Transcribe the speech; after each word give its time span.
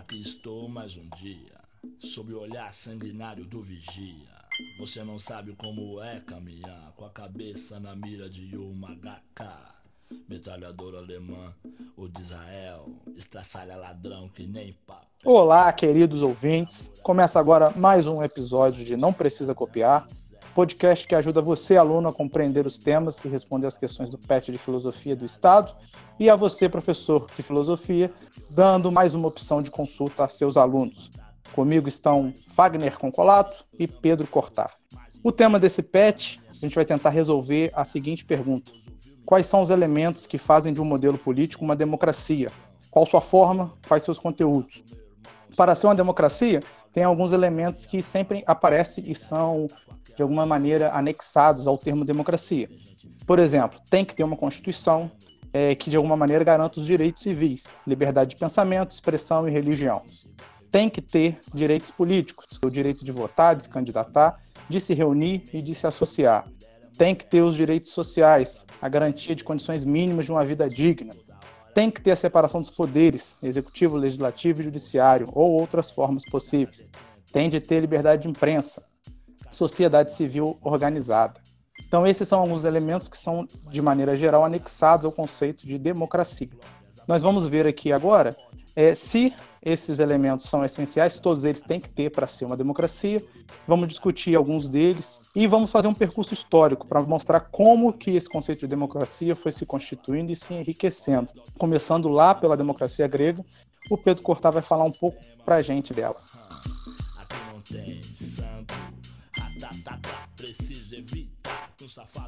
Aqui 0.00 0.18
estou 0.22 0.66
mais 0.66 0.96
um 0.96 1.06
dia, 1.18 1.60
sob 1.98 2.32
o 2.32 2.40
olhar 2.40 2.72
sanguinário 2.72 3.44
do 3.44 3.60
vigia. 3.60 4.34
Você 4.78 5.04
não 5.04 5.18
sabe 5.18 5.54
como 5.54 6.02
é 6.02 6.20
caminhar 6.20 6.94
com 6.96 7.04
a 7.04 7.10
cabeça 7.10 7.78
na 7.78 7.94
mira 7.94 8.26
de 8.26 8.56
uma 8.56 8.96
HK. 8.96 9.44
Metralhadora 10.26 10.98
alemã, 10.98 11.54
o 11.98 12.08
de 12.08 12.18
Israel, 12.18 12.88
estraçalha 13.14 13.76
ladrão 13.76 14.30
que 14.30 14.46
nem 14.46 14.72
papo. 14.86 15.06
Olá, 15.22 15.70
queridos 15.70 16.22
ouvintes. 16.22 16.90
Começa 17.02 17.38
agora 17.38 17.68
mais 17.68 18.06
um 18.06 18.22
episódio 18.22 18.82
de 18.82 18.96
Não 18.96 19.12
Precisa 19.12 19.54
Copiar, 19.54 20.08
podcast 20.54 21.06
que 21.06 21.14
ajuda 21.14 21.40
você, 21.40 21.76
aluno, 21.76 22.08
a 22.08 22.12
compreender 22.12 22.66
os 22.66 22.78
temas 22.78 23.24
e 23.24 23.28
responder 23.28 23.66
as 23.66 23.78
questões 23.78 24.10
do 24.10 24.18
PET 24.18 24.50
de 24.50 24.58
Filosofia 24.58 25.14
do 25.14 25.24
Estado, 25.24 25.74
e 26.18 26.28
a 26.28 26.36
você, 26.36 26.68
professor 26.68 27.26
de 27.36 27.42
Filosofia, 27.42 28.12
dando 28.50 28.92
mais 28.92 29.14
uma 29.14 29.28
opção 29.28 29.62
de 29.62 29.70
consulta 29.70 30.24
a 30.24 30.28
seus 30.28 30.56
alunos. 30.56 31.10
Comigo 31.54 31.88
estão 31.88 32.34
Fagner 32.48 32.98
Concolato 32.98 33.64
e 33.78 33.86
Pedro 33.86 34.26
Cortar. 34.26 34.72
O 35.22 35.32
tema 35.32 35.58
desse 35.58 35.82
PET, 35.82 36.40
a 36.50 36.54
gente 36.66 36.74
vai 36.74 36.84
tentar 36.84 37.10
resolver 37.10 37.70
a 37.74 37.84
seguinte 37.84 38.24
pergunta: 38.24 38.72
Quais 39.24 39.46
são 39.46 39.62
os 39.62 39.70
elementos 39.70 40.26
que 40.26 40.38
fazem 40.38 40.72
de 40.72 40.80
um 40.80 40.84
modelo 40.84 41.16
político 41.16 41.64
uma 41.64 41.76
democracia? 41.76 42.52
Qual 42.90 43.06
sua 43.06 43.20
forma? 43.20 43.72
Quais 43.86 44.02
seus 44.02 44.18
conteúdos? 44.18 44.84
Para 45.56 45.74
ser 45.74 45.86
uma 45.86 45.94
democracia, 45.94 46.62
tem 46.92 47.04
alguns 47.04 47.32
elementos 47.32 47.86
que 47.86 48.02
sempre 48.02 48.42
aparecem 48.46 49.04
e 49.06 49.14
são 49.14 49.68
de 50.20 50.22
alguma 50.22 50.44
maneira 50.44 50.92
anexados 50.92 51.66
ao 51.66 51.78
termo 51.78 52.04
democracia. 52.04 52.68
Por 53.26 53.38
exemplo, 53.38 53.80
tem 53.88 54.04
que 54.04 54.14
ter 54.14 54.22
uma 54.22 54.36
constituição 54.36 55.10
é, 55.50 55.74
que 55.74 55.88
de 55.88 55.96
alguma 55.96 56.14
maneira 56.14 56.44
garanta 56.44 56.78
os 56.78 56.84
direitos 56.84 57.22
civis, 57.22 57.74
liberdade 57.86 58.30
de 58.30 58.36
pensamento, 58.36 58.90
expressão 58.90 59.48
e 59.48 59.50
religião. 59.50 60.02
Tem 60.70 60.90
que 60.90 61.00
ter 61.00 61.40
direitos 61.54 61.90
políticos, 61.90 62.46
o 62.62 62.68
direito 62.68 63.02
de 63.02 63.10
votar, 63.10 63.56
de 63.56 63.62
se 63.62 63.70
candidatar, 63.70 64.38
de 64.68 64.78
se 64.78 64.92
reunir 64.92 65.48
e 65.54 65.62
de 65.62 65.74
se 65.74 65.86
associar. 65.86 66.46
Tem 66.98 67.14
que 67.14 67.24
ter 67.24 67.40
os 67.40 67.56
direitos 67.56 67.92
sociais, 67.92 68.66
a 68.80 68.90
garantia 68.90 69.34
de 69.34 69.42
condições 69.42 69.86
mínimas 69.86 70.26
de 70.26 70.32
uma 70.32 70.44
vida 70.44 70.68
digna. 70.68 71.16
Tem 71.74 71.90
que 71.90 72.02
ter 72.02 72.10
a 72.10 72.16
separação 72.16 72.60
dos 72.60 72.68
poderes, 72.68 73.38
executivo, 73.42 73.96
legislativo 73.96 74.60
e 74.60 74.64
judiciário, 74.64 75.30
ou 75.32 75.50
outras 75.50 75.90
formas 75.90 76.26
possíveis. 76.26 76.84
Tem 77.32 77.48
de 77.48 77.58
ter 77.58 77.80
liberdade 77.80 78.24
de 78.24 78.28
imprensa, 78.28 78.84
sociedade 79.50 80.12
civil 80.12 80.58
organizada. 80.62 81.40
Então, 81.86 82.06
esses 82.06 82.28
são 82.28 82.40
alguns 82.40 82.64
elementos 82.64 83.08
que 83.08 83.16
são, 83.16 83.48
de 83.70 83.82
maneira 83.82 84.16
geral, 84.16 84.44
anexados 84.44 85.04
ao 85.04 85.12
conceito 85.12 85.66
de 85.66 85.78
democracia. 85.78 86.50
Nós 87.06 87.22
vamos 87.22 87.46
ver 87.46 87.66
aqui 87.66 87.92
agora 87.92 88.36
é, 88.76 88.94
se 88.94 89.34
esses 89.62 89.98
elementos 89.98 90.46
são 90.46 90.64
essenciais, 90.64 91.20
todos 91.20 91.44
eles 91.44 91.60
têm 91.60 91.80
que 91.80 91.88
ter 91.88 92.10
para 92.10 92.26
ser 92.26 92.46
uma 92.46 92.56
democracia. 92.56 93.22
Vamos 93.66 93.88
discutir 93.88 94.34
alguns 94.34 94.68
deles 94.68 95.20
e 95.34 95.46
vamos 95.46 95.70
fazer 95.70 95.86
um 95.86 95.94
percurso 95.94 96.32
histórico 96.32 96.86
para 96.86 97.02
mostrar 97.02 97.40
como 97.40 97.92
que 97.92 98.12
esse 98.12 98.28
conceito 98.28 98.60
de 98.60 98.68
democracia 98.68 99.36
foi 99.36 99.52
se 99.52 99.66
constituindo 99.66 100.32
e 100.32 100.36
se 100.36 100.54
enriquecendo. 100.54 101.28
Começando 101.58 102.08
lá 102.08 102.34
pela 102.34 102.56
democracia 102.56 103.06
grega, 103.06 103.44
o 103.90 103.98
Pedro 103.98 104.22
Cortar 104.22 104.50
vai 104.50 104.62
falar 104.62 104.84
um 104.84 104.92
pouco 104.92 105.18
para 105.44 105.56
a 105.56 105.62
gente 105.62 105.92
dela. 105.92 106.16
Aqui 107.18 107.36
não 107.52 107.60
tem 107.60 108.02
santo, 108.14 108.74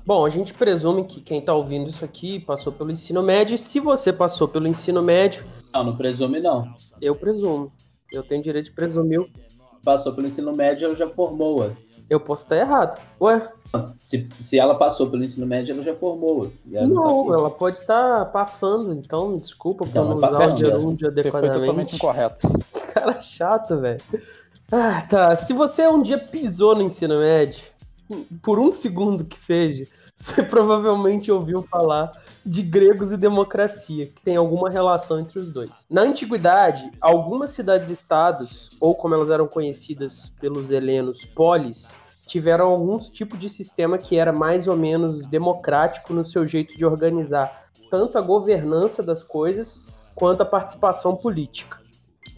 Bom, 0.05 0.25
a 0.25 0.29
gente 0.29 0.55
presume 0.55 1.05
que 1.05 1.21
quem 1.21 1.39
está 1.39 1.55
ouvindo 1.55 1.89
isso 1.89 2.05
aqui 2.05 2.41
passou 2.41 2.73
pelo 2.73 2.91
ensino 2.91 3.23
médio. 3.23 3.57
Se 3.59 3.81
você 3.81 4.13
passou 4.13 4.49
pelo 4.49 4.67
ensino 4.67 5.03
médio. 5.03 5.45
Não, 5.73 5.85
não 5.85 5.97
presume, 5.97 6.41
não. 6.41 6.75
Eu 7.01 7.15
presumo. 7.15 7.73
Eu 8.11 8.23
tenho 8.23 8.43
direito 8.43 8.67
de 8.67 8.73
presumir. 8.73 9.27
Passou 9.85 10.13
pelo 10.15 10.27
ensino 10.27 10.53
médio, 10.55 10.87
ela 10.87 10.97
já 10.97 11.09
formou. 11.09 11.73
Eu 12.09 12.21
posso 12.21 12.45
estar 12.45 12.57
errado. 12.57 13.01
Ué? 13.21 13.51
Se, 13.99 14.29
se 14.39 14.59
ela 14.59 14.75
passou 14.75 15.09
pelo 15.11 15.25
ensino 15.25 15.47
médio, 15.47 15.73
ela 15.73 15.83
já 15.83 15.95
formou. 15.95 16.53
Ela 16.71 16.87
não, 16.87 17.27
tá 17.27 17.33
ela 17.33 17.51
pode 17.51 17.79
estar 17.79 18.27
passando, 18.27 18.93
então 18.93 19.39
desculpa 19.39 19.87
por 19.87 19.95
não, 19.95 20.21
não 20.21 20.29
usar 20.29 20.51
o 20.51 20.55
dia 20.55 20.69
adequadamente. 20.69 21.23
Você 21.23 21.31
foi 21.31 21.51
totalmente 21.51 21.97
incorreto. 21.97 22.49
Cara 22.93 23.19
chato, 23.21 23.81
velho. 23.81 24.03
Ah, 24.75 25.03
tá. 25.03 25.37
Se 25.37 25.53
você 25.53 25.87
um 25.87 26.03
dia 26.03 26.19
pisou 26.19 26.75
no 26.75 26.81
ensino 26.81 27.19
médio, 27.19 27.63
por 28.43 28.59
um 28.59 28.73
segundo 28.73 29.23
que 29.23 29.37
seja, 29.37 29.87
você 30.17 30.41
provavelmente 30.49 31.31
ouviu 31.31 31.63
falar 31.63 32.11
de 32.43 32.63
gregos 32.63 33.13
e 33.13 33.19
democracia, 33.19 34.07
que 34.07 34.23
tem 34.23 34.35
alguma 34.35 34.71
relação 34.71 35.21
entre 35.21 35.39
os 35.39 35.51
dois. 35.51 35.87
Na 35.91 36.01
antiguidade, 36.01 36.91
algumas 37.03 37.51
cidades-estados, 37.51 38.71
ou 38.81 38.95
como 38.95 39.15
elas 39.15 39.29
eram 39.29 39.47
conhecidas 39.47 40.31
pelos 40.41 40.71
helenos, 40.71 41.27
polis, 41.27 41.95
tiveram 42.27 42.71
algum 42.71 42.97
tipo 42.97 43.37
de 43.37 43.51
sistema 43.51 43.99
que 43.99 44.17
era 44.17 44.33
mais 44.33 44.67
ou 44.69 44.77
menos 44.77 45.27
democrático 45.27 46.15
no 46.15 46.25
seu 46.25 46.47
jeito 46.47 46.79
de 46.79 46.87
organizar 46.87 47.69
tanto 47.91 48.17
a 48.17 48.23
governança 48.23 49.03
das 49.03 49.23
coisas 49.23 49.83
quanto 50.15 50.41
a 50.41 50.47
participação 50.47 51.15
política. 51.15 51.79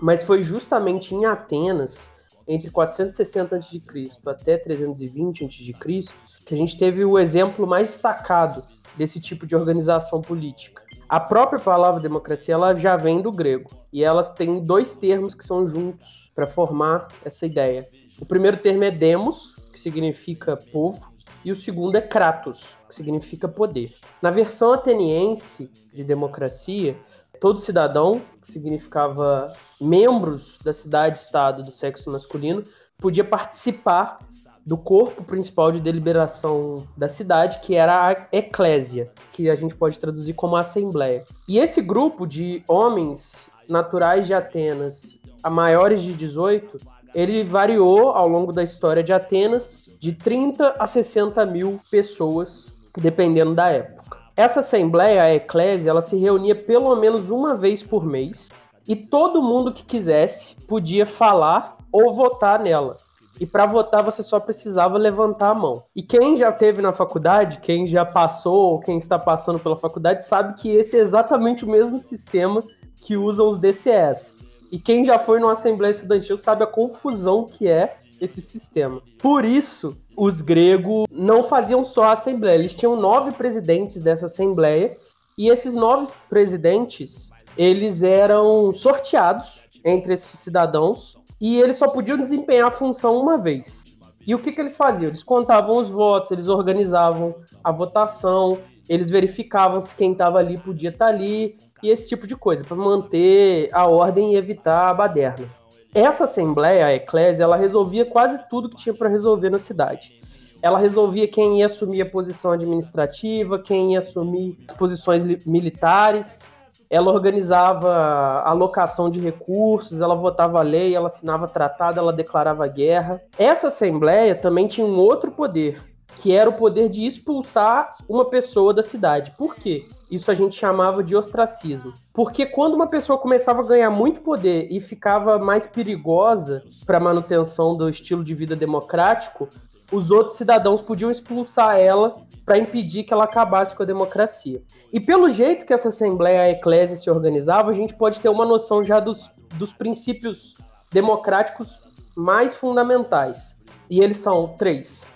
Mas 0.01 0.25
foi 0.25 0.43
justamente 0.43 1.15
em 1.15 1.27
Atenas 1.27 2.13
entre 2.47 2.71
460 2.71 3.57
a.C. 3.57 4.09
até 4.27 4.57
320 4.57 5.45
a.C., 5.45 6.15
que 6.45 6.55
a 6.55 6.57
gente 6.57 6.79
teve 6.79 7.05
o 7.05 7.19
exemplo 7.19 7.67
mais 7.67 7.89
destacado 7.89 8.65
desse 8.97 9.21
tipo 9.21 9.47
de 9.47 9.57
organização 9.57 10.21
política. 10.21 10.83
A 11.09 11.21
própria 11.21 11.61
palavra 11.61 12.01
democracia 12.01 12.55
ela 12.55 12.75
já 12.75 12.97
vem 12.97 13.21
do 13.21 13.31
grego 13.31 13.71
e 13.93 14.03
elas 14.03 14.31
têm 14.31 14.65
dois 14.65 14.97
termos 14.97 15.35
que 15.35 15.45
são 15.45 15.67
juntos 15.67 16.31
para 16.35 16.47
formar 16.47 17.09
essa 17.25 17.47
ideia. 17.47 17.89
O 18.21 18.25
primeiro 18.25 18.57
termo 18.57 18.85
é 18.85 18.91
demos, 18.91 19.55
que 19.73 19.79
significa 19.79 20.57
povo, 20.57 21.13
e 21.45 21.53
o 21.53 21.57
segundo 21.57 21.97
é 21.97 22.01
kratos, 22.01 22.75
que 22.89 22.95
significa 22.95 23.47
poder. 23.47 23.95
Na 24.23 24.31
versão 24.31 24.73
ateniense 24.73 25.71
de 25.93 26.03
democracia, 26.03 26.97
todo 27.41 27.59
cidadão, 27.59 28.21
que 28.41 28.51
significava 28.51 29.55
membros 29.81 30.59
da 30.63 30.73
cidade-estado 30.73 31.63
do 31.63 31.71
sexo 31.71 32.11
masculino, 32.11 32.65
podia 32.99 33.25
participar 33.25 34.19
do 34.65 34.79
corpo 34.79 35.23
principal 35.23 35.71
de 35.71 35.81
deliberação 35.81 36.87
da 36.97 37.07
cidade, 37.07 37.61
que 37.61 37.75
era 37.75 38.09
a 38.09 38.27
eclésia, 38.33 39.11
que 39.31 39.51
a 39.51 39.55
gente 39.55 39.75
pode 39.75 39.99
traduzir 40.01 40.33
como 40.33 40.57
assembleia. 40.57 41.25
E 41.47 41.59
esse 41.59 41.83
grupo 41.83 42.27
de 42.27 42.65
homens 42.67 43.51
naturais 43.69 44.27
de 44.27 44.33
Atenas, 44.33 45.21
a 45.43 45.51
maiores 45.51 46.03
de 46.03 46.15
18, 46.15 46.81
ele 47.15 47.45
variou 47.45 48.11
ao 48.11 48.27
longo 48.27 48.53
da 48.53 48.63
história 48.63 49.03
de 49.03 49.13
Atenas 49.13 49.81
de 50.01 50.13
30 50.13 50.77
a 50.79 50.87
60 50.87 51.45
mil 51.47 51.79
pessoas, 51.91 52.75
dependendo 52.97 53.55
da 53.55 53.69
época. 53.69 53.94
Essa 54.37 54.61
assembleia, 54.61 55.23
a 55.23 55.35
eclésia, 55.35 55.91
ela 55.91 56.01
se 56.01 56.17
reunia 56.17 56.57
pelo 56.57 56.95
menos 56.97 57.31
uma 57.31 57.55
vez 57.55 57.85
por 57.85 58.05
mês 58.05 58.51
e 58.87 58.97
todo 58.97 59.43
mundo 59.43 59.73
que 59.73 59.85
quisesse 59.85 60.57
podia 60.67 61.07
falar 61.07 61.77
ou 61.93 62.13
votar 62.13 62.59
nela. 62.59 62.99
E 63.39 63.47
para 63.47 63.65
votar 63.65 64.03
você 64.03 64.23
só 64.25 64.41
precisava 64.41 64.99
levantar 64.99 65.51
a 65.51 65.55
mão. 65.55 65.85
E 65.95 66.03
quem 66.03 66.37
já 66.37 66.51
teve 66.51 66.83
na 66.83 66.93
faculdade, 66.93 67.59
quem 67.59 67.87
já 67.87 68.05
passou 68.05 68.73
ou 68.73 68.81
quem 68.81 68.99
está 68.99 69.19
passando 69.19 69.59
pela 69.59 69.77
faculdade 69.77 70.25
sabe 70.25 70.55
que 70.55 70.69
esse 70.71 70.97
é 70.97 71.01
exatamente 71.01 71.65
o 71.65 71.71
mesmo 71.71 71.97
sistema 71.97 72.63
que 73.01 73.17
usam 73.17 73.49
os 73.49 73.59
DCS. 73.59 74.39
E 74.71 74.81
quem 74.81 75.05
já 75.05 75.19
foi 75.19 75.39
numa 75.39 75.53
assembleia 75.53 75.93
estudantil 75.93 76.37
sabe 76.37 76.65
a 76.65 76.67
confusão 76.67 77.45
que 77.45 77.69
é 77.69 77.99
esse 78.21 78.41
sistema. 78.41 79.01
Por 79.21 79.45
isso, 79.45 79.97
os 80.17 80.41
gregos 80.41 81.07
não 81.11 81.43
faziam 81.43 81.85
só 81.85 82.05
a 82.05 82.13
assembleia, 82.13 82.59
eles 82.59 82.75
tinham 82.75 82.97
nove 82.97 83.33
presidentes 83.33 84.03
dessa 84.03 84.27
assembleia, 84.27 84.97
e 85.37 85.49
esses 85.49 85.75
nove 85.75 86.13
presidentes, 86.29 87.31
eles 87.57 88.03
eram 88.03 88.73
sorteados 88.73 89.65
entre 89.85 90.15
esses 90.15 90.39
cidadãos, 90.39 91.17
e 91.41 91.61
eles 91.61 91.77
só 91.77 91.89
podiam 91.89 92.17
desempenhar 92.17 92.69
a 92.69 92.71
função 92.71 93.19
uma 93.19 93.37
vez. 93.37 93.85
E 94.27 94.35
o 94.35 94.39
que, 94.39 94.53
que 94.53 94.61
eles 94.61 94.77
faziam? 94.77 95.09
Eles 95.09 95.23
contavam 95.23 95.77
os 95.77 95.89
votos, 95.89 96.31
eles 96.31 96.49
organizavam 96.49 97.35
a 97.63 97.71
votação, 97.71 98.59
eles 98.89 99.11
verificavam 99.11 99.81
se 99.81 99.95
quem 99.95 100.13
estava 100.13 100.39
ali 100.39 100.57
podia 100.57 100.91
estar 100.91 101.07
tá 101.07 101.11
ali, 101.11 101.59
e 101.83 101.91
esse 101.91 102.09
tipo 102.09 102.27
de 102.27 102.35
coisa, 102.35 102.65
para 102.65 102.77
manter 102.77 103.69
a 103.73 103.87
ordem 103.87 104.33
e 104.33 104.37
evitar 104.37 104.89
a 104.89 104.95
baderna. 104.95 105.47
Essa 105.95 106.25
assembleia, 106.25 106.87
a 106.87 106.93
eclésia, 106.93 107.45
ela 107.45 107.55
resolvia 107.55 108.05
quase 108.05 108.49
tudo 108.51 108.69
que 108.69 108.75
tinha 108.75 108.93
para 108.93 109.09
resolver 109.09 109.49
na 109.49 109.61
cidade. 109.61 110.21
Ela 110.61 110.77
resolvia 110.77 111.29
quem 111.29 111.61
ia 111.61 111.67
assumir 111.67 112.03
a 112.03 112.11
posição 112.11 112.51
administrativa, 112.51 113.61
quem 113.61 113.93
ia 113.93 114.01
assumir 114.01 114.59
as 114.69 114.77
posições 114.77 115.23
militares. 115.47 116.53
Ela 116.91 117.13
organizava 117.13 117.93
a 117.93 118.51
alocação 118.51 119.09
de 119.09 119.21
recursos, 119.21 120.01
ela 120.01 120.17
votava 120.17 120.61
lei, 120.63 120.97
ela 120.97 121.07
assinava 121.07 121.47
tratado, 121.47 122.01
ela 122.01 122.13
declarava 122.13 122.67
guerra. 122.67 123.23
Essa 123.39 123.69
assembleia 123.69 124.35
também 124.35 124.67
tinha 124.67 124.87
um 124.87 124.99
outro 124.99 125.31
poder, 125.31 125.81
que 126.17 126.33
era 126.33 126.49
o 126.49 126.57
poder 126.57 126.89
de 126.89 127.05
expulsar 127.05 127.97
uma 128.09 128.25
pessoa 128.25 128.73
da 128.73 128.83
cidade. 128.83 129.33
Por 129.37 129.55
quê? 129.55 129.89
Isso 130.11 130.31
a 130.31 130.35
gente 130.35 130.55
chamava 130.55 131.03
de 131.03 131.17
ostracismo. 131.17 131.93
Porque 132.13 132.47
quando 132.47 132.75
uma 132.75 132.87
pessoa 132.87 133.19
começava 133.19 133.61
a 133.61 133.67
ganhar 133.67 133.91
muito 133.91 134.21
poder 134.21 134.69
e 134.71 134.81
ficava 134.81 135.39
mais 135.39 135.67
perigosa 135.67 136.63
para 136.87 136.99
a 136.99 137.01
manutenção 137.01 137.77
do 137.77 137.89
estilo 137.89 138.23
de 138.23 138.35
vida 138.35 138.55
democrático, 138.55 139.49
os 139.91 140.11
outros 140.11 140.37
cidadãos 140.37 140.81
podiam 140.81 141.11
expulsar 141.11 141.77
ela 141.79 142.17
para 142.45 142.59
impedir 142.59 143.05
que 143.05 143.13
ela 143.13 143.25
acabasse 143.25 143.75
com 143.75 143.83
a 143.83 143.87
democracia. 143.87 144.63
E 144.93 145.01
pelo 145.01 145.29
jeito 145.29 145.65
que 145.65 145.73
essa 145.73 145.89
Assembleia, 145.89 146.43
a 146.43 146.51
Eclésia, 146.51 146.97
se 146.97 147.11
organizava, 147.11 147.71
a 147.71 147.75
gente 147.75 147.95
pode 147.95 148.21
ter 148.21 148.29
uma 148.29 148.45
noção 148.45 148.85
já 148.85 149.01
dos, 149.01 149.31
dos 149.55 149.73
princípios 149.73 150.57
democráticos 150.93 151.83
mais 152.15 152.55
fundamentais. 152.55 153.59
E 153.89 154.01
eles 154.01 154.19
são 154.19 154.55
três: 154.59 155.07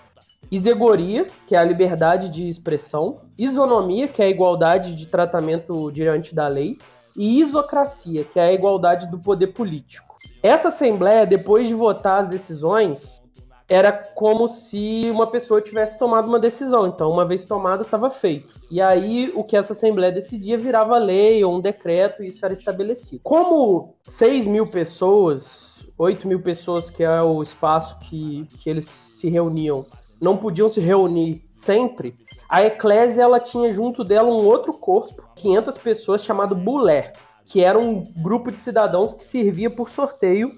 isegoria, 0.51 1.27
que 1.45 1.55
é 1.55 1.59
a 1.59 1.63
liberdade 1.63 2.29
de 2.29 2.47
expressão, 2.47 3.21
isonomia, 3.37 4.07
que 4.07 4.21
é 4.21 4.25
a 4.25 4.29
igualdade 4.29 4.95
de 4.95 5.07
tratamento 5.07 5.91
diante 5.91 6.33
da 6.33 6.47
lei, 6.47 6.77
e 7.15 7.39
isocracia, 7.41 8.23
que 8.23 8.39
é 8.39 8.43
a 8.43 8.53
igualdade 8.53 9.07
do 9.07 9.19
poder 9.19 9.47
político. 9.47 10.17
Essa 10.41 10.69
Assembleia, 10.69 11.25
depois 11.25 11.67
de 11.67 11.73
votar 11.73 12.21
as 12.21 12.29
decisões, 12.29 13.21
era 13.69 13.91
como 13.91 14.47
se 14.47 15.09
uma 15.11 15.27
pessoa 15.27 15.61
tivesse 15.61 15.99
tomado 15.99 16.27
uma 16.27 16.39
decisão. 16.39 16.87
Então, 16.87 17.11
uma 17.11 17.25
vez 17.25 17.45
tomada, 17.45 17.83
estava 17.83 18.09
feito. 18.09 18.59
E 18.71 18.81
aí, 18.81 19.31
o 19.35 19.43
que 19.43 19.55
essa 19.55 19.73
Assembleia 19.73 20.11
decidia 20.11 20.57
virava 20.57 20.97
lei 20.97 21.43
ou 21.43 21.55
um 21.55 21.61
decreto, 21.61 22.23
e 22.23 22.29
isso 22.29 22.43
era 22.43 22.53
estabelecido. 22.53 23.21
Como 23.21 23.95
6 24.05 24.47
mil 24.47 24.65
pessoas, 24.65 25.85
8 25.97 26.27
mil 26.27 26.41
pessoas, 26.41 26.89
que 26.89 27.03
é 27.03 27.21
o 27.21 27.43
espaço 27.43 27.99
que, 27.99 28.47
que 28.57 28.69
eles 28.69 28.85
se 28.85 29.29
reuniam, 29.29 29.85
não 30.19 30.37
podiam 30.37 30.67
se 30.67 30.79
reunir 30.79 31.45
sempre, 31.49 32.17
a 32.49 32.63
Eclésia 32.63 33.21
ela 33.21 33.39
tinha 33.39 33.71
junto 33.71 34.03
dela 34.03 34.27
um 34.27 34.45
outro 34.45 34.73
corpo, 34.73 35.23
500 35.35 35.77
pessoas, 35.77 36.23
chamado 36.23 36.55
Bulé, 36.55 37.13
que 37.45 37.63
era 37.63 37.77
um 37.77 38.11
grupo 38.17 38.51
de 38.51 38.59
cidadãos 38.59 39.13
que 39.13 39.23
servia 39.23 39.69
por 39.69 39.89
sorteio 39.89 40.57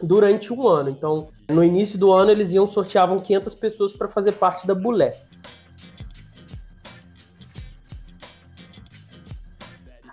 durante 0.00 0.52
um 0.52 0.66
ano. 0.68 0.90
Então, 0.90 1.28
no 1.48 1.64
início 1.64 1.98
do 1.98 2.12
ano, 2.12 2.30
eles 2.30 2.52
iam 2.52 2.66
sorteavam 2.66 3.18
500 3.18 3.54
pessoas 3.54 3.92
para 3.92 4.08
fazer 4.08 4.32
parte 4.32 4.66
da 4.66 4.74
Bulé. 4.74 5.12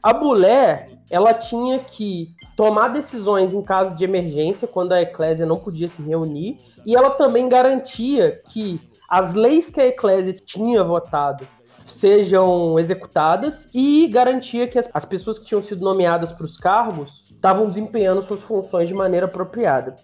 A 0.01 0.13
Bulé, 0.13 0.89
ela 1.07 1.33
tinha 1.35 1.79
que 1.79 2.33
tomar 2.61 2.89
decisões 2.89 3.55
em 3.55 3.61
caso 3.63 3.95
de 3.95 4.03
emergência, 4.03 4.67
quando 4.67 4.91
a 4.91 5.01
eclésia 5.01 5.47
não 5.47 5.57
podia 5.57 5.87
se 5.87 5.99
reunir, 5.99 6.59
e 6.85 6.95
ela 6.95 7.09
também 7.09 7.49
garantia 7.49 8.37
que 8.51 8.79
as 9.09 9.33
leis 9.33 9.67
que 9.67 9.81
a 9.81 9.87
eclésia 9.87 10.31
tinha 10.31 10.83
votado 10.83 11.47
sejam 11.65 12.77
executadas 12.77 13.67
e 13.73 14.07
garantia 14.09 14.67
que 14.67 14.77
as, 14.77 14.87
as 14.93 15.05
pessoas 15.05 15.39
que 15.39 15.45
tinham 15.45 15.63
sido 15.63 15.83
nomeadas 15.83 16.31
para 16.31 16.45
os 16.45 16.55
cargos 16.55 17.25
estavam 17.31 17.67
desempenhando 17.67 18.21
suas 18.21 18.43
funções 18.43 18.87
de 18.87 18.93
maneira 18.93 19.25
apropriada. 19.25 19.95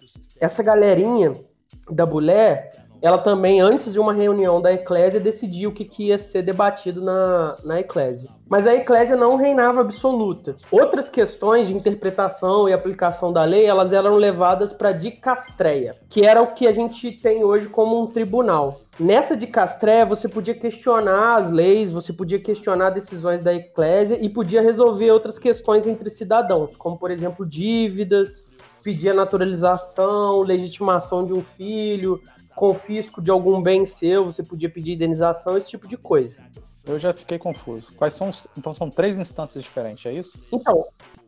Essa 0.42 0.64
galerinha 0.64 1.40
da 1.92 2.08
Bulé, 2.08 2.72
ela 3.02 3.18
também, 3.18 3.62
antes 3.62 3.94
de 3.94 4.00
uma 4.00 4.14
reunião 4.14 4.62
da 4.62 4.74
Eclésia, 4.74 5.20
decidiu 5.20 5.70
o 5.70 5.74
que, 5.74 5.86
que 5.86 6.08
ia 6.08 6.18
ser 6.18 6.42
debatido 6.42 7.02
na, 7.02 7.58
na 7.64 7.80
Eclésia. 7.80 8.30
Mas 8.50 8.66
a 8.66 8.74
Eclésia 8.74 9.16
não 9.16 9.36
reinava 9.36 9.82
absoluta. 9.82 10.56
Outras 10.72 11.10
questões 11.10 11.68
de 11.68 11.76
interpretação 11.76 12.68
e 12.68 12.74
aplicação 12.74 13.32
da 13.32 13.44
lei, 13.44 13.66
elas 13.66 13.94
eram 13.94 14.16
levadas 14.16 14.74
para 14.74 14.92
dicastreia, 14.92 15.98
que 16.10 16.26
era 16.26 16.42
o 16.42 16.54
que 16.54 16.66
a 16.66 16.72
gente 16.72 17.12
tem 17.22 17.44
hoje 17.44 17.68
como 17.68 18.02
um 18.02 18.08
tribunal. 18.08 18.82
Nessa 19.00 19.38
de 19.38 19.46
Castré, 19.46 20.04
você 20.04 20.28
podia 20.28 20.56
questionar 20.56 21.38
as 21.38 21.52
leis, 21.52 21.92
você 21.92 22.12
podia 22.12 22.40
questionar 22.40 22.90
decisões 22.90 23.44
da 23.44 23.54
eclésia 23.54 24.18
e 24.20 24.28
podia 24.28 24.62
resolver 24.62 25.12
outras 25.12 25.38
questões 25.38 25.86
entre 25.86 26.10
cidadãos, 26.10 26.76
como, 26.76 26.98
por 26.98 27.12
exemplo, 27.12 27.46
dívidas, 27.46 28.48
pedir 28.82 29.10
a 29.10 29.14
naturalização, 29.14 30.42
legitimação 30.42 31.26
de 31.26 31.34
um 31.34 31.44
filho, 31.44 32.22
confisco 32.58 33.22
de 33.22 33.30
algum 33.30 33.62
bem 33.62 33.86
seu, 33.86 34.26
você 34.26 34.42
podia 34.42 34.68
pedir 34.68 34.94
indenização, 34.94 35.56
esse 35.56 35.70
tipo 35.70 35.88
de 35.88 35.96
coisa. 35.96 36.42
Eu 36.86 36.98
já 36.98 37.14
fiquei 37.14 37.38
confuso. 37.38 37.94
Quais 37.94 38.16
são? 38.16 38.32
Então 38.58 38.74
são 38.74 38.90
três 38.90 39.20
instâncias 39.20 39.64
diferentes, 39.64 40.06
é 40.08 40.14
isso? 40.14 40.44
Então, 40.52 40.86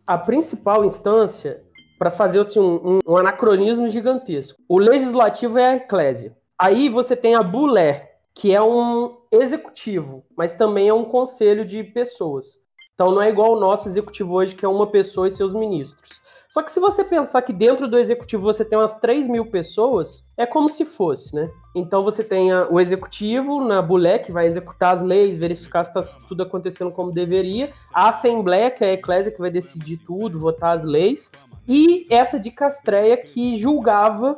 a 0.07 0.17
principal 0.17 0.83
instância, 0.83 1.63
para 1.99 2.09
fazer 2.09 2.39
assim, 2.39 2.59
um, 2.59 2.95
um, 2.95 2.99
um 3.07 3.15
anacronismo 3.15 3.87
gigantesco, 3.87 4.59
o 4.67 4.79
legislativo 4.79 5.59
é 5.59 5.65
a 5.65 5.75
eclésia. 5.75 6.35
Aí 6.57 6.89
você 6.89 7.15
tem 7.15 7.35
a 7.35 7.43
Bulé, 7.43 8.17
que 8.33 8.53
é 8.53 8.61
um 8.61 9.19
executivo, 9.31 10.25
mas 10.35 10.55
também 10.55 10.89
é 10.89 10.93
um 10.93 11.05
conselho 11.05 11.63
de 11.63 11.83
pessoas. 11.83 12.59
Então 12.95 13.11
não 13.11 13.21
é 13.21 13.29
igual 13.29 13.53
o 13.53 13.59
nosso 13.59 13.87
executivo 13.87 14.33
hoje, 14.33 14.55
que 14.55 14.65
é 14.65 14.67
uma 14.67 14.87
pessoa 14.87 15.27
e 15.27 15.31
seus 15.31 15.53
ministros. 15.53 16.19
Só 16.49 16.63
que 16.63 16.71
se 16.71 16.79
você 16.79 17.03
pensar 17.03 17.43
que 17.43 17.53
dentro 17.53 17.87
do 17.87 17.97
executivo 17.97 18.41
você 18.41 18.65
tem 18.65 18.77
umas 18.77 18.95
3 18.95 19.27
mil 19.27 19.45
pessoas, 19.45 20.23
é 20.35 20.47
como 20.47 20.67
se 20.67 20.83
fosse, 20.83 21.35
né? 21.35 21.47
Então 21.75 22.03
você 22.03 22.23
tem 22.23 22.51
o 22.51 22.79
executivo 22.79 23.63
na 23.63 23.83
Bulé, 23.83 24.17
que 24.17 24.31
vai 24.31 24.47
executar 24.47 24.95
as 24.95 25.03
leis, 25.03 25.37
verificar 25.37 25.83
se 25.83 25.91
está 25.95 26.17
tudo 26.27 26.41
acontecendo 26.41 26.91
como 26.91 27.11
deveria, 27.11 27.71
a 27.93 28.09
Assembleia, 28.09 28.71
que 28.71 28.83
é 28.83 28.89
a 28.89 28.93
Eclésia, 28.93 29.31
que 29.31 29.39
vai 29.39 29.51
decidir 29.51 29.97
tudo, 29.97 30.39
votar 30.39 30.75
as 30.75 30.83
leis, 30.83 31.31
e 31.67 32.07
essa 32.09 32.39
de 32.39 32.49
Castreia, 32.49 33.15
que 33.15 33.55
julgava 33.55 34.35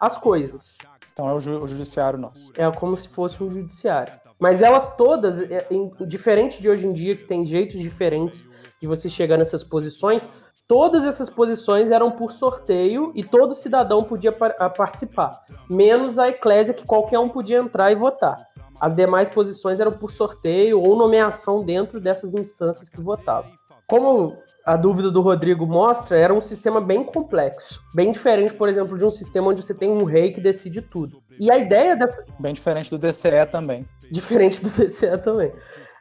as 0.00 0.16
coisas. 0.16 0.78
Então 1.12 1.28
é 1.28 1.34
o, 1.34 1.40
ju 1.40 1.62
o 1.62 1.68
judiciário 1.68 2.18
nosso. 2.18 2.50
É 2.56 2.70
como 2.70 2.96
se 2.96 3.06
fosse 3.06 3.42
um 3.44 3.50
judiciário. 3.50 4.14
Mas 4.38 4.62
elas 4.62 4.96
todas, 4.96 5.42
é, 5.42 5.66
diferente 6.06 6.62
de 6.62 6.70
hoje 6.70 6.86
em 6.86 6.94
dia, 6.94 7.14
que 7.14 7.24
tem 7.24 7.44
jeitos 7.44 7.78
diferentes 7.78 8.48
de 8.80 8.86
você 8.86 9.10
chegar 9.10 9.36
nessas 9.36 9.62
posições, 9.62 10.26
todas 10.70 11.02
essas 11.02 11.28
posições 11.28 11.90
eram 11.90 12.12
por 12.12 12.30
sorteio 12.30 13.10
e 13.16 13.24
todo 13.24 13.56
cidadão 13.56 14.04
podia 14.04 14.30
par 14.30 14.54
participar, 14.76 15.42
menos 15.68 16.16
a 16.16 16.28
eclésia 16.28 16.72
que 16.72 16.86
qualquer 16.86 17.18
um 17.18 17.28
podia 17.28 17.58
entrar 17.58 17.90
e 17.90 17.96
votar. 17.96 18.46
As 18.80 18.94
demais 18.94 19.28
posições 19.28 19.80
eram 19.80 19.90
por 19.90 20.12
sorteio 20.12 20.80
ou 20.80 20.94
nomeação 20.94 21.64
dentro 21.64 22.00
dessas 22.00 22.36
instâncias 22.36 22.88
que 22.88 23.00
votavam. 23.00 23.50
Como 23.88 24.36
a 24.64 24.76
dúvida 24.76 25.10
do 25.10 25.20
Rodrigo 25.20 25.66
mostra, 25.66 26.16
era 26.16 26.32
um 26.32 26.40
sistema 26.40 26.80
bem 26.80 27.02
complexo. 27.02 27.80
Bem 27.92 28.12
diferente, 28.12 28.54
por 28.54 28.68
exemplo, 28.68 28.96
de 28.96 29.04
um 29.04 29.10
sistema 29.10 29.48
onde 29.48 29.64
você 29.64 29.74
tem 29.74 29.90
um 29.90 30.04
rei 30.04 30.30
que 30.30 30.40
decide 30.40 30.80
tudo. 30.80 31.20
E 31.40 31.50
a 31.50 31.58
ideia 31.58 31.96
dessa. 31.96 32.22
Bem 32.38 32.54
diferente 32.54 32.88
do 32.88 32.96
DCE 32.96 33.44
também. 33.50 33.88
Diferente 34.08 34.62
do 34.62 34.68
DCE 34.70 35.18
também. 35.18 35.52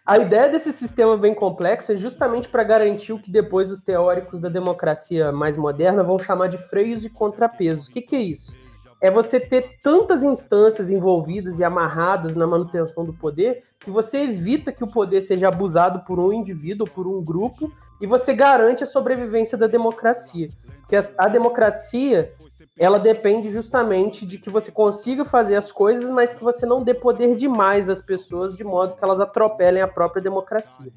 A 0.10 0.18
ideia 0.18 0.50
desse 0.50 0.74
sistema 0.74 1.16
bem 1.16 1.36
complexo 1.36 1.92
é 1.92 1.96
justamente 1.96 2.50
para 2.50 2.64
garantir 2.64 3.14
o 3.14 3.20
que 3.20 3.30
depois 3.30 3.70
os 3.70 3.80
teóricos 3.80 4.40
da 4.40 4.50
democracia 4.50 5.32
mais 5.32 5.56
moderna 5.56 6.02
vão 6.02 6.18
chamar 6.18 6.48
de 6.48 6.58
freios 6.58 7.06
e 7.06 7.12
contrapesos. 7.12 7.86
O 7.86 7.92
que, 7.92 8.02
que 8.02 8.16
é 8.16 8.20
isso? 8.20 8.58
É 9.00 9.12
você 9.12 9.40
ter 9.40 9.78
tantas 9.84 10.24
instâncias 10.24 10.90
envolvidas 10.90 11.60
e 11.60 11.64
amarradas 11.64 12.36
na 12.36 12.48
manutenção 12.48 13.06
do 13.06 13.14
poder 13.14 13.62
que 13.80 13.92
você 13.92 14.24
evita 14.24 14.72
que 14.72 14.84
o 14.84 14.88
poder 14.88 15.22
seja 15.22 15.48
abusado 15.48 16.00
por 16.00 16.20
um 16.20 16.34
indivíduo 16.34 16.88
ou 16.88 16.92
por 16.92 17.06
um 17.06 17.24
grupo 17.24 17.72
e 18.02 18.08
você 18.08 18.34
garante 18.34 18.84
a 18.84 18.88
sobrevivência 18.88 19.60
da 19.60 19.68
democracia. 19.68 20.50
Porque 20.80 20.96
a, 20.96 21.04
a 21.20 21.28
democracia 21.28 22.34
ela 22.80 22.98
depende 22.98 23.52
justamente 23.52 24.26
de 24.26 24.38
que 24.38 24.50
você 24.50 24.72
consiga 24.72 25.26
fazer 25.26 25.58
as 25.58 25.70
coisas, 25.70 26.10
mas 26.10 26.32
que 26.32 26.42
você 26.42 26.66
não 26.66 26.82
dê 26.82 26.94
poder 26.94 27.36
demais 27.36 27.90
às 27.90 28.02
pessoas 28.02 28.56
de 28.56 28.64
modo 28.64 28.96
que 28.96 29.04
elas 29.04 29.20
atropelem 29.20 29.84
a 29.84 29.88
própria 29.88 30.22
democracia. 30.22 30.90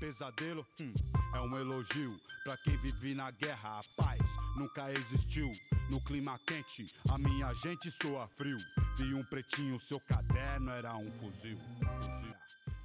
Pesadelo 0.00 0.64
hum, 0.80 0.92
é 1.34 1.40
um 1.40 1.58
elogio 1.58 2.16
para 2.42 2.56
quem 2.56 2.74
vive 2.78 3.14
na 3.14 3.30
guerra. 3.32 3.80
A 3.80 4.02
paz 4.02 4.20
nunca 4.56 4.90
existiu. 4.90 5.50
No 5.90 6.00
clima 6.00 6.40
quente, 6.46 6.86
a 7.10 7.18
minha 7.18 7.52
gente 7.62 7.90
soa 7.90 8.26
frio. 8.38 8.56
Vi 8.96 9.12
um 9.12 9.22
pretinho, 9.24 9.78
seu 9.78 10.00
caderno 10.00 10.70
era 10.70 10.96
um 10.96 11.10
fuzil. 11.20 11.58
fuzil. 12.00 12.34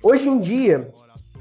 Hoje 0.04 0.28
em 0.28 0.42
dia, 0.42 0.94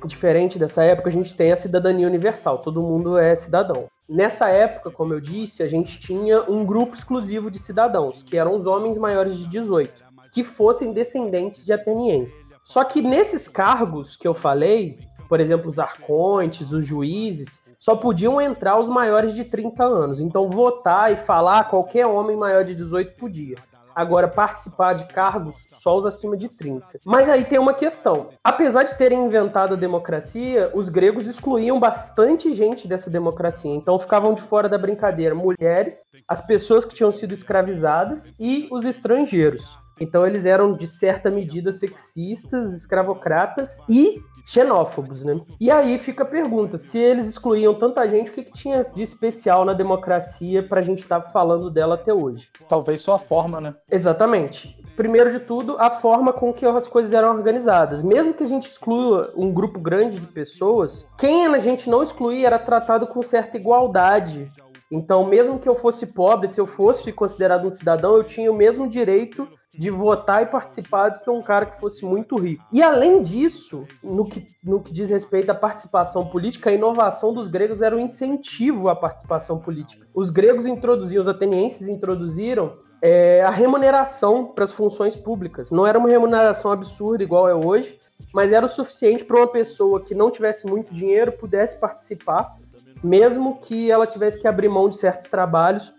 diferente 0.06 0.58
dessa 0.58 0.84
época, 0.84 1.08
a 1.08 1.12
gente 1.12 1.36
tem 1.36 1.52
a 1.52 1.56
cidadania 1.56 2.06
universal, 2.06 2.58
todo 2.58 2.82
mundo 2.82 3.18
é 3.18 3.34
cidadão. 3.34 3.86
Nessa 4.08 4.48
época, 4.48 4.90
como 4.90 5.14
eu 5.14 5.20
disse, 5.20 5.62
a 5.62 5.68
gente 5.68 5.98
tinha 5.98 6.42
um 6.50 6.64
grupo 6.64 6.96
exclusivo 6.96 7.50
de 7.50 7.58
cidadãos, 7.58 8.22
que 8.22 8.36
eram 8.36 8.54
os 8.54 8.66
homens 8.66 8.98
maiores 8.98 9.36
de 9.36 9.48
18, 9.48 10.04
que 10.32 10.42
fossem 10.42 10.92
descendentes 10.92 11.64
de 11.64 11.72
atenienses. 11.72 12.50
Só 12.64 12.84
que 12.84 13.02
nesses 13.02 13.48
cargos 13.48 14.16
que 14.16 14.26
eu 14.26 14.34
falei, 14.34 14.98
por 15.28 15.38
exemplo, 15.38 15.68
os 15.68 15.78
arcontes, 15.78 16.72
os 16.72 16.84
juízes, 16.84 17.62
só 17.78 17.96
podiam 17.96 18.40
entrar 18.40 18.78
os 18.78 18.88
maiores 18.88 19.34
de 19.34 19.44
30 19.44 19.84
anos. 19.84 20.20
Então, 20.20 20.48
votar 20.48 21.12
e 21.12 21.16
falar, 21.16 21.70
qualquer 21.70 22.06
homem 22.06 22.36
maior 22.36 22.64
de 22.64 22.74
18 22.74 23.16
podia. 23.16 23.56
Agora, 23.94 24.28
participar 24.28 24.94
de 24.94 25.06
cargos 25.06 25.66
só 25.70 25.96
os 25.96 26.06
acima 26.06 26.36
de 26.36 26.48
30. 26.48 27.00
Mas 27.04 27.28
aí 27.28 27.44
tem 27.44 27.58
uma 27.58 27.74
questão. 27.74 28.28
Apesar 28.44 28.84
de 28.84 28.96
terem 28.96 29.24
inventado 29.24 29.74
a 29.74 29.76
democracia, 29.76 30.70
os 30.74 30.88
gregos 30.88 31.26
excluíam 31.26 31.80
bastante 31.80 32.52
gente 32.52 32.86
dessa 32.86 33.10
democracia. 33.10 33.74
Então 33.74 33.98
ficavam 33.98 34.34
de 34.34 34.42
fora 34.42 34.68
da 34.68 34.78
brincadeira 34.78 35.34
mulheres, 35.34 36.06
as 36.28 36.40
pessoas 36.40 36.84
que 36.84 36.94
tinham 36.94 37.10
sido 37.10 37.32
escravizadas 37.32 38.34
e 38.38 38.68
os 38.70 38.84
estrangeiros. 38.84 39.79
Então 40.00 40.26
eles 40.26 40.46
eram, 40.46 40.72
de 40.72 40.86
certa 40.86 41.30
medida, 41.30 41.70
sexistas, 41.70 42.74
escravocratas 42.74 43.84
e 43.86 44.22
xenófobos, 44.46 45.24
né? 45.24 45.38
E 45.60 45.70
aí 45.70 45.98
fica 45.98 46.22
a 46.22 46.26
pergunta: 46.26 46.78
se 46.78 46.98
eles 46.98 47.28
excluíam 47.28 47.74
tanta 47.74 48.08
gente, 48.08 48.30
o 48.30 48.34
que, 48.34 48.44
que 48.44 48.52
tinha 48.52 48.84
de 48.84 49.02
especial 49.02 49.64
na 49.64 49.74
democracia 49.74 50.66
para 50.66 50.80
a 50.80 50.82
gente 50.82 51.00
estar 51.00 51.20
tá 51.20 51.30
falando 51.30 51.70
dela 51.70 51.94
até 51.94 52.12
hoje? 52.12 52.48
Talvez 52.66 53.02
só 53.02 53.14
a 53.14 53.18
forma, 53.18 53.60
né? 53.60 53.74
Exatamente. 53.90 54.76
Primeiro 54.96 55.30
de 55.30 55.40
tudo, 55.40 55.76
a 55.78 55.88
forma 55.88 56.32
com 56.32 56.52
que 56.52 56.66
as 56.66 56.86
coisas 56.86 57.12
eram 57.12 57.30
organizadas. 57.30 58.02
Mesmo 58.02 58.34
que 58.34 58.42
a 58.42 58.46
gente 58.46 58.68
exclua 58.68 59.32
um 59.36 59.52
grupo 59.52 59.78
grande 59.78 60.18
de 60.18 60.26
pessoas, 60.26 61.06
quem 61.16 61.46
a 61.46 61.58
gente 61.58 61.88
não 61.88 62.02
excluía 62.02 62.46
era 62.46 62.58
tratado 62.58 63.06
com 63.06 63.22
certa 63.22 63.56
igualdade. 63.56 64.50
Então, 64.90 65.24
mesmo 65.24 65.58
que 65.58 65.68
eu 65.68 65.74
fosse 65.74 66.06
pobre, 66.06 66.48
se 66.48 66.60
eu 66.60 66.66
fosse 66.66 67.12
considerado 67.12 67.64
um 67.64 67.70
cidadão, 67.70 68.16
eu 68.16 68.24
tinha 68.24 68.50
o 68.50 68.54
mesmo 68.54 68.88
direito 68.88 69.48
de 69.72 69.90
votar 69.90 70.42
e 70.42 70.46
participar 70.46 71.10
do 71.10 71.20
que 71.20 71.30
um 71.30 71.40
cara 71.40 71.66
que 71.66 71.78
fosse 71.78 72.04
muito 72.04 72.36
rico. 72.36 72.64
E 72.72 72.82
além 72.82 73.22
disso, 73.22 73.86
no 74.02 74.24
que, 74.24 74.46
no 74.62 74.80
que 74.80 74.92
diz 74.92 75.08
respeito 75.10 75.50
à 75.50 75.54
participação 75.54 76.26
política, 76.26 76.70
a 76.70 76.72
inovação 76.72 77.32
dos 77.32 77.48
gregos 77.48 77.80
era 77.80 77.96
um 77.96 78.00
incentivo 78.00 78.88
à 78.88 78.96
participação 78.96 79.58
política. 79.58 80.06
Os 80.12 80.28
gregos 80.28 80.66
introduziam, 80.66 81.20
os 81.20 81.28
atenienses 81.28 81.88
introduziram 81.88 82.78
é, 83.00 83.42
a 83.42 83.50
remuneração 83.50 84.46
para 84.46 84.64
as 84.64 84.72
funções 84.72 85.14
públicas. 85.14 85.70
Não 85.70 85.86
era 85.86 85.98
uma 85.98 86.08
remuneração 86.08 86.70
absurda 86.70 87.22
igual 87.22 87.48
é 87.48 87.54
hoje, 87.54 87.98
mas 88.34 88.52
era 88.52 88.66
o 88.66 88.68
suficiente 88.68 89.24
para 89.24 89.38
uma 89.38 89.48
pessoa 89.48 90.00
que 90.00 90.14
não 90.14 90.30
tivesse 90.30 90.66
muito 90.66 90.92
dinheiro 90.92 91.32
pudesse 91.32 91.78
participar, 91.78 92.56
mesmo 93.02 93.58
que 93.58 93.90
ela 93.90 94.06
tivesse 94.06 94.38
que 94.38 94.46
abrir 94.46 94.68
mão 94.68 94.88
de 94.88 94.96
certos 94.96 95.28
trabalhos 95.28 95.94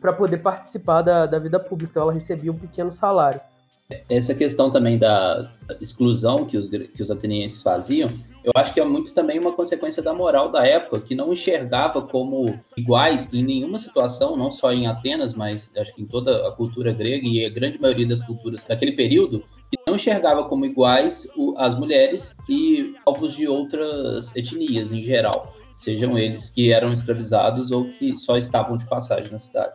para 0.00 0.12
poder 0.12 0.38
participar 0.38 1.02
da, 1.02 1.26
da 1.26 1.38
vida 1.38 1.58
pública. 1.58 1.90
Então 1.92 2.02
ela 2.04 2.12
recebia 2.12 2.50
um 2.50 2.58
pequeno 2.58 2.90
salário. 2.90 3.40
Essa 4.08 4.34
questão 4.34 4.70
também 4.70 4.98
da 4.98 5.50
exclusão 5.80 6.44
que 6.44 6.56
os, 6.56 6.68
que 6.68 7.02
os 7.02 7.10
atenienses 7.10 7.60
faziam, 7.60 8.08
eu 8.42 8.52
acho 8.54 8.72
que 8.72 8.80
é 8.80 8.84
muito 8.84 9.12
também 9.12 9.38
uma 9.38 9.52
consequência 9.52 10.02
da 10.02 10.14
moral 10.14 10.50
da 10.50 10.66
época, 10.66 11.00
que 11.00 11.14
não 11.14 11.32
enxergava 11.32 12.00
como 12.00 12.58
iguais 12.76 13.28
em 13.32 13.44
nenhuma 13.44 13.78
situação, 13.78 14.36
não 14.36 14.50
só 14.50 14.72
em 14.72 14.86
Atenas, 14.86 15.34
mas 15.34 15.70
acho 15.76 15.94
que 15.94 16.02
em 16.02 16.06
toda 16.06 16.48
a 16.48 16.52
cultura 16.52 16.92
grega 16.92 17.26
e 17.26 17.44
a 17.44 17.50
grande 17.50 17.80
maioria 17.80 18.06
das 18.06 18.24
culturas 18.24 18.64
daquele 18.64 18.92
período, 18.92 19.44
que 19.70 19.78
não 19.86 19.96
enxergava 19.96 20.44
como 20.44 20.64
iguais 20.64 21.28
as 21.56 21.78
mulheres 21.78 22.34
e 22.48 22.94
povos 23.04 23.34
de 23.34 23.46
outras 23.46 24.34
etnias 24.34 24.90
em 24.90 25.02
geral, 25.02 25.54
sejam 25.76 26.16
eles 26.16 26.48
que 26.48 26.72
eram 26.72 26.92
escravizados 26.92 27.70
ou 27.70 27.88
que 27.88 28.16
só 28.16 28.38
estavam 28.38 28.78
de 28.78 28.86
passagem 28.86 29.30
na 29.30 29.38
cidade. 29.38 29.72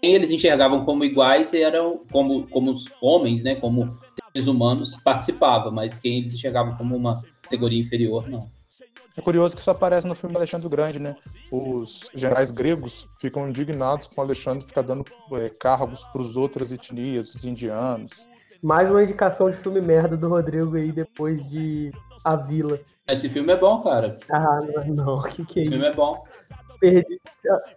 Quem 0.00 0.14
eles 0.14 0.30
enxergavam 0.30 0.84
como 0.84 1.04
iguais 1.04 1.54
eram 1.54 2.00
como, 2.12 2.46
como 2.48 2.70
os 2.70 2.84
homens, 3.00 3.42
né, 3.42 3.54
como 3.54 3.88
seres 4.32 4.46
humanos, 4.46 4.96
participava, 5.02 5.70
mas 5.70 5.96
quem 5.96 6.18
eles 6.18 6.34
enxergavam 6.34 6.76
como 6.76 6.94
uma 6.96 7.20
categoria 7.42 7.80
inferior, 7.80 8.28
não. 8.28 8.50
É 9.16 9.20
curioso 9.20 9.54
que 9.54 9.60
isso 9.60 9.70
aparece 9.70 10.08
no 10.08 10.14
filme 10.14 10.34
Alexandre 10.36 10.66
o 10.66 10.70
Grande, 10.70 10.98
né? 10.98 11.16
Os 11.50 12.10
generais 12.12 12.50
gregos 12.50 13.08
ficam 13.20 13.48
indignados 13.48 14.08
com 14.08 14.20
Alexandre 14.20 14.66
ficar 14.66 14.82
dando 14.82 15.04
é, 15.32 15.48
cargos 15.48 16.02
para 16.02 16.20
os 16.20 16.36
outras 16.36 16.72
etnias, 16.72 17.32
os 17.32 17.44
indianos. 17.44 18.12
Mais 18.60 18.90
uma 18.90 19.02
indicação 19.02 19.48
de 19.48 19.56
filme 19.56 19.80
merda 19.80 20.16
do 20.16 20.28
Rodrigo 20.28 20.76
aí 20.76 20.90
depois 20.90 21.48
de 21.48 21.92
A 22.24 22.34
Vila. 22.34 22.80
Esse 23.06 23.28
filme 23.28 23.52
é 23.52 23.56
bom, 23.56 23.82
cara. 23.82 24.18
Ah, 24.28 24.60
não, 24.62 24.94
não. 24.94 25.14
O 25.16 25.22
que, 25.28 25.44
que 25.44 25.60
é 25.60 25.62
isso? 25.62 25.70
Esse 25.70 25.78
filme 25.78 25.86
é 25.86 25.92
bom 25.92 26.24
perdi. 26.84 27.20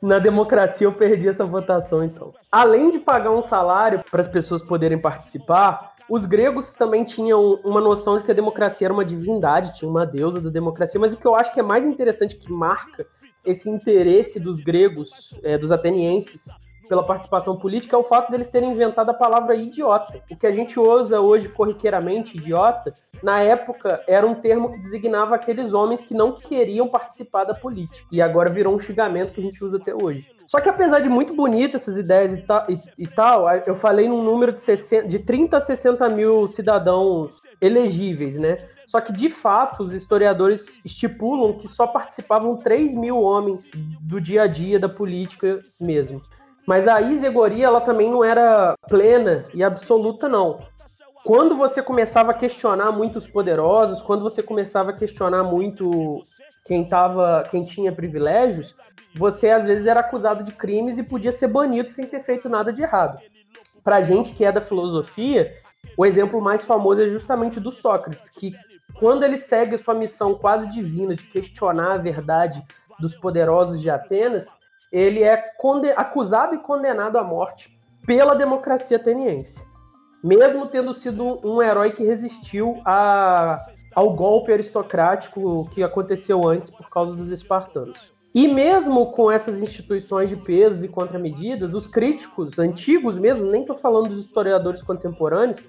Na 0.02 0.20
democracia 0.20 0.86
eu 0.86 0.92
perdi 0.92 1.30
essa 1.30 1.46
votação, 1.46 2.04
então. 2.04 2.34
Além 2.52 2.90
de 2.90 3.00
pagar 3.00 3.32
um 3.32 3.42
salário 3.42 4.04
para 4.12 4.20
as 4.20 4.28
pessoas 4.28 4.62
poderem 4.62 5.00
participar, 5.00 5.96
os 6.10 6.26
gregos 6.26 6.74
também 6.76 7.04
tinham 7.04 7.60
uma 7.64 7.80
noção 7.80 8.18
de 8.18 8.24
que 8.24 8.32
a 8.32 8.36
democracia 8.36 8.88
era 8.88 8.94
uma 8.94 9.06
divindade, 9.06 9.76
tinha 9.76 9.90
uma 9.90 10.06
deusa 10.06 10.42
da 10.42 10.50
democracia, 10.50 11.00
mas 11.00 11.14
o 11.14 11.18
que 11.18 11.28
eu 11.28 11.36
acho 11.36 11.54
que 11.54 11.60
é 11.60 11.64
mais 11.64 11.86
interessante, 11.86 12.36
que 12.36 12.52
marca 12.52 13.06
esse 13.46 13.70
interesse 13.70 14.40
dos 14.40 14.60
gregos, 14.60 15.34
é, 15.42 15.58
dos 15.58 15.72
atenienses, 15.72 16.50
pela 16.88 17.04
participação 17.04 17.56
política 17.56 17.96
é 17.96 18.00
o 18.00 18.04
fato 18.04 18.32
deles 18.32 18.50
terem 18.50 18.72
inventado 18.72 19.10
a 19.10 19.14
palavra 19.14 19.56
idiota. 19.56 20.22
O 20.30 20.36
que 20.36 20.48
a 20.48 20.52
gente 20.52 20.80
usa 20.80 21.20
hoje 21.20 21.50
corriqueiramente, 21.50 22.38
idiota, 22.38 22.94
na 23.22 23.40
época 23.40 24.04
era 24.08 24.26
um 24.26 24.36
termo 24.36 24.72
que 24.72 24.80
designava 24.80 25.36
aqueles 25.36 25.74
homens 25.74 26.02
que 26.02 26.14
não 26.14 26.32
queriam 26.32 26.88
participar 26.88 27.44
da 27.44 27.54
política. 27.54 28.08
E 28.12 28.22
agora 28.22 28.50
virou 28.50 28.76
um 28.76 28.80
xingamento 28.80 29.34
que 29.34 29.40
a 29.40 29.44
gente 29.44 29.64
usa 29.64 29.78
até 29.78 29.94
hoje. 29.94 30.32
Só 30.48 30.62
que 30.62 30.70
apesar 30.70 31.02
de 31.02 31.10
muito 31.10 31.36
bonitas 31.36 31.82
essas 31.82 31.98
ideias 31.98 32.34
e, 32.34 32.38
ta, 32.38 32.66
e, 32.70 33.04
e, 33.04 33.06
tal, 33.06 33.50
eu 33.66 33.76
falei 33.76 34.08
num 34.08 34.24
número 34.24 34.54
de, 34.54 34.62
60, 34.62 35.06
de 35.06 35.20
30 35.20 35.58
a 35.58 35.60
60 35.60 36.08
mil 36.10 36.48
cidadãos 36.48 37.42
elegíveis, 37.60 38.38
né? 38.38 38.56
Só 38.86 39.02
que, 39.02 39.12
de 39.12 39.30
fato, 39.30 39.84
os 39.84 39.94
historiadores 39.94 40.80
estipulam 40.86 41.58
que 41.58 41.68
só 41.68 41.86
participavam 41.86 42.56
3 42.56 42.96
mil 42.96 43.22
homens 43.22 43.72
do 44.00 44.22
dia 44.22 44.44
a 44.44 44.48
dia 44.48 44.80
da 44.80 44.88
política 44.88 45.62
mesmo. 45.82 46.22
Mas 46.68 46.86
a 46.86 47.00
isegoria, 47.00 47.68
ela 47.68 47.80
também 47.80 48.12
não 48.12 48.22
era 48.22 48.76
plena 48.90 49.42
e 49.54 49.64
absoluta, 49.64 50.28
não. 50.28 50.60
Quando 51.24 51.56
você 51.56 51.82
começava 51.82 52.32
a 52.32 52.34
questionar 52.34 52.92
muito 52.92 53.16
os 53.18 53.26
poderosos, 53.26 54.02
quando 54.02 54.22
você 54.22 54.44
começava 54.44 54.90
a 54.90 54.94
questionar 54.94 55.44
muito 55.44 56.22
quem, 56.66 56.84
tava, 56.84 57.44
quem 57.50 57.64
tinha 57.64 57.90
privilégios, 57.94 58.76
você 59.16 59.50
às 59.50 59.66
vezes 59.66 59.88
era 59.88 60.02
acusado 60.02 60.44
de 60.44 60.52
crimes 60.52 60.98
e 60.98 61.04
podia 61.04 61.32
ser 61.32 61.48
banido 61.48 61.90
sem 61.90 62.06
ter 62.06 62.22
feito 62.22 62.50
nada 62.50 62.74
de 62.74 62.82
errado. 62.82 63.18
Pra 63.82 64.02
gente 64.02 64.36
que 64.36 64.44
é 64.44 64.52
da 64.52 64.60
filosofia, 64.60 65.56
o 65.98 66.06
exemplo 66.06 66.42
mais 66.42 66.66
famoso 66.66 67.02
é 67.02 67.08
justamente 67.08 67.62
do 67.62 67.72
Sócrates, 67.72 68.30
que 68.30 68.54
quando 69.00 69.24
ele 69.24 69.38
segue 69.38 69.78
sua 69.78 69.94
missão 69.94 70.36
quase 70.36 70.70
divina 70.70 71.16
de 71.16 71.24
questionar 71.24 71.94
a 71.94 71.98
verdade 71.98 72.62
dos 73.00 73.16
poderosos 73.16 73.80
de 73.80 73.90
Atenas, 73.90 74.60
ele 74.92 75.24
é 75.24 75.54
acusado 75.96 76.56
e 76.56 76.60
condenado 76.60 77.18
à 77.18 77.24
morte 77.24 77.78
pela 78.06 78.36
democracia 78.36 78.98
ateniense. 78.98 79.66
Mesmo 80.24 80.68
tendo 80.68 80.94
sido 80.94 81.40
um 81.46 81.62
herói 81.62 81.92
que 81.92 82.04
resistiu 82.04 82.82
a, 82.86 83.60
ao 83.94 84.14
golpe 84.14 84.52
aristocrático 84.52 85.70
que 85.70 85.84
aconteceu 85.84 86.48
antes 86.48 86.70
por 86.70 86.90
causa 86.90 87.16
dos 87.16 87.32
espartanos. 87.32 88.12
E 88.34 88.48
mesmo 88.48 89.12
com 89.14 89.32
essas 89.32 89.62
instituições 89.62 90.30
de 90.30 90.36
pesos 90.36 90.84
e 90.84 90.88
contramedidas, 90.88 91.74
os 91.74 91.88
críticos 91.88 92.60
antigos 92.60 93.18
mesmo, 93.18 93.50
nem 93.50 93.62
estou 93.62 93.76
falando 93.76 94.10
dos 94.10 94.24
historiadores 94.26 94.82
contemporâneos, 94.82 95.64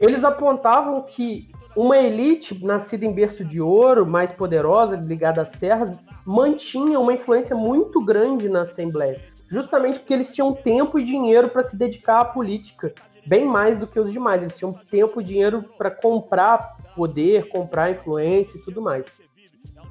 eles 0.00 0.24
apontavam 0.24 1.02
que 1.02 1.50
uma 1.76 1.98
elite 1.98 2.64
nascida 2.64 3.04
em 3.04 3.12
berço 3.12 3.44
de 3.44 3.60
ouro, 3.60 4.06
mais 4.06 4.30
poderosa, 4.30 4.96
ligada 4.96 5.42
às 5.42 5.52
terras, 5.52 6.06
mantinha 6.24 7.00
uma 7.00 7.12
influência 7.12 7.56
muito 7.56 8.04
grande 8.04 8.48
na 8.48 8.62
Assembleia, 8.62 9.20
justamente 9.48 9.98
porque 9.98 10.14
eles 10.14 10.30
tinham 10.30 10.52
tempo 10.52 10.98
e 10.98 11.04
dinheiro 11.04 11.48
para 11.48 11.62
se 11.62 11.76
dedicar 11.76 12.20
à 12.20 12.24
política, 12.24 12.94
bem 13.26 13.44
mais 13.44 13.76
do 13.76 13.86
que 13.86 13.98
os 13.98 14.12
demais. 14.12 14.42
Eles 14.42 14.56
tinham 14.56 14.72
tempo 14.72 15.20
e 15.20 15.24
dinheiro 15.24 15.64
para 15.76 15.90
comprar 15.90 16.76
poder, 16.94 17.48
comprar 17.48 17.90
influência 17.90 18.58
e 18.58 18.62
tudo 18.62 18.80
mais. 18.80 19.20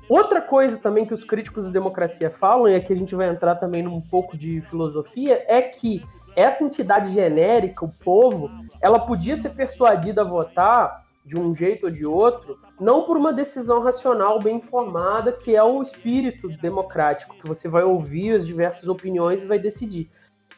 Outra 0.07 0.41
coisa 0.41 0.77
também 0.77 1.05
que 1.05 1.13
os 1.13 1.23
críticos 1.23 1.63
da 1.63 1.69
democracia 1.69 2.29
falam, 2.29 2.67
e 2.67 2.75
aqui 2.75 2.93
a 2.93 2.95
gente 2.95 3.15
vai 3.15 3.29
entrar 3.29 3.55
também 3.55 3.83
num 3.83 3.99
pouco 3.99 4.37
de 4.37 4.61
filosofia, 4.61 5.43
é 5.47 5.61
que 5.61 6.03
essa 6.35 6.63
entidade 6.63 7.11
genérica, 7.11 7.85
o 7.85 7.89
povo, 7.89 8.49
ela 8.81 8.99
podia 8.99 9.35
ser 9.37 9.49
persuadida 9.49 10.21
a 10.21 10.25
votar 10.25 11.02
de 11.25 11.37
um 11.37 11.55
jeito 11.55 11.85
ou 11.85 11.91
de 11.91 12.05
outro, 12.05 12.59
não 12.79 13.03
por 13.03 13.15
uma 13.15 13.31
decisão 13.31 13.81
racional 13.81 14.39
bem 14.39 14.57
informada, 14.57 15.31
que 15.31 15.55
é 15.55 15.63
o 15.63 15.81
espírito 15.81 16.47
democrático, 16.61 17.35
que 17.35 17.47
você 17.47 17.67
vai 17.69 17.83
ouvir 17.83 18.35
as 18.35 18.45
diversas 18.45 18.89
opiniões 18.89 19.43
e 19.43 19.47
vai 19.47 19.57
decidir. 19.57 20.09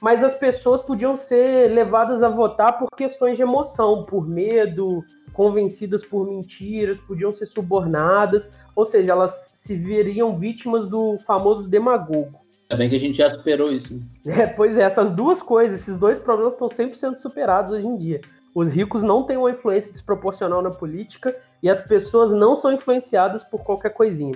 Mas 0.01 0.23
as 0.23 0.33
pessoas 0.33 0.81
podiam 0.81 1.15
ser 1.15 1.69
levadas 1.71 2.21
a 2.21 2.29
votar 2.29 2.77
por 2.77 2.89
questões 2.95 3.37
de 3.37 3.43
emoção, 3.43 4.03
por 4.03 4.27
medo, 4.27 5.03
convencidas 5.33 6.03
por 6.03 6.25
mentiras, 6.27 6.99
podiam 6.99 7.31
ser 7.31 7.45
subornadas, 7.45 8.51
ou 8.75 8.85
seja, 8.85 9.11
elas 9.11 9.51
se 9.53 9.75
veriam 9.75 10.35
vítimas 10.35 10.87
do 10.87 11.17
famoso 11.25 11.69
demagogo. 11.69 12.39
É 12.69 12.75
bem 12.75 12.89
que 12.89 12.95
a 12.95 12.99
gente 12.99 13.17
já 13.17 13.29
superou 13.29 13.71
isso. 13.71 14.01
É, 14.25 14.47
pois 14.47 14.77
é, 14.77 14.81
essas 14.81 15.13
duas 15.13 15.39
coisas, 15.41 15.81
esses 15.81 15.97
dois 15.97 16.17
problemas 16.17 16.55
estão 16.55 16.67
100% 16.67 17.15
superados 17.15 17.71
hoje 17.71 17.85
em 17.87 17.95
dia. 17.95 18.21
Os 18.55 18.71
ricos 18.71 19.03
não 19.03 19.23
têm 19.23 19.35
uma 19.35 19.51
influência 19.51 19.91
desproporcional 19.91 20.61
na 20.61 20.71
política 20.71 21.35
e 21.61 21.69
as 21.69 21.81
pessoas 21.81 22.31
não 22.31 22.55
são 22.55 22.71
influenciadas 22.71 23.43
por 23.43 23.65
qualquer 23.65 23.89
coisinha. 23.89 24.33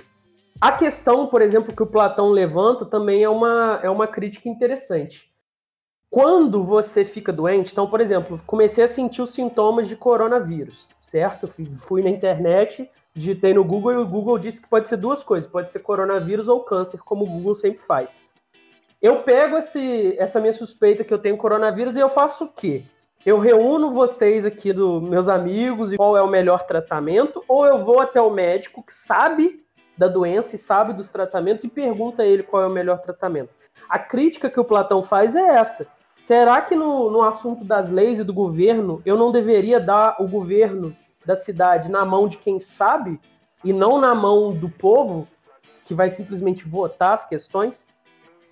A 0.60 0.70
questão, 0.72 1.26
por 1.26 1.40
exemplo, 1.40 1.74
que 1.74 1.82
o 1.82 1.86
Platão 1.86 2.28
levanta 2.28 2.84
também 2.84 3.22
é 3.22 3.28
uma, 3.30 3.80
é 3.82 3.88
uma 3.88 4.06
crítica 4.06 4.46
interessante. 4.46 5.32
Quando 6.10 6.62
você 6.62 7.02
fica 7.02 7.32
doente, 7.32 7.72
então, 7.72 7.88
por 7.88 7.98
exemplo, 7.98 8.38
comecei 8.46 8.84
a 8.84 8.88
sentir 8.88 9.22
os 9.22 9.30
sintomas 9.30 9.88
de 9.88 9.96
coronavírus, 9.96 10.94
certo? 11.00 11.48
Fui 11.86 12.02
na 12.02 12.10
internet, 12.10 12.90
digitei 13.14 13.54
no 13.54 13.64
Google 13.64 13.92
e 13.92 13.96
o 13.96 14.06
Google 14.06 14.36
disse 14.36 14.60
que 14.60 14.68
pode 14.68 14.86
ser 14.86 14.98
duas 14.98 15.22
coisas: 15.22 15.50
pode 15.50 15.70
ser 15.70 15.78
coronavírus 15.78 16.46
ou 16.46 16.60
câncer, 16.60 16.98
como 16.98 17.24
o 17.24 17.28
Google 17.28 17.54
sempre 17.54 17.80
faz. 17.80 18.20
Eu 19.00 19.22
pego 19.22 19.56
esse, 19.56 20.14
essa 20.18 20.40
minha 20.40 20.52
suspeita 20.52 21.04
que 21.04 21.14
eu 21.14 21.18
tenho 21.18 21.38
coronavírus 21.38 21.96
e 21.96 22.00
eu 22.00 22.10
faço 22.10 22.44
o 22.44 22.52
quê? 22.52 22.84
Eu 23.24 23.38
reúno 23.38 23.92
vocês 23.92 24.46
aqui, 24.46 24.72
do, 24.72 25.00
meus 25.00 25.28
amigos, 25.28 25.92
e 25.92 25.96
qual 25.96 26.16
é 26.16 26.22
o 26.22 26.28
melhor 26.28 26.62
tratamento, 26.62 27.44
ou 27.46 27.66
eu 27.66 27.84
vou 27.84 28.00
até 28.00 28.20
o 28.20 28.30
médico 28.30 28.82
que 28.82 28.92
sabe 28.92 29.62
da 29.96 30.08
doença 30.08 30.54
e 30.54 30.58
sabe 30.58 30.94
dos 30.94 31.10
tratamentos 31.10 31.62
e 31.64 31.68
pergunta 31.68 32.22
a 32.22 32.26
ele 32.26 32.42
qual 32.42 32.62
é 32.62 32.66
o 32.66 32.70
melhor 32.70 32.98
tratamento. 33.02 33.54
A 33.86 33.98
crítica 33.98 34.48
que 34.48 34.58
o 34.58 34.64
Platão 34.64 35.02
faz 35.02 35.34
é 35.34 35.56
essa. 35.56 35.86
Será 36.24 36.62
que 36.62 36.74
no, 36.74 37.10
no 37.10 37.22
assunto 37.22 37.64
das 37.64 37.90
leis 37.90 38.18
e 38.18 38.24
do 38.24 38.32
governo, 38.32 39.02
eu 39.04 39.16
não 39.16 39.30
deveria 39.30 39.78
dar 39.78 40.16
o 40.18 40.26
governo 40.26 40.96
da 41.26 41.36
cidade 41.36 41.90
na 41.90 42.04
mão 42.04 42.26
de 42.28 42.38
quem 42.38 42.58
sabe 42.58 43.20
e 43.62 43.72
não 43.72 44.00
na 44.00 44.14
mão 44.14 44.52
do 44.52 44.70
povo, 44.70 45.28
que 45.84 45.92
vai 45.92 46.10
simplesmente 46.10 46.66
votar 46.66 47.12
as 47.12 47.26
questões? 47.26 47.86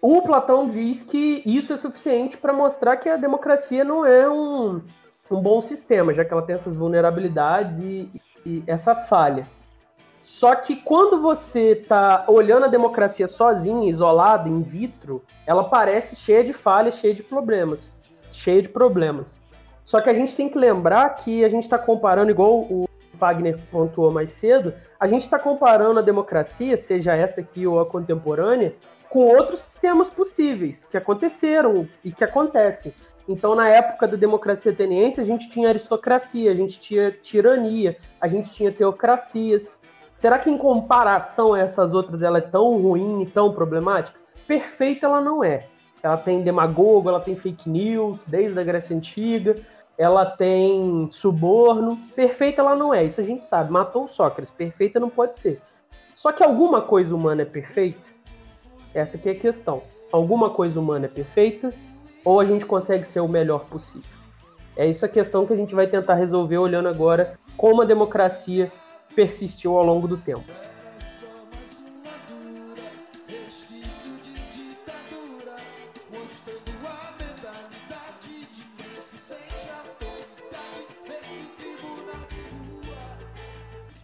O 0.00 0.22
Platão 0.22 0.68
diz 0.68 1.02
que 1.02 1.42
isso 1.44 1.72
é 1.72 1.76
suficiente 1.76 2.36
para 2.36 2.52
mostrar 2.52 2.96
que 2.96 3.08
a 3.08 3.16
democracia 3.16 3.82
não 3.82 4.06
é 4.06 4.28
um, 4.28 4.80
um 5.28 5.40
bom 5.40 5.60
sistema, 5.60 6.14
já 6.14 6.24
que 6.24 6.32
ela 6.32 6.42
tem 6.42 6.54
essas 6.54 6.76
vulnerabilidades 6.76 7.80
e, 7.80 8.10
e 8.46 8.62
essa 8.66 8.94
falha. 8.94 9.48
Só 10.22 10.54
que 10.54 10.76
quando 10.76 11.20
você 11.20 11.72
está 11.72 12.24
olhando 12.28 12.66
a 12.66 12.68
democracia 12.68 13.26
sozinha, 13.26 13.90
isolada, 13.90 14.48
in 14.48 14.62
vitro, 14.62 15.22
ela 15.46 15.64
parece 15.64 16.16
cheia 16.16 16.44
de 16.44 16.52
falhas, 16.52 16.96
cheia 16.96 17.14
de 17.14 17.22
problemas. 17.22 17.98
Cheia 18.30 18.62
de 18.62 18.68
problemas. 18.68 19.40
Só 19.84 20.00
que 20.00 20.10
a 20.10 20.14
gente 20.14 20.36
tem 20.36 20.48
que 20.48 20.58
lembrar 20.58 21.08
que 21.16 21.44
a 21.44 21.48
gente 21.48 21.64
está 21.64 21.78
comparando, 21.78 22.30
igual 22.30 22.60
o 22.60 22.86
Fagner 23.14 23.58
pontuou 23.70 24.12
mais 24.12 24.32
cedo, 24.32 24.74
a 25.00 25.06
gente 25.06 25.22
está 25.22 25.38
comparando 25.38 25.98
a 25.98 26.02
democracia, 26.02 26.76
seja 26.76 27.16
essa 27.16 27.40
aqui 27.40 27.66
ou 27.66 27.80
a 27.80 27.86
contemporânea, 27.86 28.76
com 29.08 29.20
outros 29.20 29.60
sistemas 29.60 30.10
possíveis 30.10 30.84
que 30.84 30.96
aconteceram 30.96 31.88
e 32.04 32.12
que 32.12 32.24
acontecem. 32.24 32.92
Então, 33.28 33.54
na 33.54 33.68
época 33.68 34.08
da 34.08 34.16
democracia 34.16 34.72
ateniense, 34.72 35.20
a 35.20 35.24
gente 35.24 35.50
tinha 35.50 35.68
aristocracia, 35.68 36.50
a 36.50 36.54
gente 36.54 36.80
tinha 36.80 37.10
tirania, 37.10 37.96
a 38.20 38.26
gente 38.26 38.50
tinha 38.50 38.72
teocracias. 38.72 39.82
Será 40.16 40.38
que, 40.38 40.50
em 40.50 40.56
comparação 40.56 41.52
a 41.52 41.60
essas 41.60 41.92
outras, 41.92 42.22
ela 42.22 42.38
é 42.38 42.42
tão 42.42 42.80
ruim 42.80 43.22
e 43.22 43.26
tão 43.26 43.52
problemática? 43.52 44.18
Perfeita 44.46 45.06
ela 45.06 45.20
não 45.20 45.44
é. 45.44 45.68
Ela 46.02 46.16
tem 46.16 46.42
demagogo, 46.42 47.08
ela 47.08 47.20
tem 47.20 47.36
fake 47.36 47.68
news, 47.68 48.24
desde 48.26 48.58
a 48.58 48.64
Grécia 48.64 48.96
Antiga, 48.96 49.58
ela 49.98 50.24
tem 50.24 51.06
suborno. 51.10 51.98
Perfeita 52.14 52.62
ela 52.62 52.74
não 52.74 52.94
é, 52.94 53.04
isso 53.04 53.20
a 53.20 53.24
gente 53.24 53.44
sabe. 53.44 53.70
Matou 53.70 54.04
o 54.04 54.08
Sócrates, 54.08 54.50
perfeita 54.50 54.98
não 54.98 55.10
pode 55.10 55.36
ser. 55.36 55.60
Só 56.14 56.32
que 56.32 56.42
alguma 56.42 56.82
coisa 56.82 57.14
humana 57.14 57.42
é 57.42 57.44
perfeita? 57.44 58.10
Essa 58.94 59.16
aqui 59.16 59.28
é 59.28 59.32
a 59.32 59.38
questão. 59.38 59.82
Alguma 60.10 60.50
coisa 60.50 60.80
humana 60.80 61.06
é 61.06 61.08
perfeita 61.08 61.74
ou 62.24 62.40
a 62.40 62.44
gente 62.44 62.64
consegue 62.64 63.06
ser 63.06 63.20
o 63.20 63.28
melhor 63.28 63.66
possível? 63.66 64.18
É 64.76 64.86
isso 64.86 65.04
a 65.04 65.08
questão 65.08 65.44
que 65.46 65.52
a 65.52 65.56
gente 65.56 65.74
vai 65.74 65.86
tentar 65.86 66.14
resolver 66.14 66.58
olhando 66.58 66.88
agora 66.88 67.38
como 67.56 67.82
a 67.82 67.84
democracia 67.84 68.70
persistiu 69.14 69.76
ao 69.76 69.84
longo 69.84 70.06
do 70.06 70.16
tempo. 70.16 70.44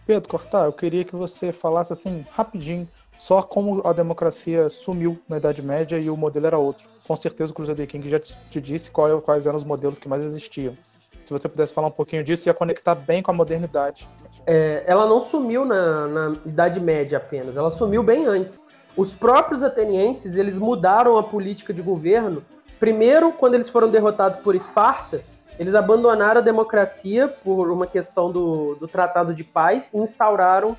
Pedro 0.05 0.29
Cortar, 0.29 0.65
eu 0.65 0.73
queria 0.73 1.03
que 1.03 1.15
você 1.15 1.51
falasse 1.51 1.91
assim 1.91 2.23
rapidinho 2.29 2.87
só 3.17 3.41
como 3.41 3.81
a 3.85 3.93
democracia 3.93 4.69
sumiu 4.69 5.17
na 5.27 5.37
Idade 5.37 5.61
Média 5.61 5.97
e 5.97 6.09
o 6.09 6.17
modelo 6.17 6.47
era 6.47 6.57
outro. 6.57 6.87
Com 7.07 7.15
certeza 7.15 7.51
o 7.51 7.55
Crusader 7.55 7.87
King 7.87 8.07
já 8.09 8.19
te 8.19 8.59
disse 8.59 8.91
qual, 8.91 9.21
quais 9.21 9.45
eram 9.45 9.57
os 9.57 9.63
modelos 9.63 9.99
que 9.99 10.07
mais 10.07 10.23
existiam. 10.23 10.77
Se 11.21 11.31
você 11.31 11.49
pudesse 11.49 11.73
falar 11.73 11.87
um 11.87 11.91
pouquinho 11.91 12.23
disso, 12.23 12.47
ia 12.47 12.53
conectar 12.53 12.93
bem 12.93 13.23
com 13.23 13.31
a 13.31 13.33
modernidade. 13.33 14.07
É, 14.45 14.83
ela 14.85 15.07
não 15.07 15.19
sumiu 15.19 15.65
na, 15.65 16.07
na 16.07 16.35
Idade 16.45 16.79
Média 16.79 17.17
apenas, 17.17 17.57
ela 17.57 17.71
sumiu 17.71 18.03
bem 18.03 18.25
antes. 18.25 18.59
Os 18.95 19.13
próprios 19.13 19.63
atenienses, 19.63 20.35
eles 20.35 20.59
mudaram 20.59 21.17
a 21.17 21.23
política 21.23 21.73
de 21.73 21.81
governo. 21.81 22.43
Primeiro, 22.79 23.31
quando 23.31 23.55
eles 23.55 23.69
foram 23.69 23.89
derrotados 23.89 24.37
por 24.39 24.55
Esparta, 24.55 25.21
eles 25.57 25.73
abandonaram 25.73 26.41
a 26.41 26.43
democracia 26.43 27.27
por 27.27 27.71
uma 27.71 27.87
questão 27.87 28.31
do, 28.31 28.75
do 28.75 28.87
Tratado 28.87 29.33
de 29.33 29.43
Paz 29.43 29.91
e 29.93 29.97
instauraram 29.97 30.71
é 30.71 30.75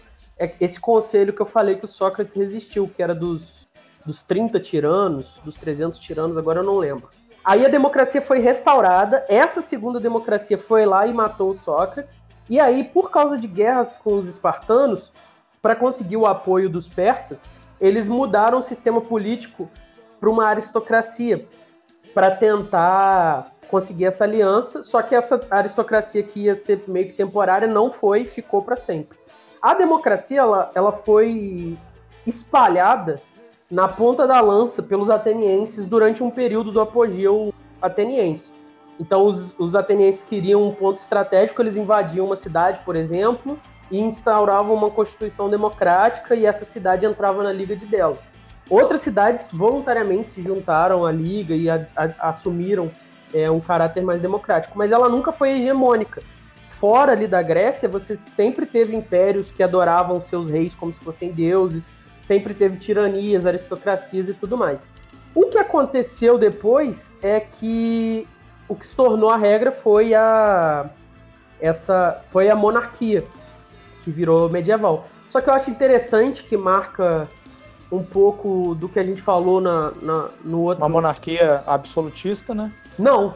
esse 0.61 0.79
conselho 0.79 1.33
que 1.33 1.41
eu 1.41 1.47
falei 1.47 1.77
que 1.77 1.85
o 1.85 1.89
Sócrates 1.89 2.37
resistiu, 2.37 2.89
que 2.89 3.03
era 3.03 3.15
dos, 3.15 3.67
dos 4.05 4.23
30 4.23 4.61
tiranos, 4.61 5.41
dos 5.45 5.57
300 5.57 5.99
tiranos, 5.99 6.37
agora 6.37 6.61
eu 6.61 6.65
não 6.65 6.79
lembro. 6.79 7.09
Aí 7.45 7.65
a 7.65 7.69
democracia 7.69 8.21
foi 8.21 8.41
restaurada, 8.41 9.25
essa 9.29 9.63
segunda 9.63 10.01
democracia 10.01 10.59
foi 10.59 10.85
lá 10.85 11.07
e 11.07 11.15
matou 11.15 11.51
o 11.51 11.57
Sócrates, 11.57 12.23
e 12.49 12.61
aí, 12.61 12.85
por 12.85 13.11
causa 13.11 13.39
de 13.39 13.49
guerras 13.49 13.97
com 13.97 14.15
os 14.15 14.29
espartanos, 14.29 15.13
para 15.61 15.75
conseguir 15.75 16.17
o 16.17 16.27
apoio 16.27 16.71
dos 16.71 16.89
persas, 16.89 17.49
eles 17.81 18.09
mudaram 18.09 18.59
o 18.59 18.63
sistema 18.63 19.01
político 19.01 19.69
para 20.21 20.31
uma 20.31 20.47
aristocracia, 20.47 21.47
para 22.15 22.31
tentar 22.31 23.53
conseguir 23.69 24.05
essa 24.05 24.25
aliança, 24.25 24.83
só 24.83 25.03
que 25.03 25.15
essa 25.15 25.45
aristocracia 25.51 26.23
que 26.23 26.45
ia 26.45 26.57
ser 26.57 26.85
meio 26.87 27.07
que 27.09 27.15
temporária 27.15 27.67
não 27.67 27.91
foi 27.91 28.25
ficou 28.25 28.63
para 28.63 28.77
sempre. 28.77 29.19
A 29.67 29.75
democracia 29.75 30.39
ela, 30.39 30.71
ela 30.77 30.93
foi 30.93 31.77
espalhada 32.25 33.21
na 33.69 33.89
ponta 33.89 34.25
da 34.25 34.41
lança 34.41 34.81
pelos 34.81 35.11
atenienses 35.11 35.89
durante 35.89 36.23
um 36.23 36.31
período 36.31 36.71
do 36.71 36.81
apogeu 36.81 37.53
ateniense. 37.83 38.55
Então, 39.01 39.25
os, 39.25 39.59
os 39.59 39.75
atenienses 39.75 40.23
queriam 40.23 40.63
um 40.63 40.73
ponto 40.73 40.99
estratégico, 40.99 41.61
eles 41.61 41.77
invadiam 41.77 42.27
uma 42.27 42.37
cidade, 42.37 42.79
por 42.85 42.95
exemplo, 42.95 43.59
e 43.91 43.99
instauravam 43.99 44.73
uma 44.73 44.89
constituição 44.89 45.51
democrática, 45.51 46.37
e 46.37 46.47
essa 46.47 46.65
cidade 46.65 47.05
entrava 47.05 47.43
na 47.43 47.51
Liga 47.51 47.75
de 47.75 47.87
Delos. 47.87 48.29
Outras 48.71 49.01
cidades 49.01 49.51
voluntariamente 49.51 50.31
se 50.31 50.43
juntaram 50.43 51.05
à 51.05 51.11
Liga 51.11 51.57
e 51.57 51.69
a, 51.69 51.83
a, 51.97 52.29
assumiram 52.29 52.89
é, 53.35 53.51
um 53.51 53.59
caráter 53.59 54.05
mais 54.05 54.21
democrático, 54.21 54.79
mas 54.79 54.93
ela 54.93 55.09
nunca 55.09 55.33
foi 55.33 55.59
hegemônica 55.59 56.23
fora 56.69 57.13
ali 57.13 57.27
da 57.27 57.43
Grécia, 57.43 57.89
você 57.89 58.15
sempre 58.15 58.67
teve 58.67 58.95
impérios 58.95 59.51
que 59.51 59.63
adoravam 59.63 60.21
seus 60.21 60.49
reis 60.49 60.75
como 60.75 60.93
se 60.93 61.01
fossem 61.01 61.33
deuses, 61.33 61.93
sempre 62.23 62.55
teve 62.55 62.77
tiranias, 62.77 63.47
aristocracias 63.47 64.29
e 64.29 64.35
tudo 64.35 64.57
mais. 64.57 64.89
O 65.35 65.47
que 65.47 65.59
aconteceu 65.59 66.39
depois 66.39 67.15
é 67.23 67.41
que 67.41 68.27
o 68.69 68.75
que 68.75 68.87
se 68.87 68.97
tornou 68.97 69.31
a 69.31 69.37
regra 69.37 69.71
foi 69.71 70.15
a 70.15 70.89
essa 71.61 72.23
foi 72.29 72.51
a 72.51 72.57
monarquia 72.57 73.25
que 74.03 74.11
virou 74.11 74.49
medieval. 74.49 75.07
Só 75.29 75.41
que 75.41 75.49
eu 75.49 75.55
acho 75.55 75.71
interessante 75.71 76.45
que 76.45 76.57
marca 76.57 77.29
um 77.91 78.03
pouco 78.03 78.75
do 78.75 78.89
que 78.89 78.99
a 78.99 79.05
gente 79.05 79.23
falou 79.23 79.61
na, 79.61 79.93
na 80.03 80.29
no 80.45 80.63
outro. 80.63 80.83
Uma 80.83 80.89
monarquia 80.89 81.63
absolutista, 81.67 82.55
né? 82.55 82.73
Não. 82.99 83.35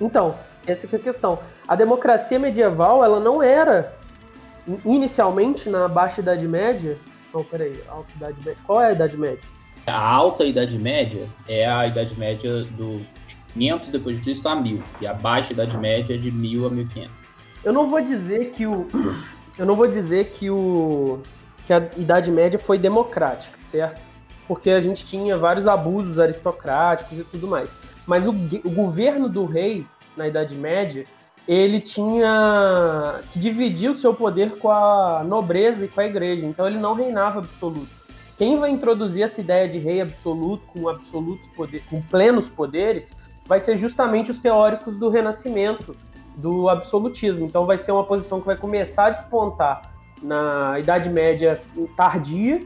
Então, 0.00 0.34
essa 0.66 0.88
é 0.90 0.96
a 0.96 0.98
questão. 0.98 1.38
A 1.66 1.74
democracia 1.74 2.38
medieval, 2.38 3.04
ela 3.04 3.20
não 3.20 3.42
era 3.42 3.94
inicialmente 4.84 5.68
na 5.68 5.88
Baixa 5.88 6.20
Idade 6.20 6.46
Média. 6.48 6.98
Não, 7.32 7.44
peraí, 7.44 7.82
Alta 7.88 8.10
Idade 8.16 8.38
Média. 8.44 8.60
Qual 8.64 8.80
é 8.80 8.86
a 8.86 8.92
Idade 8.92 9.16
Média? 9.16 9.42
A 9.86 10.14
Alta 10.14 10.44
Idade 10.44 10.78
Média 10.78 11.28
é 11.46 11.66
a 11.66 11.86
Idade 11.86 12.18
Média 12.18 12.64
do 12.64 13.04
500 13.52 13.90
depois 13.90 14.16
de 14.16 14.22
Cristo 14.22 14.48
a 14.48 14.56
1000 14.56 14.82
e 15.00 15.06
a 15.06 15.14
Baixa 15.14 15.52
Idade 15.52 15.76
Média 15.76 16.14
é 16.14 16.18
de 16.18 16.30
1000 16.30 16.66
a 16.66 16.70
1500. 16.70 17.10
Eu 17.62 17.72
não 17.72 17.88
vou 17.88 18.00
dizer 18.00 18.50
que 18.52 18.66
o 18.66 18.88
eu 19.58 19.66
não 19.66 19.76
vou 19.76 19.86
dizer 19.86 20.30
que 20.30 20.50
o 20.50 21.20
que 21.64 21.72
a 21.72 21.88
Idade 21.96 22.30
Média 22.30 22.58
foi 22.58 22.78
democrática, 22.78 23.56
certo? 23.62 24.06
Porque 24.46 24.70
a 24.70 24.80
gente 24.80 25.06
tinha 25.06 25.38
vários 25.38 25.66
abusos 25.66 26.18
aristocráticos 26.18 27.18
e 27.18 27.24
tudo 27.24 27.46
mais. 27.46 27.74
Mas 28.06 28.26
o, 28.26 28.30
o 28.30 28.70
governo 28.70 29.28
do 29.28 29.46
rei 29.46 29.86
na 30.16 30.26
Idade 30.26 30.56
Média, 30.56 31.06
ele 31.46 31.80
tinha 31.80 33.20
que 33.30 33.38
dividir 33.38 33.90
o 33.90 33.94
seu 33.94 34.14
poder 34.14 34.58
com 34.58 34.70
a 34.70 35.22
nobreza 35.24 35.84
e 35.84 35.88
com 35.88 36.00
a 36.00 36.06
igreja, 36.06 36.46
então 36.46 36.66
ele 36.66 36.78
não 36.78 36.94
reinava 36.94 37.40
absoluto. 37.40 38.04
Quem 38.36 38.58
vai 38.58 38.70
introduzir 38.70 39.22
essa 39.22 39.40
ideia 39.40 39.68
de 39.68 39.78
rei 39.78 40.00
absoluto, 40.00 40.66
com 40.66 40.88
absolutos 40.88 41.48
poderes, 41.50 41.86
com 41.86 42.02
plenos 42.02 42.48
poderes, 42.48 43.14
vai 43.46 43.60
ser 43.60 43.76
justamente 43.76 44.30
os 44.30 44.38
teóricos 44.38 44.96
do 44.96 45.08
Renascimento, 45.08 45.94
do 46.34 46.68
absolutismo. 46.68 47.44
Então 47.44 47.66
vai 47.66 47.78
ser 47.78 47.92
uma 47.92 48.04
posição 48.04 48.40
que 48.40 48.46
vai 48.46 48.56
começar 48.56 49.06
a 49.06 49.10
despontar 49.10 49.92
na 50.22 50.78
Idade 50.80 51.10
Média 51.10 51.60
tardia 51.94 52.64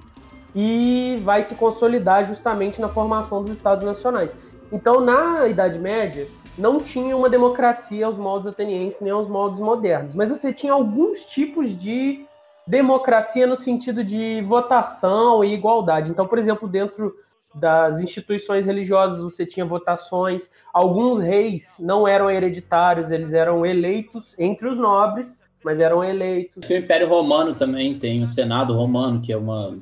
e 0.54 1.20
vai 1.22 1.42
se 1.42 1.54
consolidar 1.54 2.24
justamente 2.24 2.80
na 2.80 2.88
formação 2.88 3.42
dos 3.42 3.50
Estados 3.50 3.84
Nacionais. 3.84 4.36
Então, 4.72 5.00
na 5.00 5.46
Idade 5.46 5.78
Média, 5.78 6.26
não 6.58 6.80
tinha 6.80 7.16
uma 7.16 7.30
democracia 7.30 8.04
aos 8.04 8.16
moldes 8.16 8.48
atenienses 8.48 9.00
nem 9.00 9.12
aos 9.12 9.28
moldes 9.28 9.60
modernos, 9.60 10.14
mas 10.14 10.30
você 10.30 10.52
tinha 10.52 10.72
alguns 10.72 11.24
tipos 11.24 11.78
de 11.78 12.24
democracia 12.66 13.46
no 13.46 13.56
sentido 13.56 14.04
de 14.04 14.42
votação 14.42 15.42
e 15.42 15.54
igualdade. 15.54 16.10
Então, 16.10 16.26
por 16.26 16.38
exemplo, 16.38 16.68
dentro 16.68 17.14
das 17.54 18.00
instituições 18.00 18.66
religiosas, 18.66 19.22
você 19.22 19.46
tinha 19.46 19.64
votações. 19.64 20.50
Alguns 20.72 21.18
reis 21.18 21.78
não 21.80 22.06
eram 22.06 22.30
hereditários, 22.30 23.10
eles 23.10 23.32
eram 23.32 23.64
eleitos 23.64 24.34
entre 24.38 24.68
os 24.68 24.76
nobres, 24.76 25.40
mas 25.64 25.80
eram 25.80 26.04
eleitos. 26.04 26.68
O 26.68 26.72
Império 26.72 27.08
Romano 27.08 27.54
também 27.54 27.98
tem 27.98 28.22
o 28.22 28.28
Senado 28.28 28.74
Romano, 28.74 29.20
que 29.22 29.32
é 29.32 29.36
uma, 29.36 29.78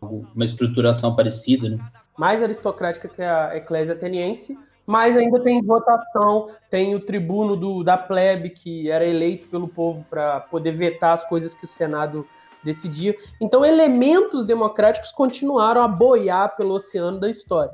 uma 0.00 0.44
estruturação 0.44 1.14
parecida, 1.14 1.68
né? 1.68 1.78
Mais 2.16 2.42
aristocrática 2.42 3.08
que 3.08 3.22
a 3.22 3.56
Eclésia 3.56 3.94
Ateniense, 3.94 4.58
mas 4.90 5.16
ainda 5.16 5.38
tem 5.38 5.62
votação, 5.62 6.50
tem 6.68 6.96
o 6.96 7.00
tribuno 7.00 7.54
do, 7.54 7.84
da 7.84 7.96
plebe, 7.96 8.50
que 8.50 8.90
era 8.90 9.06
eleito 9.06 9.46
pelo 9.46 9.68
povo 9.68 10.04
para 10.10 10.40
poder 10.40 10.72
vetar 10.72 11.12
as 11.12 11.22
coisas 11.22 11.54
que 11.54 11.64
o 11.64 11.68
Senado 11.68 12.26
decidia. 12.60 13.16
Então, 13.40 13.64
elementos 13.64 14.44
democráticos 14.44 15.12
continuaram 15.12 15.80
a 15.80 15.86
boiar 15.86 16.56
pelo 16.56 16.74
oceano 16.74 17.20
da 17.20 17.30
história. 17.30 17.70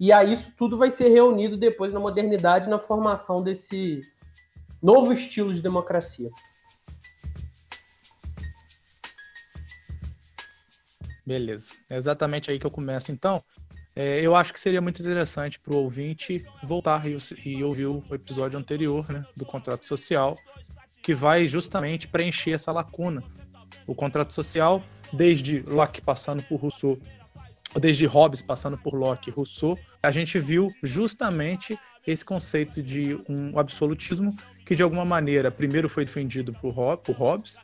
E 0.00 0.10
aí, 0.12 0.32
isso 0.32 0.54
tudo 0.58 0.76
vai 0.76 0.90
ser 0.90 1.06
reunido 1.06 1.56
depois 1.56 1.92
na 1.92 2.00
modernidade, 2.00 2.68
na 2.68 2.80
formação 2.80 3.40
desse 3.40 4.00
novo 4.82 5.12
estilo 5.12 5.54
de 5.54 5.62
democracia. 5.62 6.30
Beleza. 11.24 11.74
É 11.88 11.96
exatamente 11.96 12.50
aí 12.50 12.58
que 12.58 12.66
eu 12.66 12.72
começo, 12.72 13.12
então. 13.12 13.40
É, 13.98 14.20
eu 14.20 14.36
acho 14.36 14.52
que 14.52 14.60
seria 14.60 14.82
muito 14.82 15.00
interessante 15.00 15.58
para 15.58 15.72
o 15.72 15.78
ouvinte 15.78 16.44
voltar 16.62 17.02
e, 17.06 17.16
e, 17.46 17.64
ouvir 17.64 17.86
o 17.86 18.04
episódio 18.12 18.58
anterior 18.58 19.10
né, 19.10 19.24
do 19.34 19.46
contrato 19.46 19.86
social, 19.86 20.36
que 21.02 21.14
vai 21.14 21.48
justamente 21.48 22.06
preencher 22.06 22.50
essa 22.50 22.70
lacuna. 22.70 23.24
O 23.86 23.94
contrato 23.94 24.34
social, 24.34 24.82
desde 25.14 25.60
Locke 25.60 26.02
passando 26.02 26.42
por 26.42 26.60
Rousseau, 26.60 26.98
desde 27.80 28.04
Hobbes 28.04 28.42
passando 28.42 28.76
por 28.76 28.94
Locke 28.94 29.30
e 29.30 29.32
Rousseau, 29.32 29.78
a 30.02 30.10
gente 30.10 30.38
viu 30.38 30.70
justamente 30.82 31.78
esse 32.06 32.24
conceito 32.24 32.82
de 32.82 33.18
um 33.26 33.58
absolutismo 33.58 34.36
que 34.66 34.74
de 34.74 34.82
alguma 34.82 35.04
maneira 35.04 35.48
primeiro 35.48 35.88
foi 35.88 36.04
defendido 36.04 36.52
por, 36.52 36.72
Hobbes 36.72 37.56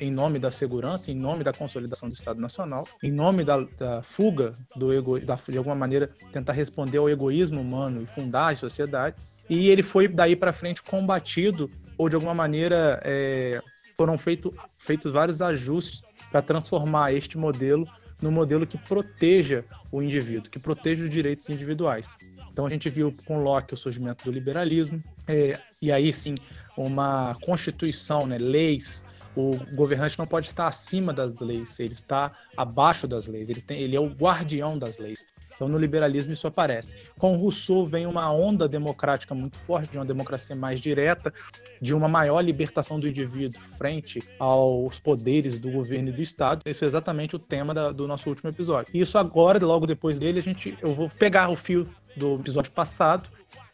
em 0.00 0.10
nome 0.10 0.38
da 0.38 0.50
segurança, 0.50 1.10
em 1.10 1.14
nome 1.14 1.44
da 1.44 1.52
consolidação 1.52 2.08
do 2.08 2.14
Estado 2.14 2.40
Nacional, 2.40 2.88
em 3.02 3.12
nome 3.12 3.44
da, 3.44 3.58
da 3.60 4.02
fuga 4.02 4.56
do 4.74 4.92
ego, 4.92 5.20
da, 5.20 5.38
de 5.46 5.58
alguma 5.58 5.76
maneira 5.76 6.10
tentar 6.32 6.54
responder 6.54 6.98
ao 6.98 7.08
egoísmo 7.08 7.60
humano 7.60 8.02
e 8.02 8.06
fundar 8.06 8.52
as 8.52 8.58
sociedades. 8.58 9.30
E 9.48 9.68
ele 9.68 9.82
foi 9.82 10.08
daí 10.08 10.34
para 10.34 10.52
frente 10.52 10.82
combatido 10.82 11.70
ou 11.96 12.08
de 12.08 12.16
alguma 12.16 12.34
maneira 12.34 13.00
é, 13.04 13.60
foram 13.94 14.16
feito, 14.16 14.52
feitos 14.78 15.12
vários 15.12 15.42
ajustes 15.42 16.02
para 16.30 16.40
transformar 16.40 17.12
este 17.12 17.36
modelo 17.36 17.86
no 18.20 18.32
modelo 18.32 18.66
que 18.66 18.78
proteja 18.78 19.64
o 19.92 20.02
indivíduo, 20.02 20.50
que 20.50 20.58
proteja 20.58 21.04
os 21.04 21.10
direitos 21.10 21.48
individuais. 21.48 22.12
Então 22.58 22.66
a 22.66 22.70
gente 22.70 22.88
viu 22.88 23.14
com 23.24 23.40
Locke 23.40 23.72
o 23.72 23.76
surgimento 23.76 24.24
do 24.24 24.32
liberalismo, 24.32 25.00
é, 25.28 25.60
e 25.80 25.92
aí 25.92 26.12
sim 26.12 26.34
uma 26.76 27.36
constituição, 27.40 28.26
né, 28.26 28.36
leis. 28.36 29.04
O 29.36 29.56
governante 29.76 30.18
não 30.18 30.26
pode 30.26 30.48
estar 30.48 30.66
acima 30.66 31.12
das 31.12 31.38
leis, 31.38 31.78
ele 31.78 31.92
está 31.92 32.32
abaixo 32.56 33.06
das 33.06 33.28
leis, 33.28 33.48
ele, 33.48 33.60
tem, 33.60 33.80
ele 33.80 33.94
é 33.94 34.00
o 34.00 34.08
guardião 34.08 34.76
das 34.76 34.98
leis. 34.98 35.24
Então, 35.54 35.66
no 35.66 35.76
liberalismo, 35.76 36.32
isso 36.32 36.46
aparece. 36.46 36.94
Com 37.18 37.36
Rousseau 37.36 37.84
vem 37.84 38.06
uma 38.06 38.32
onda 38.32 38.68
democrática 38.68 39.34
muito 39.34 39.56
forte, 39.56 39.90
de 39.90 39.98
uma 39.98 40.04
democracia 40.04 40.54
mais 40.54 40.80
direta, 40.80 41.34
de 41.80 41.92
uma 41.92 42.06
maior 42.06 42.40
libertação 42.40 42.98
do 42.98 43.08
indivíduo 43.08 43.60
frente 43.60 44.22
aos 44.38 45.00
poderes 45.00 45.58
do 45.58 45.68
governo 45.68 46.10
e 46.10 46.12
do 46.12 46.22
Estado. 46.22 46.62
Esse 46.64 46.84
é 46.84 46.86
exatamente 46.86 47.34
o 47.34 47.40
tema 47.40 47.74
da, 47.74 47.90
do 47.90 48.06
nosso 48.06 48.28
último 48.28 48.50
episódio. 48.50 48.92
E 48.94 49.00
isso 49.00 49.18
agora, 49.18 49.64
logo 49.64 49.84
depois 49.84 50.20
dele, 50.20 50.38
a 50.38 50.42
gente, 50.42 50.78
eu 50.80 50.94
vou 50.94 51.08
pegar 51.08 51.48
o 51.48 51.56
fio 51.56 51.88
do 52.16 52.36
episódio 52.36 52.72
passado 52.72 53.30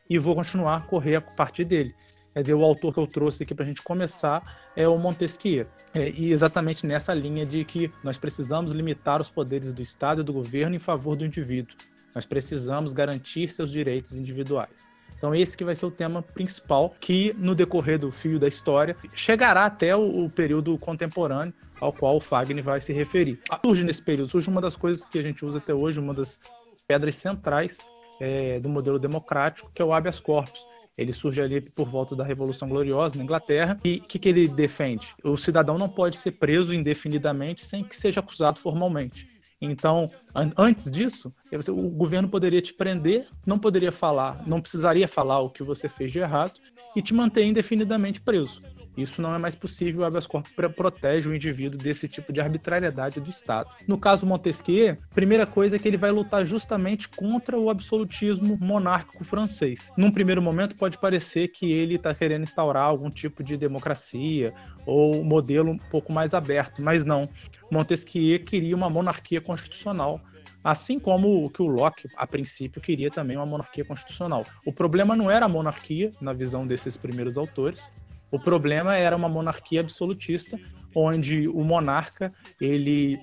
e 0.09 0.19
vou 0.19 0.35
continuar 0.35 0.77
a 0.77 0.81
correr 0.81 1.17
a 1.17 1.21
partir 1.21 1.65
dele. 1.65 1.95
Quer 2.35 2.43
dizer, 2.43 2.55
o 2.55 2.65
autor 2.65 2.93
que 2.93 2.99
eu 2.99 3.07
trouxe 3.07 3.45
aqui 3.45 3.55
para 3.55 3.65
a 3.65 3.69
gente 3.69 3.81
começar 3.81 4.43
é 4.75 4.89
o 4.89 4.99
Montesquieu. 4.99 5.67
É, 5.95 6.11
e 6.11 6.33
exatamente 6.33 6.85
nessa 6.85 7.15
linha 7.15 7.47
de 7.47 7.65
que 7.65 7.89
nós 8.03 8.19
precisamos 8.19 8.73
limitar 8.73 9.21
os 9.21 9.31
poderes 9.31 9.73
do 9.73 9.81
Estado 9.81 10.21
e 10.21 10.25
do 10.25 10.33
governo 10.33 10.75
em 10.75 10.81
favor 10.81 11.15
do 11.15 11.25
indivíduo. 11.25 11.77
Nós 12.13 12.25
precisamos 12.25 12.93
garantir 12.93 13.49
seus 13.49 13.71
direitos 13.71 14.19
individuais. 14.19 14.89
Então 15.17 15.33
esse 15.33 15.57
que 15.57 15.65
vai 15.65 15.77
ser 15.77 15.87
o 15.87 15.91
tema 15.93 16.23
principal 16.23 16.95
que 17.01 17.33
no 17.39 17.55
decorrer 17.55 18.01
do 18.01 18.11
fio 18.11 18.39
da 18.39 18.49
história 18.49 18.97
chegará 19.15 19.65
até 19.65 19.95
o, 19.95 20.25
o 20.25 20.29
período 20.29 20.77
contemporâneo 20.77 21.55
ao 21.81 21.93
qual 21.93 22.17
o 22.17 22.21
Fagner 22.21 22.65
vai 22.65 22.81
se 22.81 22.93
referir. 22.93 23.41
Surge 23.65 23.85
nesse 23.85 24.03
período, 24.03 24.31
surge 24.31 24.51
uma 24.51 24.61
das 24.61 24.77
coisas 24.77 25.07
que 25.07 25.19
a 25.19 25.23
gente 25.23 25.45
usa 25.45 25.59
até 25.59 25.73
hoje, 25.73 26.01
uma 26.01 26.13
das 26.13 26.41
pedras 26.87 27.15
centrais 27.15 27.79
é, 28.21 28.61
do 28.61 28.69
modelo 28.69 28.99
democrático, 28.99 29.71
que 29.75 29.83
é 29.83 29.85
o 29.85 29.93
habeas 29.93 30.21
corpus 30.21 30.67
ele 30.97 31.13
surge 31.13 31.41
ali 31.41 31.61
por 31.61 31.89
volta 31.89 32.15
da 32.15 32.25
Revolução 32.25 32.69
Gloriosa 32.69 33.17
na 33.17 33.25
Inglaterra. 33.25 33.79
E 33.85 33.97
o 33.97 34.03
que, 34.03 34.19
que 34.19 34.29
ele 34.29 34.49
defende? 34.49 35.15
O 35.23 35.37
cidadão 35.37 35.77
não 35.77 35.89
pode 35.89 36.17
ser 36.17 36.33
preso 36.33 36.73
indefinidamente 36.73 37.65
sem 37.65 37.83
que 37.83 37.97
seja 37.97 38.21
acusado 38.21 38.59
formalmente. 38.59 39.29
Então, 39.61 40.11
an 40.35 40.51
antes 40.59 40.91
disso, 40.91 41.35
o 41.69 41.91
governo 41.91 42.29
poderia 42.29 42.61
te 42.61 42.75
prender, 42.75 43.27
não 43.47 43.59
poderia 43.59 43.91
falar, 43.91 44.47
não 44.47 44.61
precisaria 44.61 45.09
falar 45.09 45.41
o 45.41 45.51
que 45.51 45.63
você 45.63 45.89
fez 45.89 46.13
de 46.13 46.19
errado 46.19 46.61
e 46.95 47.01
te 47.01 47.15
manter 47.15 47.45
indefinidamente 47.45 48.21
preso. 48.21 48.61
Isso 48.97 49.21
não 49.21 49.35
é 49.35 49.39
mais 49.39 49.55
possível, 49.55 50.03
o 50.03 50.05
habeas 50.05 50.27
corpus 50.27 50.53
protege 50.53 51.29
o 51.29 51.35
indivíduo 51.35 51.79
desse 51.79 52.07
tipo 52.07 52.33
de 52.33 52.41
arbitrariedade 52.41 53.21
do 53.21 53.31
Estado. 53.31 53.71
No 53.87 53.99
caso 53.99 54.27
Montesquieu, 54.27 54.97
primeira 55.15 55.47
coisa 55.47 55.77
é 55.77 55.79
que 55.79 55.89
ele 55.89 55.97
vai 55.97 56.11
lutar 56.11 56.45
justamente 56.45 57.09
contra 57.09 57.59
o 57.59 57.71
absolutismo 57.71 58.57
monárquico 58.61 59.25
francês. 59.25 59.93
Num 59.97 60.11
primeiro 60.11 60.41
momento 60.41 60.77
pode 60.77 60.99
parecer 60.99 61.49
que 61.49 61.73
ele 61.73 61.97
está 61.97 62.15
querendo 62.15 62.45
instaurar 62.45 62.85
algum 62.85 63.11
tipo 63.11 63.43
de 63.43 63.57
democracia 63.57 64.55
ou 64.87 65.25
modelo 65.25 65.73
um 65.73 65.79
pouco 65.79 66.13
mais 66.13 66.35
aberto, 66.35 66.83
mas 66.83 67.05
não. 67.05 67.29
Montesquieu 67.71 68.39
queria 68.45 68.77
uma 68.77 68.91
monarquia 68.91 69.41
constitucional 69.41 70.21
assim 70.65 70.99
como 70.99 71.45
o 71.45 71.51
que 71.51 71.61
o 71.61 71.67
Locke, 71.67 72.09
a 72.17 72.27
princípio, 72.27 72.81
queria 72.81 73.11
também 73.11 73.37
uma 73.37 73.45
monarquia 73.45 73.85
constitucional. 73.85 74.45
O 74.65 74.73
problema 74.73 75.15
não 75.15 75.31
era 75.31 75.45
a 75.45 75.49
monarquia, 75.49 76.11
na 76.23 76.33
visão 76.33 76.67
desses 76.67 76.97
primeiros 76.97 77.37
autores, 77.37 77.91
o 78.31 78.39
problema 78.39 78.97
era 78.97 79.17
uma 79.17 79.29
monarquia 79.29 79.81
absolutista, 79.81 80.59
onde 80.95 81.49
o 81.49 81.63
monarca 81.63 82.33
ele 82.61 83.19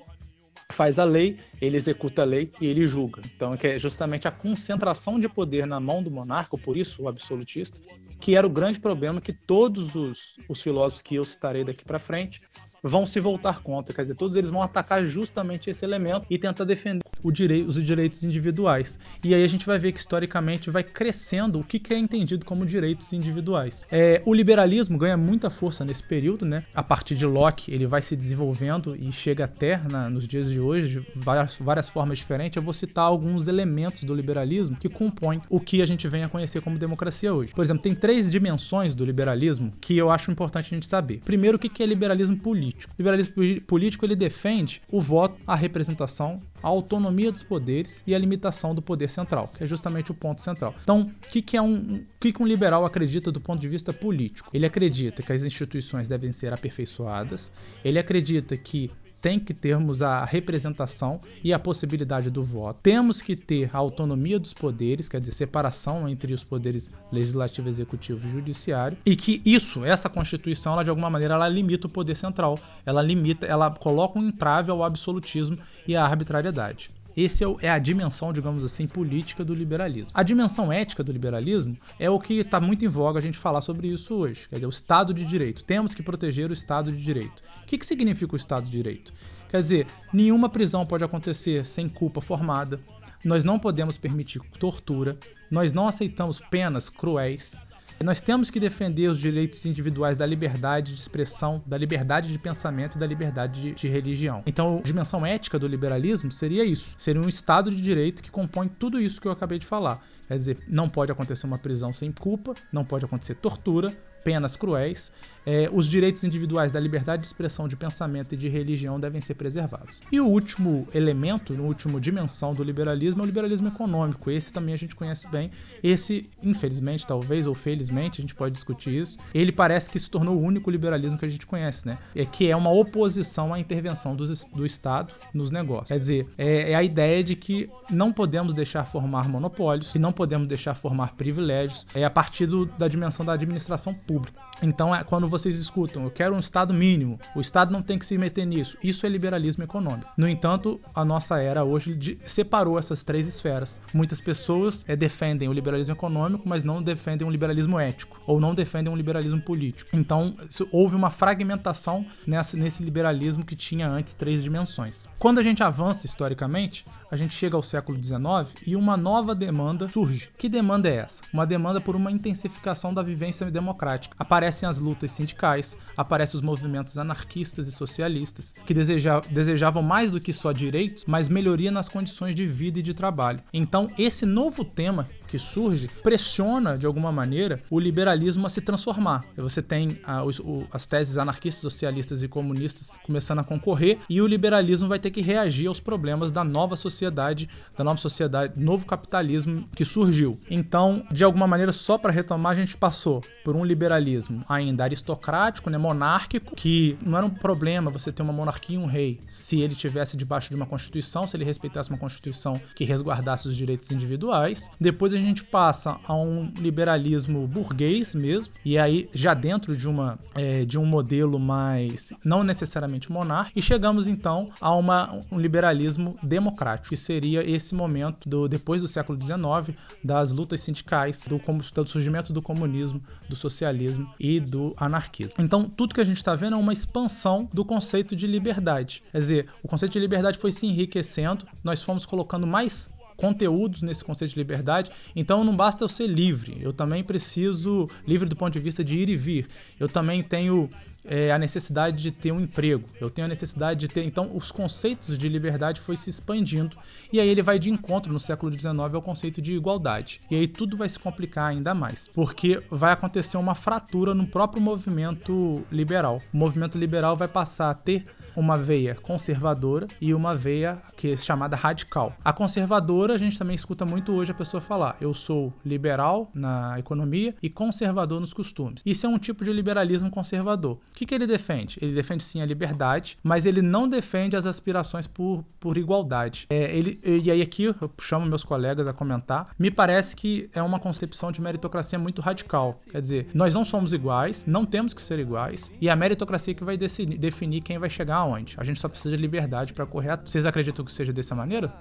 faz 0.72 0.98
a 0.98 1.04
lei, 1.04 1.38
ele 1.62 1.78
executa 1.78 2.22
a 2.22 2.26
lei 2.26 2.52
e 2.60 2.66
ele 2.66 2.88
julga. 2.88 3.22
Então, 3.36 3.56
que 3.58 3.68
é 3.68 3.80
justamente 3.80 4.28
a 4.28 4.32
concentração 4.32 5.20
de 5.20 5.28
poder 5.28 5.68
na 5.68 5.80
mão 5.80 6.02
do 6.02 6.10
monarca, 6.10 6.58
por 6.58 6.78
isso 6.78 7.04
o 7.04 7.08
absolutista, 7.08 7.80
que 8.20 8.36
era 8.36 8.48
o 8.48 8.50
grande 8.50 8.80
problema 8.80 9.20
que 9.20 9.34
todos 9.34 9.96
os, 9.96 10.38
os 10.48 10.62
filósofos 10.62 11.02
que 11.02 11.16
eu 11.16 11.26
citarei 11.26 11.64
daqui 11.64 11.84
para 11.84 12.00
frente 12.00 12.42
vão 12.84 13.06
se 13.06 13.20
voltar 13.20 13.62
contra. 13.62 13.94
Quer 13.94 14.04
dizer, 14.04 14.16
todos 14.16 14.36
eles 14.36 14.50
vão 14.50 14.62
atacar 14.62 15.06
justamente 15.06 15.70
esse 15.70 15.86
elemento 15.86 16.26
e 16.30 16.38
tentar 16.38 16.64
defender 16.64 17.02
direi 17.32 17.64
os 17.64 17.84
direitos 17.84 18.24
individuais. 18.24 18.98
E 19.24 19.36
aí 19.36 19.44
a 19.44 19.48
gente 19.48 19.66
vai 19.66 19.78
ver 19.78 19.92
que 19.92 20.00
historicamente 20.00 20.70
vai 20.70 20.84
crescendo 20.84 21.60
o 21.60 21.64
que, 21.64 21.78
que 21.78 21.94
é 21.94 21.98
entendido 21.98 22.46
como 22.46 22.66
direitos 22.66 23.12
individuais. 23.14 23.84
É, 23.92 24.22
o 24.26 24.34
liberalismo 24.34 24.98
ganha 24.98 25.18
muita 25.18 25.50
força 25.50 25.84
nesse 25.84 26.02
período, 26.02 26.46
né? 26.46 26.64
A 26.74 26.82
partir 26.82 27.16
de 27.16 27.26
Locke, 27.26 27.74
ele 27.74 27.86
vai 27.86 28.02
se 28.02 28.16
desenvolvendo 28.16 28.96
e 28.96 29.12
chega 29.12 29.46
até 29.46 29.78
na, 29.78 30.10
nos 30.10 30.28
dias 30.28 30.50
de 30.50 30.60
hoje 30.60 31.06
várias, 31.16 31.56
várias 31.56 31.90
formas 31.90 32.18
diferentes. 32.18 32.56
Eu 32.56 32.64
vou 32.64 32.74
citar 32.74 33.06
alguns 33.06 33.48
elementos 33.48 34.04
do 34.04 34.16
liberalismo 34.16 34.78
que 34.78 34.88
compõem 34.88 35.42
o 35.50 35.60
que 35.60 35.82
a 35.82 35.86
gente 35.86 36.08
vem 36.08 36.24
a 36.24 36.30
conhecer 36.30 36.62
como 36.62 36.78
democracia 36.78 37.34
hoje. 37.34 37.54
Por 37.54 37.64
exemplo, 37.64 37.84
tem 37.84 37.94
três 37.94 38.30
dimensões 38.30 38.96
do 38.96 39.04
liberalismo 39.04 39.74
que 39.82 39.98
eu 39.98 40.10
acho 40.10 40.32
importante 40.32 40.74
a 40.74 40.78
gente 40.78 40.88
saber. 40.88 41.22
Primeiro, 41.26 41.58
o 41.58 41.60
que 41.60 41.84
é 41.84 41.86
liberalismo 41.86 42.38
político? 42.38 42.71
O 42.88 42.94
liberalismo 42.98 43.34
político 43.68 44.06
ele 44.06 44.16
defende 44.16 44.82
o 44.92 45.02
voto, 45.02 45.40
a 45.46 45.56
representação, 45.56 46.42
a 46.62 46.68
autonomia 46.68 47.32
dos 47.32 47.44
poderes 47.44 48.04
e 48.06 48.14
a 48.14 48.20
limitação 48.20 48.76
do 48.76 48.82
poder 48.82 49.10
central, 49.10 49.52
que 49.56 49.64
é 49.64 49.68
justamente 49.68 50.12
o 50.12 50.14
ponto 50.14 50.42
central. 50.42 50.76
Então, 50.84 51.02
o 51.02 51.30
que, 51.30 51.42
que, 51.42 51.58
é 51.58 51.62
um, 51.62 52.04
que, 52.20 52.32
que 52.32 52.42
um 52.42 52.48
liberal 52.48 52.86
acredita 52.86 53.32
do 53.32 53.42
ponto 53.42 53.60
de 53.60 53.68
vista 53.68 53.92
político? 53.92 54.50
Ele 54.54 54.66
acredita 54.66 55.24
que 55.24 55.32
as 55.32 55.44
instituições 55.44 56.08
devem 56.08 56.32
ser 56.32 56.54
aperfeiçoadas, 56.54 57.52
ele 57.84 58.00
acredita 58.00 58.56
que 58.58 58.92
tem 59.22 59.40
que 59.40 59.54
termos 59.54 60.02
a 60.02 60.26
representação 60.26 61.22
e 61.44 61.54
a 61.54 61.60
possibilidade 61.60 62.30
do 62.30 62.44
voto. 62.44 62.80
Temos 62.82 63.22
que 63.22 63.36
ter 63.36 63.70
a 63.74 63.78
autonomia 63.78 64.40
dos 64.40 64.54
poderes, 64.54 65.08
quer 65.08 65.20
dizer, 65.20 65.34
separação 65.34 66.10
entre 66.10 66.34
os 66.34 66.44
poderes 66.44 66.92
legislativo, 67.12 67.70
executivo 67.70 68.28
e 68.28 68.32
judiciário, 68.32 68.98
e 69.06 69.16
que 69.16 69.42
isso, 69.46 69.86
essa 69.86 70.10
Constituição, 70.10 70.74
ela 70.74 70.84
de 70.84 70.90
alguma 70.90 71.10
maneira 71.10 71.36
ela 71.36 71.48
limita 71.48 71.88
o 71.88 71.90
poder 71.90 72.16
central, 72.16 72.58
ela 72.86 73.02
limita, 73.02 73.46
ela 73.46 73.70
coloca 73.70 74.18
um 74.18 74.28
entrave 74.28 74.72
ao 74.72 74.84
absolutismo 74.84 75.58
e 75.88 75.96
à 75.96 76.04
arbitrariedade. 76.04 76.90
Esse 77.16 77.44
é, 77.44 77.48
é 77.62 77.70
a 77.70 77.80
dimensão, 77.80 78.32
digamos 78.32 78.64
assim, 78.64 78.88
política 78.88 79.44
do 79.44 79.54
liberalismo. 79.54 80.12
A 80.14 80.24
dimensão 80.24 80.72
ética 80.72 81.04
do 81.04 81.12
liberalismo 81.12 81.78
é 82.00 82.10
o 82.10 82.20
que 82.20 82.36
está 82.36 82.60
muito 82.60 82.86
em 82.86 82.88
voga 82.88 83.20
a 83.20 83.22
gente 83.22 83.38
falar 83.38 83.62
sobre 83.62 83.88
isso 83.88 84.14
hoje. 84.14 84.48
Quer 84.50 84.56
dizer, 84.56 84.66
o 84.68 84.70
Estado 84.70 85.14
de 85.14 85.26
Direito. 85.26 85.64
Temos 85.64 85.94
que 85.94 86.04
proteger 86.04 86.50
o 86.50 86.54
Estado 86.54 86.92
de 86.92 87.02
Direito. 87.04 87.44
O 87.64 87.66
que, 87.66 87.78
que 87.78 87.86
significa 87.86 88.34
o 88.34 88.38
Estado 88.38 88.66
de 88.66 88.72
Direito? 88.72 89.14
Quer 89.50 89.62
dizer, 89.62 89.88
nenhuma 90.14 90.48
prisão 90.48 90.86
pode 90.86 91.04
acontecer 91.04 91.66
sem 91.66 91.90
culpa 91.90 92.22
formada. 92.22 92.80
nós 93.24 93.44
não 93.44 93.60
podemos 93.60 93.98
permitir 93.98 94.40
tortura, 94.58 95.18
nós 95.50 95.74
não 95.74 95.88
aceitamos 95.88 96.42
penas 96.50 96.90
cruéis. 96.90 97.60
Nós 98.04 98.22
temos 98.22 98.50
que 98.50 98.60
defender 98.60 99.08
os 99.08 99.20
direitos 99.20 99.66
individuais 99.66 100.18
da 100.18 100.26
liberdade 100.26 100.94
de 100.94 101.00
expressão, 101.00 101.62
da 101.66 101.78
liberdade 101.78 102.32
de 102.32 102.40
pensamento 102.40 102.96
e 102.96 103.00
da 103.00 103.06
liberdade 103.06 103.62
de, 103.62 103.72
de, 103.74 103.88
religião. 103.88 104.44
Então, 104.46 104.80
a 104.80 104.82
dimensão 104.82 105.26
ética 105.26 105.60
do 105.60 105.68
liberalismo 105.68 106.32
seria 106.32 106.64
isso: 106.64 106.96
seria 106.98 107.22
um 107.22 107.30
Estado 107.30 107.70
de 107.72 107.82
direito 107.82 108.24
que 108.24 108.32
compõe 108.32 108.68
tudo 108.68 109.00
isso 109.00 109.22
que 109.22 109.28
eu 109.28 109.32
acabei 109.32 109.60
de 109.60 109.66
falar. 109.66 110.06
Quer 110.28 110.38
dizer, 110.38 110.58
não 110.68 110.90
pode 110.90 111.12
acontecer 111.12 111.46
uma 111.46 111.58
prisão 111.58 111.92
sem 111.92 112.12
culpa, 112.12 112.54
não 112.72 112.86
pode 112.86 113.06
acontecer 113.06 113.36
tortura, 113.36 113.94
penas 114.24 114.56
cruéis, 114.56 115.12
é, 115.46 115.70
os 115.72 115.88
direitos 115.88 116.24
individuais 116.24 116.72
da 116.72 116.80
liberdade 116.80 117.22
de 117.22 117.28
expressão 117.28 117.68
de 117.68 117.76
pensamento 117.76 118.34
e 118.34 118.38
de 118.38 118.48
religião 118.48 119.00
devem 119.00 119.22
ser 119.22 119.36
preservados. 119.36 120.02
E 120.12 120.20
o 120.20 120.28
último 120.28 120.88
elemento, 120.94 121.54
a 121.54 121.62
última 121.62 122.00
dimensão 122.00 122.54
do 122.54 122.64
liberalismo 122.64 123.22
é 123.22 123.24
o 123.24 123.26
liberalismo 123.26 123.68
econômico. 123.68 124.30
Esse 124.30 124.54
também 124.54 124.74
a 124.74 124.78
gente 124.78 124.96
conhece 124.96 125.28
bem. 125.28 125.52
Esse, 125.84 126.30
infelizmente, 126.44 127.06
talvez, 127.06 127.46
ou 127.46 127.56
felizmente, 127.56 128.22
a 128.22 128.24
gente 128.24 128.36
pode 128.36 128.54
discutir 128.54 128.94
isso. 128.94 129.18
Ele 129.34 129.52
parece 129.52 129.90
que 129.90 130.00
se 130.00 130.10
tornou 130.10 130.38
o 130.38 130.42
único 130.42 130.70
liberalismo 130.70 131.18
que 131.18 131.26
a 131.26 131.30
gente 131.30 131.48
conhece, 131.48 131.88
né? 131.88 131.98
É 132.16 132.26
que 132.26 132.50
é 132.50 132.56
uma 132.56 132.72
oposição 132.72 133.54
à 133.54 133.60
intervenção 133.60 134.16
do, 134.16 134.26
do 134.54 134.66
Estado 134.66 135.14
nos 135.34 135.52
negócios. 135.52 135.90
Quer 135.90 136.00
dizer, 136.00 136.28
é, 136.38 136.72
é 136.72 136.76
a 136.76 136.84
ideia 136.84 137.24
de 137.24 137.36
que 137.36 137.70
não 137.90 138.12
podemos 138.12 138.54
deixar 138.54 138.86
formar 138.86 139.28
monopólios, 139.28 139.92
que 139.92 140.00
não 140.00 140.12
podemos 140.12 140.48
deixar 140.48 140.76
formar 140.76 141.16
privilégios, 141.16 141.88
é 141.96 142.04
a 142.04 142.10
partir 142.10 142.46
do, 142.46 142.66
da 142.66 142.88
dimensão 142.88 143.26
da 143.26 143.34
administração 143.34 143.94
pública. 143.94 144.40
Então, 144.62 144.96
é, 144.96 145.04
quando 145.04 145.28
vocês 145.32 145.58
escutam, 145.58 146.04
eu 146.04 146.12
quero 146.12 146.36
um 146.36 146.40
Estado 146.40 146.74
mínimo, 146.74 147.20
o 147.36 147.42
Estado 147.42 147.72
não 147.72 147.82
tem 147.82 147.98
que 147.98 148.06
se 148.06 148.18
meter 148.18 148.46
nisso, 148.46 148.78
isso 148.84 149.06
é 149.06 149.10
liberalismo 149.10 149.64
econômico. 149.64 150.12
No 150.18 150.28
entanto, 150.28 150.80
a 150.94 151.04
nossa 151.04 151.40
era 151.40 151.64
hoje 151.64 152.20
separou 152.26 152.78
essas 152.78 153.04
três 153.04 153.26
esferas. 153.26 153.82
Muitas 153.94 154.22
pessoas 154.22 154.86
é, 154.88 154.96
defendem 154.96 155.48
o 155.48 155.54
liberalismo 155.54 155.94
econômico, 155.94 156.48
mas 156.48 156.64
não 156.64 156.84
defendem 156.84 157.28
um 157.28 157.32
liberalismo 157.32 157.80
ético, 157.80 158.22
ou 158.28 158.40
não 158.40 158.54
defendem 158.54 158.92
um 158.94 158.96
liberalismo 158.96 159.42
político. 159.42 159.90
Então, 159.94 160.36
houve 160.72 160.96
uma 160.96 161.10
fragmentação 161.10 162.06
nessa, 162.28 162.58
nesse 162.58 162.84
liberalismo 162.84 163.46
que 163.46 163.56
tinha 163.56 163.88
antes 163.88 164.14
três 164.14 164.44
dimensões. 164.44 165.08
Quando 165.18 165.40
a 165.40 165.44
gente 165.44 165.64
avança 165.64 166.06
historicamente, 166.06 166.86
a 167.12 167.18
gente 167.18 167.34
chega 167.34 167.58
ao 167.58 167.62
século 167.62 168.02
XIX 168.02 168.66
e 168.66 168.76
uma 168.76 168.96
nova 168.96 169.36
demanda 169.36 169.90
surge. 169.90 170.30
Que 170.38 170.48
demanda 170.48 170.90
é 170.90 170.96
essa? 170.96 171.24
Uma 171.34 171.46
demanda 171.46 171.82
por 171.82 171.96
uma 171.96 172.10
intensificação 172.10 172.94
da 172.94 173.04
vivência 173.04 173.52
democrática. 173.52 174.16
Aparecem 174.18 174.68
as 174.68 174.80
lutas 174.80 175.12
sindicais, 175.12 175.78
aparecem 175.98 176.38
os 176.38 176.42
movimentos 176.42 176.98
anarquistas 176.98 177.68
e 177.68 177.72
socialistas, 177.72 178.56
que 178.66 178.74
deseja, 178.74 179.20
desejavam 179.30 179.84
mais 179.84 180.10
do 180.10 180.22
que 180.22 180.32
só 180.32 180.54
direitos, 180.54 181.04
mas 181.06 181.28
melhoria 181.28 181.70
nas 181.70 181.90
condições 181.90 182.34
de 182.34 182.46
vida 182.46 182.80
e 182.80 182.82
de 182.82 182.94
trabalho. 182.94 183.44
Então, 183.54 183.90
esse 183.98 184.26
novo 184.26 184.64
tema 184.64 185.10
que 185.32 185.40
surge 185.40 185.90
pressiona, 186.04 186.78
de 186.78 186.86
alguma 186.86 187.12
maneira, 187.12 187.60
o 187.70 187.80
liberalismo 187.80 188.46
a 188.46 188.50
se 188.50 188.60
transformar. 188.60 189.24
Você 189.38 189.62
tem 189.62 189.98
a, 190.04 190.24
os, 190.26 190.40
o, 190.40 190.68
as 190.72 190.86
teses 190.86 191.18
anarquistas, 191.18 191.62
socialistas 191.62 192.22
e 192.22 192.28
comunistas 192.28 192.92
começando 193.06 193.40
a 193.40 193.44
concorrer 193.44 193.98
e 194.10 194.22
o 194.22 194.28
liberalismo 194.28 194.90
vai 194.90 195.00
ter 195.00 195.10
que 195.10 195.22
reagir 195.22 195.68
aos 195.68 195.80
problemas 195.80 196.32
da 196.32 196.44
nova 196.44 196.76
sociedade, 196.76 197.50
da 197.78 197.84
nova 197.84 197.98
sociedade, 197.98 198.60
novo 198.60 198.86
capitalismo 198.86 199.70
que 199.74 199.86
surgiu. 199.86 200.38
Então, 200.50 201.06
de 201.10 201.24
alguma 201.24 201.48
maneira, 201.48 201.72
só 201.72 201.98
para 201.98 202.12
retomar, 202.12 202.52
a 202.52 202.56
gente 202.56 202.76
passou 202.76 203.24
por 203.46 203.56
um 203.56 203.64
liberalismo 203.64 204.44
ainda 204.50 204.84
aristocrático, 204.84 205.70
né, 205.70 205.78
monárquico, 205.78 206.56
que 206.56 206.98
não 207.02 207.18
era 207.18 207.26
um 207.26 207.30
problema 207.30 207.90
você 207.90 208.12
ter 208.12 208.22
uma 208.22 208.34
monarquia 208.34 208.76
e 208.76 208.80
um 208.80 208.86
rei 208.86 209.22
se 209.30 209.62
ele 209.62 209.76
tivesse 209.76 210.18
debaixo 210.18 210.50
de 210.50 210.58
uma 210.58 210.66
constituição, 210.66 211.26
se 211.26 211.38
ele 211.38 211.46
respeitasse 211.46 211.90
uma 211.90 211.98
constituição 211.98 212.60
que 212.76 212.84
resguardasse 212.84 213.48
os 213.48 213.56
direitos 213.56 213.90
individuais. 213.92 214.70
Depois 214.80 215.14
a 215.14 215.21
gente 215.22 215.44
passa 215.44 216.00
a 216.06 216.16
um 216.16 216.52
liberalismo 216.58 217.48
burguês 217.48 218.14
mesmo, 218.14 218.54
e 218.64 218.78
aí 218.78 219.10
já 219.14 219.34
dentro 219.34 219.76
de, 219.76 219.88
uma, 219.88 220.20
é, 220.36 220.66
de 220.66 220.78
um 220.78 220.86
modelo 220.86 221.40
mais 221.40 222.14
não 222.24 222.44
necessariamente 222.44 223.12
monárquico, 223.12 223.58
e 223.58 223.62
chegamos 223.62 224.08
então 224.08 224.50
a 224.60 224.74
uma, 224.76 225.24
um 225.32 225.40
liberalismo 225.40 226.18
democrático, 226.22 226.90
que 226.90 226.98
seria 226.98 227.44
esse 227.48 227.74
momento 227.76 228.28
do 228.28 228.48
depois 228.48 228.82
do 228.82 228.88
século 228.88 229.20
XIX, 229.22 229.78
das 230.04 230.32
lutas 230.32 230.62
sindicais, 230.62 231.28
do, 231.28 231.40
do 231.40 231.88
surgimento 231.88 232.34
do 232.34 232.42
comunismo, 232.42 233.02
do 233.30 233.36
socialismo 233.36 234.12
e 234.20 234.40
do 234.40 234.74
anarquismo. 234.78 235.34
Então, 235.40 235.66
tudo 235.66 235.94
que 235.94 236.02
a 236.02 236.06
gente 236.06 236.18
está 236.18 236.36
vendo 236.36 236.56
é 236.56 236.60
uma 236.60 236.74
expansão 236.74 237.50
do 237.54 237.64
conceito 237.64 238.16
de 238.16 238.28
liberdade. 238.28 239.04
Quer 239.12 239.18
dizer, 239.18 239.48
o 239.64 239.68
conceito 239.68 239.94
de 239.94 240.00
liberdade 240.00 240.38
foi 240.38 240.52
se 240.52 240.66
enriquecendo, 240.66 241.46
nós 241.64 241.82
fomos 241.82 242.06
colocando 242.06 242.46
mais 242.48 242.90
conteúdos 243.22 243.84
nesse 243.84 244.04
conceito 244.04 244.32
de 244.32 244.40
liberdade. 244.40 244.90
Então 245.16 245.44
não 245.44 245.56
basta 245.56 245.84
eu 245.84 245.88
ser 245.88 246.08
livre, 246.08 246.58
eu 246.60 246.74
também 246.74 247.04
preciso, 247.04 247.88
livre 248.06 248.28
do 248.28 248.36
ponto 248.36 248.52
de 248.52 248.60
vista 248.60 248.84
de 248.84 248.98
ir 248.98 249.10
e 249.10 249.16
vir. 249.16 249.48
Eu 249.80 249.88
também 249.88 250.24
tenho 250.24 250.68
é, 251.06 251.32
a 251.32 251.38
necessidade 251.38 252.02
de 252.02 252.12
ter 252.12 252.32
um 252.32 252.40
emprego, 252.40 252.88
eu 253.00 253.10
tenho 253.10 253.26
a 253.26 253.30
necessidade 253.30 253.80
de 253.82 253.88
ter. 253.88 254.04
Então, 254.04 254.36
os 254.36 254.52
conceitos 254.52 255.18
de 255.18 255.30
liberdade 255.30 255.80
foi 255.80 255.96
se 255.96 256.10
expandindo 256.10 256.76
e 257.14 257.20
aí 257.20 257.30
ele 257.30 257.44
vai 257.44 257.60
de 257.60 257.70
encontro 257.70 258.12
no 258.12 258.20
século 258.20 258.52
XIX 258.52 258.76
ao 258.76 259.02
conceito 259.02 259.42
de 259.42 259.54
igualdade. 259.54 260.22
E 260.30 260.36
aí 260.36 260.48
tudo 260.48 260.76
vai 260.76 260.90
se 260.90 260.98
complicar 260.98 261.52
ainda 261.52 261.74
mais, 261.76 262.08
porque 262.08 262.62
vai 262.70 262.92
acontecer 262.92 263.38
uma 263.38 263.54
fratura 263.54 264.14
no 264.16 264.26
próprio 264.26 264.62
movimento 264.62 265.64
liberal. 265.72 266.22
O 266.34 266.38
movimento 266.38 266.78
liberal 266.78 267.16
vai 267.16 267.28
passar 267.28 267.70
a 267.70 267.76
ter 267.76 268.04
uma 268.36 268.58
veia 268.58 268.96
conservadora 268.96 269.88
e 270.00 270.14
uma 270.14 270.36
veia 270.36 270.80
que 270.96 271.14
é 271.14 271.18
chamada 271.18 271.56
radical. 271.56 272.16
A 272.24 272.34
conservadora, 272.34 273.14
a 273.14 273.18
gente 273.18 273.38
também 273.38 273.56
escuta 273.56 273.86
muito 273.86 274.12
hoje 274.12 274.32
a 274.32 274.36
pessoa 274.36 274.62
falar: 274.62 274.98
eu 275.00 275.14
sou 275.14 275.54
liberal 275.66 276.30
na 276.34 276.80
economia 276.80 277.36
e 277.42 277.50
conservador 277.50 278.20
nos 278.20 278.34
costumes. 278.34 278.82
Isso 278.86 279.06
é 279.06 279.10
um 279.10 279.18
tipo 279.18 279.44
de 279.44 279.52
liberalismo 279.52 280.10
conservador. 280.10 280.74
O 280.92 280.96
que, 280.96 281.06
que 281.06 281.16
ele 281.16 281.28
defende? 281.28 281.78
Ele 281.82 281.94
defende 281.94 282.24
sim 282.24 282.42
a 282.42 282.46
liberdade, 282.46 283.18
mas 283.24 283.46
ele 283.46 283.62
não 283.62 283.88
defende 283.88 284.36
as 284.36 284.46
aspirações 284.46 285.08
por, 285.08 285.44
por 285.60 285.78
igualdade. 285.78 286.48
É, 286.50 286.76
ele, 286.76 287.00
e 287.04 287.30
aí 287.32 287.42
aqui 287.42 287.64
eu 287.64 287.92
chamo 288.00 288.26
meus 288.26 288.44
colegas 288.44 288.88
a 288.88 288.94
comentar. 288.94 289.50
Me 289.58 289.72
parece 289.72 290.16
que 290.16 290.50
é 290.54 290.62
uma 290.62 290.80
concepção 290.80 291.32
de 291.32 291.42
meritocracia 291.42 292.00
muito 292.00 292.22
radical. 292.22 292.80
Quer 292.90 293.02
dizer, 293.02 293.28
nós 293.34 293.54
não 293.54 293.66
somos 293.66 293.94
iguais, 293.94 294.46
não 294.46 294.66
temos 294.66 294.94
que 294.94 295.02
ser 295.02 295.20
iguais, 295.20 295.72
e 295.80 295.90
a 295.90 295.96
meritocracia 295.96 296.54
que 296.54 296.64
vai 296.64 296.78
definir 296.78 297.62
quem 297.62 297.78
vai 297.78 297.90
chegar 297.90 298.21
aonde? 298.22 298.56
A 298.58 298.64
gente 298.64 298.80
só 298.80 298.88
precisa 298.88 299.16
de 299.16 299.22
liberdade 299.22 299.74
para 299.74 299.86
correr. 299.86 300.18
Vocês 300.24 300.46
acreditam 300.46 300.86
que 300.86 300.92
seja 300.92 301.12
dessa 301.12 301.36
maneira? 301.36 301.74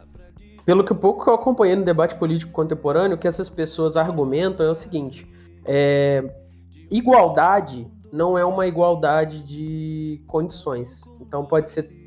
Pelo 0.65 0.85
que 0.85 0.95
pouco 0.95 1.25
que 1.25 1.31
eu 1.31 1.35
acompanhei 1.35 1.77
no 1.77 1.85
debate 1.85 2.17
político 2.17 2.53
contemporâneo, 2.53 3.17
o 3.17 3.19
que 3.19 3.27
essas 3.27 3.49
pessoas 3.49 3.97
argumentam 3.97 4.67
é 4.67 4.71
o 4.71 4.75
seguinte: 4.75 5.27
é, 5.65 6.25
igualdade 6.91 7.87
não 8.13 8.37
é 8.37 8.45
uma 8.45 8.67
igualdade 8.67 9.43
de 9.43 10.23
condições. 10.27 11.03
Então 11.21 11.45
pode 11.45 11.71
ser 11.71 12.00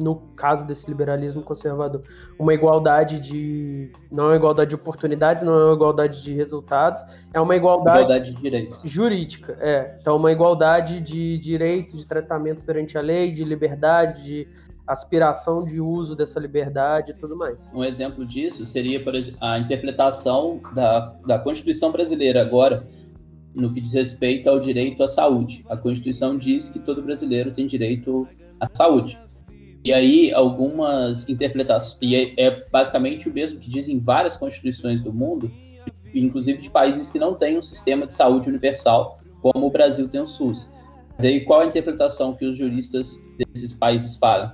no 0.00 0.16
caso 0.34 0.66
desse 0.66 0.88
liberalismo 0.88 1.42
conservador, 1.42 2.02
uma 2.38 2.54
igualdade 2.54 3.20
de. 3.20 3.92
Não 4.10 4.24
é 4.24 4.26
uma 4.28 4.36
igualdade 4.36 4.70
de 4.70 4.74
oportunidades, 4.74 5.42
não 5.42 5.52
é 5.52 5.64
uma 5.66 5.74
igualdade 5.74 6.22
de 6.22 6.34
resultados, 6.34 7.02
é 7.32 7.40
uma 7.40 7.54
igualdade, 7.54 7.98
igualdade 7.98 8.34
de 8.34 8.42
direitos. 8.42 8.80
jurídica. 8.84 9.56
É. 9.60 9.98
Então, 10.00 10.16
uma 10.16 10.32
igualdade 10.32 11.00
de 11.00 11.38
direito, 11.38 11.96
de 11.96 12.06
tratamento 12.06 12.64
perante 12.64 12.96
a 12.96 13.00
lei, 13.00 13.30
de 13.30 13.44
liberdade, 13.44 14.24
de 14.24 14.48
aspiração 14.86 15.64
de 15.64 15.80
uso 15.80 16.16
dessa 16.16 16.40
liberdade 16.40 17.12
e 17.12 17.14
tudo 17.14 17.36
mais. 17.36 17.70
Um 17.72 17.84
exemplo 17.84 18.26
disso 18.26 18.66
seria, 18.66 18.98
por 19.00 19.14
exemplo, 19.14 19.38
a 19.40 19.58
interpretação 19.58 20.60
da, 20.74 21.14
da 21.26 21.38
Constituição 21.38 21.92
brasileira 21.92 22.40
agora, 22.40 22.84
no 23.54 23.72
que 23.72 23.80
diz 23.80 23.92
respeito 23.92 24.48
ao 24.48 24.58
direito 24.58 25.02
à 25.02 25.08
saúde. 25.08 25.64
A 25.68 25.76
Constituição 25.76 26.36
diz 26.36 26.68
que 26.68 26.78
todo 26.78 27.02
brasileiro 27.02 27.52
tem 27.52 27.66
direito 27.66 28.26
à 28.58 28.66
saúde. 28.72 29.18
E 29.84 29.92
aí, 29.92 30.32
algumas 30.32 31.28
interpretações. 31.28 31.96
E 32.02 32.14
é, 32.14 32.34
é, 32.36 32.64
basicamente 32.70 33.28
o 33.28 33.32
mesmo 33.32 33.58
que 33.58 33.70
dizem 33.70 33.98
várias 33.98 34.36
constituições 34.36 35.02
do 35.02 35.12
mundo, 35.12 35.50
inclusive 36.14 36.60
de 36.60 36.68
países 36.68 37.08
que 37.08 37.18
não 37.18 37.34
têm 37.34 37.58
um 37.58 37.62
sistema 37.62 38.06
de 38.06 38.14
saúde 38.14 38.48
universal, 38.48 39.18
como 39.40 39.66
o 39.66 39.70
Brasil 39.70 40.06
tem 40.08 40.20
o 40.20 40.26
SUS. 40.26 40.68
Mas 41.16 41.24
aí, 41.24 41.44
qual 41.44 41.60
a 41.60 41.66
interpretação 41.66 42.34
que 42.34 42.44
os 42.44 42.58
juristas 42.58 43.18
desses 43.38 43.72
países 43.72 44.16
falam? 44.16 44.52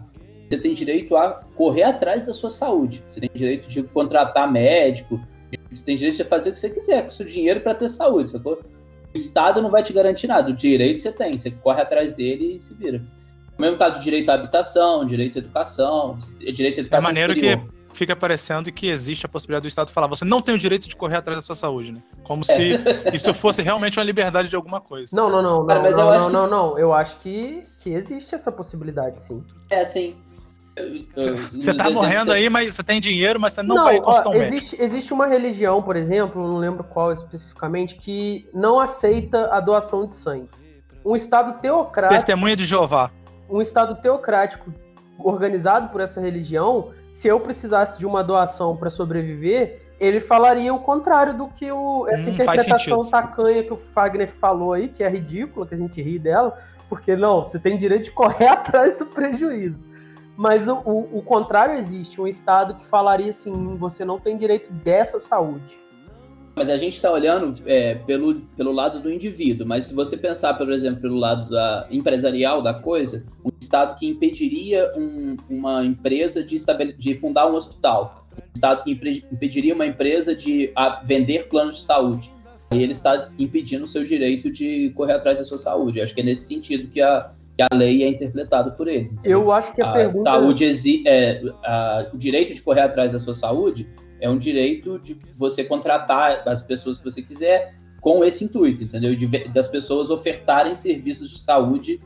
Você 0.49 0.59
tem 0.59 0.75
direito 0.75 1.17
a 1.17 1.45
correr 1.57 1.83
atrás 1.83 2.25
da 2.25 2.33
sua 2.33 2.51
saúde. 2.51 3.03
Você 3.09 3.21
tem 3.21 3.31
direito 3.35 3.69
de 3.69 3.83
contratar 3.83 4.51
médico. 4.51 5.21
Você 5.71 5.85
tem 5.85 5.97
direito 5.97 6.19
de 6.19 6.25
fazer 6.25 6.51
o 6.51 6.53
que 6.53 6.61
você 6.61 6.71
quiser 6.71 7.03
com 7.03 7.09
o 7.09 7.13
seu 7.13 7.27
dinheiro 7.27 7.61
para 7.61 7.75
ter 7.75 7.89
saúde. 7.89 8.31
Sacou? 8.31 8.61
O 9.13 9.17
Estado 9.17 9.61
não 9.61 9.71
vai 9.71 9.83
te 9.83 9.93
garantir 9.93 10.29
nada. 10.29 10.51
O 10.51 10.55
direito 10.55 11.01
você 11.01 11.11
tem. 11.11 11.37
Você 11.37 11.51
corre 11.51 11.83
atrás 11.83 12.13
dele 12.13 12.57
e 12.57 12.61
se 12.61 12.73
vira. 12.75 13.03
No 13.59 13.65
mesmo 13.65 13.79
caso, 13.79 14.01
direito 14.01 14.31
à 14.31 14.35
habitação, 14.35 15.05
direito 15.07 15.37
à 15.37 15.39
educação, 15.41 16.19
direito 16.39 16.79
à 16.79 16.81
educação. 16.83 16.99
É 16.99 17.03
maneiro 17.03 17.33
superior. 17.33 17.61
que 17.61 17.77
fica 17.97 18.15
parecendo 18.15 18.71
que 18.71 18.89
existe 18.89 19.25
a 19.25 19.29
possibilidade 19.29 19.63
do 19.63 19.69
Estado 19.69 19.91
falar: 19.91 20.07
você 20.07 20.25
não 20.25 20.43
tem 20.43 20.55
o 20.55 20.59
direito 20.59 20.89
de 20.89 20.95
correr 20.95 21.17
atrás 21.17 21.39
da 21.39 21.43
sua 21.43 21.57
saúde, 21.57 21.93
né? 21.93 22.01
Como 22.23 22.43
é. 22.43 22.45
se 22.45 22.79
isso 23.13 23.33
fosse 23.35 23.63
realmente 23.63 23.99
uma 23.99 24.05
liberdade 24.05 24.49
de 24.49 24.57
alguma 24.57 24.81
coisa. 24.81 25.17
Não, 25.17 25.31
não, 25.31 25.43
não. 25.43 25.67
Cara, 25.67 25.81
não, 25.81 25.87
mas 25.87 25.97
não, 25.97 26.01
eu 26.01 26.07
não, 26.07 26.15
acho 26.15 26.31
não, 26.31 26.45
que... 26.45 26.51
não, 26.51 26.79
Eu 26.79 26.95
acho 26.95 27.17
que, 27.19 27.63
que 27.81 27.91
existe 27.91 28.35
essa 28.35 28.53
possibilidade, 28.53 29.21
sim. 29.21 29.43
É, 29.71 29.85
sim. 29.85 30.15
Você 31.55 31.73
tá 31.73 31.89
morrendo 31.89 32.31
aí, 32.33 32.51
mas 32.51 32.75
você 32.75 32.83
tem 32.83 33.01
dinheiro, 33.01 33.41
mas 33.41 33.55
você 33.55 33.63
não, 33.63 33.77
não 33.77 33.85
vai 33.85 33.99
consultar 33.99 34.29
um 34.29 34.35
existe, 34.35 34.77
existe 34.79 35.11
uma 35.11 35.27
religião, 35.27 35.83
por 35.83 35.97
exemplo, 35.97 36.47
não 36.47 36.59
lembro 36.59 36.85
qual 36.85 37.11
especificamente, 37.11 37.95
que 37.95 38.47
não 38.53 38.79
aceita 38.79 39.55
a 39.55 39.59
doação 39.59 40.07
de 40.07 40.13
sangue. 40.13 40.51
Um 41.03 41.17
Estado 41.17 41.59
teocrático. 41.63 42.15
Testemunha 42.15 42.55
de 42.55 42.67
Jeová. 42.67 43.11
Um 43.49 43.61
Estado 43.61 43.95
teocrático 43.97 44.73
organizado 45.19 45.89
por 45.89 46.01
essa 46.01 46.21
religião, 46.21 46.93
se 47.13 47.29
eu 47.29 47.41
precisasse 47.41 47.99
de 47.99 48.07
uma 48.07 48.23
doação 48.23 48.77
para 48.77 48.91
sobreviver, 48.91 49.83
ele 49.99 50.21
falaria 50.21 50.73
o 50.75 50.81
contrário 50.81 51.35
do 51.35 51.49
que 51.49 51.71
o, 51.73 52.07
essa 52.09 52.29
hum, 52.29 52.35
interpretação 52.35 53.05
tacanha 53.05 53.63
que 53.63 53.73
o 53.73 53.77
Fagner 53.77 54.29
falou 54.29 54.75
aí, 54.75 54.89
que 54.89 55.03
é 55.03 55.09
ridícula, 55.09 55.67
que 55.67 55.75
a 55.75 55.79
gente 55.79 56.03
ri 56.03 56.19
dela, 56.19 56.55
porque 56.89 57.17
não, 57.17 57.43
você 57.43 57.59
tem 57.59 57.79
direito 57.79 58.05
de 58.05 58.11
correr 58.11 58.49
atrás 58.49 58.99
do 58.99 59.07
prejuízo. 59.07 59.89
Mas 60.37 60.69
o, 60.69 60.77
o, 60.85 61.19
o 61.19 61.23
contrário 61.23 61.77
existe, 61.77 62.21
um 62.21 62.27
Estado 62.27 62.75
que 62.75 62.87
falaria 62.87 63.31
assim, 63.31 63.77
você 63.79 64.05
não 64.05 64.21
tem 64.21 64.37
direito 64.37 64.71
dessa 64.71 65.19
saúde. 65.19 65.79
Mas 66.57 66.71
a 66.71 66.79
gente 66.79 66.95
está 66.95 67.13
olhando 67.13 67.55
é, 67.67 67.97
pelo, 67.97 68.37
pelo 68.57 68.73
lado 68.73 68.99
do 68.99 69.13
indivíduo, 69.13 69.67
mas 69.67 69.85
se 69.85 69.95
você 69.95 70.17
pensar, 70.17 70.55
por 70.55 70.73
exemplo, 70.73 71.03
pelo 71.03 71.17
lado 71.17 71.51
da 71.51 71.87
empresarial 71.91 72.63
da 72.63 72.73
coisa, 72.73 73.23
um 73.45 73.51
Estado 73.61 73.99
que 73.99 74.09
impediria 74.09 74.91
um, 74.97 75.37
uma 75.51 75.85
empresa 75.85 76.43
de, 76.43 76.57
de 76.97 77.15
fundar 77.19 77.47
um 77.47 77.55
hospital, 77.55 78.27
um 78.35 78.41
Estado 78.55 78.83
que 78.83 78.91
impediria 79.31 79.75
uma 79.75 79.87
empresa 79.87 80.35
de 80.35 80.73
vender 81.05 81.47
planos 81.49 81.77
de 81.77 81.83
saúde, 81.83 82.33
aí 82.71 82.83
ele 82.83 82.93
está 82.93 83.29
impedindo 83.39 83.85
o 83.85 83.89
seu 83.89 84.03
direito 84.03 84.51
de 84.51 84.91
correr 84.97 85.13
atrás 85.13 85.39
da 85.39 85.45
sua 85.45 85.59
saúde. 85.59 85.99
Eu 85.99 86.05
acho 86.05 86.15
que 86.15 86.23
é 86.23 86.25
nesse 86.25 86.47
sentido 86.47 86.89
que 86.89 87.03
a, 87.03 87.33
que 87.55 87.63
a 87.71 87.77
lei 87.77 88.03
é 88.03 88.09
interpretada 88.09 88.71
por 88.71 88.89
eles. 88.89 89.13
Entendeu? 89.13 89.43
Eu 89.43 89.53
acho 89.53 89.75
que 89.75 89.83
a, 89.83 89.91
a 89.91 89.93
pergunta... 89.93 90.23
saúde 90.23 91.03
é, 91.07 91.43
a, 91.63 92.07
o 92.15 92.17
direito 92.17 92.55
de 92.55 92.63
correr 92.63 92.81
atrás 92.81 93.13
da 93.13 93.19
sua 93.19 93.35
saúde 93.35 93.87
é 94.21 94.29
um 94.29 94.39
direito 94.39 94.99
de 94.99 95.19
você 95.35 95.65
contratar 95.65 96.47
as 96.49 96.63
pessoas 96.63 96.99
que 96.99 97.05
você 97.05 97.23
quiser 97.23 97.75
com 98.01 98.25
esse 98.25 98.45
intuito, 98.45 98.85
entendeu? 98.85 99.15
De, 99.15 99.27
das 99.49 99.69
pessoas 99.69 100.11
ofertarem 100.11 100.75
serviços 100.75 101.31
de 101.31 101.41
saúde 101.41 102.01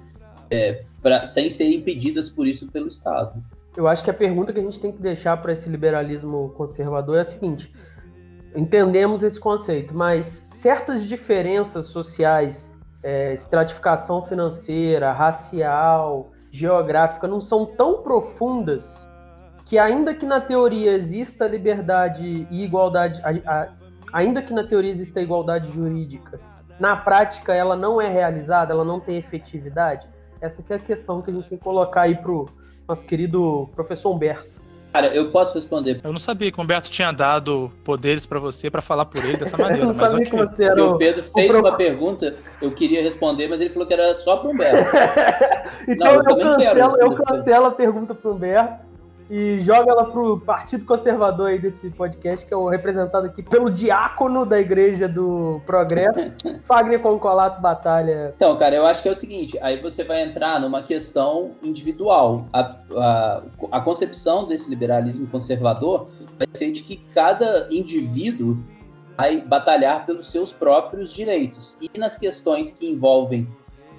é, 0.50 0.82
pra, 1.02 1.24
sem 1.24 1.50
serem 1.50 1.76
impedidas 1.76 2.28
por 2.28 2.46
isso 2.46 2.66
pelo 2.68 2.88
Estado. 2.88 3.42
Eu 3.76 3.86
acho 3.86 4.02
que 4.02 4.10
a 4.10 4.14
pergunta 4.14 4.52
que 4.52 4.58
a 4.58 4.62
gente 4.62 4.80
tem 4.80 4.90
que 4.90 5.00
deixar 5.00 5.36
para 5.36 5.52
esse 5.52 5.68
liberalismo 5.68 6.50
conservador 6.56 7.18
é 7.18 7.20
a 7.20 7.24
seguinte: 7.24 7.70
entendemos 8.56 9.22
esse 9.22 9.38
conceito, 9.38 9.94
mas 9.94 10.48
certas 10.52 11.06
diferenças 11.06 11.86
sociais 11.86 12.74
é, 13.02 13.32
estratificação 13.32 14.22
financeira, 14.22 15.12
racial, 15.12 16.30
geográfica, 16.50 17.26
não 17.26 17.40
são 17.40 17.64
tão 17.64 18.02
profundas 18.02 19.08
que, 19.70 19.78
ainda 19.78 20.12
que 20.12 20.26
na 20.26 20.40
teoria 20.40 20.90
exista 20.90 21.46
liberdade 21.46 22.44
e 22.50 22.64
igualdade, 22.64 23.22
a, 23.22 23.30
a, 23.48 23.68
ainda 24.12 24.42
que 24.42 24.52
na 24.52 24.64
teoria 24.64 24.90
exista 24.90 25.20
igualdade 25.20 25.70
jurídica, 25.70 26.40
na 26.80 26.96
prática 26.96 27.54
ela 27.54 27.76
não 27.76 28.00
é 28.00 28.08
realizada, 28.08 28.72
ela 28.72 28.84
não 28.84 28.98
tem 28.98 29.16
efetividade? 29.16 30.08
Essa 30.40 30.64
é 30.70 30.74
a 30.74 30.78
questão 30.80 31.22
que 31.22 31.30
a 31.30 31.34
gente 31.34 31.48
tem 31.48 31.56
que 31.56 31.62
colocar 31.62 32.00
aí 32.00 32.16
pro 32.16 32.48
nosso 32.88 33.06
querido 33.06 33.70
professor 33.72 34.10
Humberto. 34.10 34.60
Cara, 34.92 35.14
eu 35.14 35.30
posso 35.30 35.54
responder. 35.54 36.00
Eu 36.02 36.12
não 36.12 36.18
sabia 36.18 36.50
que 36.50 36.58
o 36.58 36.64
Humberto 36.64 36.90
tinha 36.90 37.12
dado 37.12 37.70
poderes 37.84 38.26
para 38.26 38.40
você 38.40 38.68
para 38.68 38.82
falar 38.82 39.04
por 39.04 39.24
ele 39.24 39.36
dessa 39.36 39.54
maneira. 39.56 39.84
eu 39.84 39.86
não 39.86 39.94
mas 39.94 40.10
sabia 40.10 40.26
okay. 40.26 40.48
que 40.48 40.52
você 40.52 40.64
era 40.64 40.84
o, 40.84 40.94
o 40.94 40.98
Pedro 40.98 41.22
fez 41.32 41.54
o 41.54 41.60
uma 41.60 41.76
pergunta, 41.76 42.34
eu 42.60 42.72
queria 42.72 43.00
responder, 43.00 43.46
mas 43.46 43.60
ele 43.60 43.70
falou 43.70 43.86
que 43.86 43.94
era 43.94 44.16
só 44.16 44.38
pro 44.38 44.50
Humberto. 44.50 44.90
então 45.86 46.06
não, 46.08 46.14
eu, 46.14 46.28
eu, 46.28 46.36
cancelo, 46.38 46.96
eu 46.98 47.14
cancelo 47.14 47.66
a 47.66 47.70
pergunta 47.70 48.16
pro 48.16 48.32
Humberto 48.32 48.98
e 49.30 49.60
joga 49.60 49.92
ela 49.92 50.04
pro 50.06 50.40
Partido 50.40 50.84
Conservador 50.84 51.50
aí 51.50 51.58
desse 51.58 51.88
podcast, 51.90 52.44
que 52.44 52.52
é 52.52 52.56
o 52.56 52.68
representado 52.68 53.26
aqui 53.26 53.42
pelo 53.42 53.70
diácono 53.70 54.44
da 54.44 54.58
Igreja 54.58 55.08
do 55.08 55.62
Progresso, 55.64 56.36
Fagner 56.64 57.00
Concolato 57.00 57.60
Batalha. 57.60 58.34
Então, 58.34 58.58
cara, 58.58 58.74
eu 58.74 58.84
acho 58.84 59.00
que 59.00 59.08
é 59.08 59.12
o 59.12 59.14
seguinte, 59.14 59.56
aí 59.62 59.80
você 59.80 60.02
vai 60.02 60.22
entrar 60.22 60.60
numa 60.60 60.82
questão 60.82 61.52
individual. 61.62 62.48
A, 62.52 62.76
a, 62.96 63.42
a 63.70 63.80
concepção 63.80 64.48
desse 64.48 64.68
liberalismo 64.68 65.28
conservador 65.28 66.08
vai 66.36 66.48
ser 66.52 66.72
de 66.72 66.82
que 66.82 66.96
cada 67.14 67.68
indivíduo 67.70 68.58
vai 69.16 69.40
batalhar 69.42 70.06
pelos 70.06 70.28
seus 70.28 70.52
próprios 70.52 71.12
direitos. 71.12 71.76
E 71.80 71.96
nas 71.96 72.18
questões 72.18 72.72
que 72.72 72.90
envolvem 72.90 73.46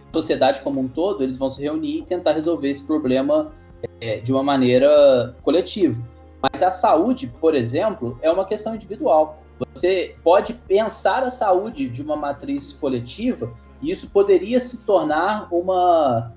a 0.10 0.14
sociedade 0.14 0.62
como 0.62 0.82
um 0.82 0.90
todo, 0.90 1.24
eles 1.24 1.38
vão 1.38 1.50
se 1.50 1.62
reunir 1.62 2.00
e 2.00 2.02
tentar 2.02 2.34
resolver 2.34 2.70
esse 2.70 2.86
problema 2.86 3.54
é, 4.00 4.20
de 4.20 4.32
uma 4.32 4.44
maneira 4.44 5.36
coletiva. 5.44 6.02
Mas 6.42 6.64
a 6.64 6.72
saúde, 6.72 7.28
por 7.28 7.54
exemplo, 7.54 8.18
é 8.22 8.32
uma 8.32 8.46
questão 8.46 8.74
individual. 8.74 9.42
Você 9.74 10.16
pode 10.24 10.54
pensar 10.54 11.24
a 11.24 11.30
saúde 11.30 11.88
de 11.88 12.02
uma 12.02 12.16
matriz 12.16 12.74
coletiva 12.74 13.54
e 13.82 13.92
isso 13.92 14.10
poderia 14.10 14.60
se 14.60 14.84
tornar 14.86 15.48
uma, 15.54 16.34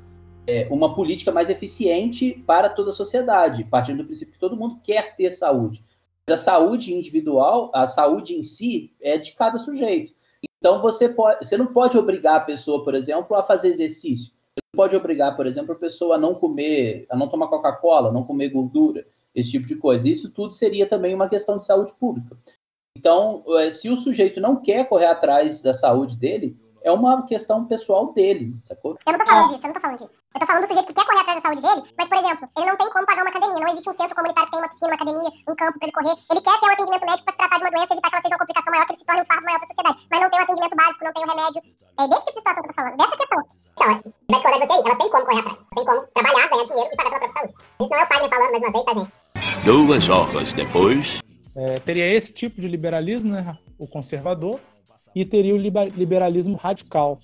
é, 0.46 0.68
uma 0.70 0.94
política 0.94 1.32
mais 1.32 1.48
eficiente 1.48 2.42
para 2.46 2.68
toda 2.68 2.90
a 2.90 2.94
sociedade, 2.94 3.64
partindo 3.64 3.98
do 3.98 4.04
princípio 4.04 4.34
que 4.34 4.38
todo 4.38 4.56
mundo 4.56 4.78
quer 4.82 5.16
ter 5.16 5.32
saúde. 5.32 5.82
Mas 6.28 6.40
a 6.40 6.42
saúde 6.42 6.92
individual, 6.92 7.70
a 7.74 7.86
saúde 7.86 8.34
em 8.34 8.42
si, 8.42 8.92
é 9.00 9.16
de 9.16 9.32
cada 9.32 9.58
sujeito. 9.58 10.12
Então 10.58 10.82
você, 10.82 11.08
pode, 11.08 11.46
você 11.46 11.56
não 11.56 11.66
pode 11.66 11.96
obrigar 11.96 12.36
a 12.36 12.40
pessoa, 12.40 12.84
por 12.84 12.94
exemplo, 12.94 13.34
a 13.36 13.42
fazer 13.42 13.68
exercício 13.68 14.33
pode 14.74 14.94
obrigar, 14.96 15.36
por 15.36 15.46
exemplo, 15.46 15.72
a 15.72 15.78
pessoa 15.78 16.16
a 16.16 16.18
não 16.18 16.34
comer, 16.34 17.06
a 17.10 17.16
não 17.16 17.28
tomar 17.28 17.48
Coca-Cola, 17.48 18.12
não 18.12 18.24
comer 18.24 18.50
gordura, 18.50 19.06
esse 19.34 19.52
tipo 19.52 19.66
de 19.66 19.76
coisa. 19.76 20.08
Isso 20.08 20.30
tudo 20.30 20.52
seria 20.52 20.86
também 20.86 21.14
uma 21.14 21.28
questão 21.28 21.58
de 21.58 21.64
saúde 21.64 21.92
pública. 21.98 22.36
Então, 22.96 23.42
eh, 23.58 23.70
se 23.70 23.88
o 23.88 23.96
sujeito 23.96 24.40
não 24.40 24.56
quer 24.56 24.88
correr 24.88 25.06
atrás 25.06 25.60
da 25.60 25.74
saúde 25.74 26.16
dele, 26.16 26.56
é 26.84 26.92
uma 26.92 27.24
questão 27.24 27.64
pessoal 27.64 28.12
dele, 28.12 28.54
sacou? 28.62 28.98
Eu 29.06 29.12
não 29.12 29.18
tô 29.18 29.26
falando 29.26 29.48
disso, 29.48 29.60
eu 29.64 29.68
não 29.68 29.74
tô 29.74 29.80
falando 29.80 29.98
disso. 29.98 30.20
Eu 30.34 30.40
tô 30.40 30.46
falando 30.46 30.62
do 30.62 30.68
sujeito 30.68 30.86
que 30.86 30.92
quer 30.92 31.06
correr 31.06 31.20
atrás 31.20 31.42
da 31.42 31.48
saúde 31.48 31.62
dele, 31.62 31.82
mas, 31.96 32.08
por 32.08 32.18
exemplo, 32.18 32.48
ele 32.56 32.66
não 32.66 32.76
tem 32.76 32.90
como 32.90 33.06
pagar 33.06 33.22
uma 33.22 33.30
academia. 33.30 33.60
Não 33.64 33.72
existe 33.72 33.88
um 33.88 33.94
centro 33.94 34.14
comunitário 34.14 34.46
que 34.46 34.52
tem 34.52 34.60
uma 34.60 34.68
piscina, 34.68 34.88
uma 34.88 35.00
academia, 35.00 35.30
um 35.48 35.56
campo 35.56 35.78
pra 35.78 35.88
ele 35.88 35.96
correr. 35.96 36.16
Ele 36.30 36.40
quer 36.44 36.60
ter 36.60 36.66
um 36.66 36.72
atendimento 36.76 37.06
médico 37.08 37.24
pra 37.24 37.32
se 37.32 37.38
tratar 37.38 37.56
de 37.56 37.64
uma 37.64 37.70
doença, 37.72 37.92
evitar 37.94 38.10
que 38.10 38.14
ela 38.14 38.22
seja 38.22 38.34
uma 38.34 38.42
complicação 38.44 38.70
maior, 38.70 38.84
que 38.84 38.92
ele 38.92 39.00
se 39.00 39.06
torne 39.08 39.22
um 39.22 39.24
fardo 39.24 39.44
maior 39.44 39.58
pra 39.58 39.66
sociedade. 39.72 39.98
Mas 40.12 40.20
não 40.20 40.30
tem 40.30 40.38
um 40.38 40.44
atendimento 40.44 40.76
básico, 40.76 41.04
não 41.04 41.12
tem 41.14 41.24
um 41.24 41.30
remédio. 41.32 41.60
É 41.64 42.04
desse 42.04 42.24
tipo 42.24 42.36
de 42.36 42.40
situação 42.44 42.62
que 42.62 42.68
eu 42.68 42.74
tô 42.74 42.76
falando, 42.76 42.96
dessa 43.00 43.16
questão. 43.16 43.40
Então, 43.76 44.12
vai 44.30 44.40
discordar 44.40 44.60
de 44.60 44.66
você 44.66 44.72
aí, 44.72 44.82
ela 44.86 44.96
tem 44.96 45.10
como 45.10 45.26
correr 45.26 45.40
atrás. 45.40 45.58
Ela 45.58 45.66
tem 45.74 45.84
como 45.84 46.06
trabalhar, 46.14 46.48
ganhar 46.48 46.64
dinheiro 46.64 46.90
e 46.92 46.96
pagar 46.96 47.10
pela 47.10 47.20
própria 47.20 47.32
saúde. 47.32 47.54
Isso 47.80 47.90
não 47.90 47.98
é 47.98 48.04
o 48.04 48.06
Fagner 48.06 48.30
falando 48.30 48.50
mais 48.50 48.62
uma 48.62 48.72
vez, 48.72 48.84
tá, 48.84 48.94
gente? 48.94 49.64
Duas 49.64 50.08
horas 50.08 50.52
depois. 50.52 51.22
É, 51.56 51.78
teria 51.80 52.06
esse 52.06 52.32
tipo 52.32 52.60
de 52.60 52.68
liberalismo, 52.68 53.30
né? 53.30 53.56
O 53.78 53.86
conservador, 53.86 54.60
e 55.14 55.24
teria 55.24 55.54
o 55.54 55.58
liberalismo 55.58 56.56
radical, 56.56 57.20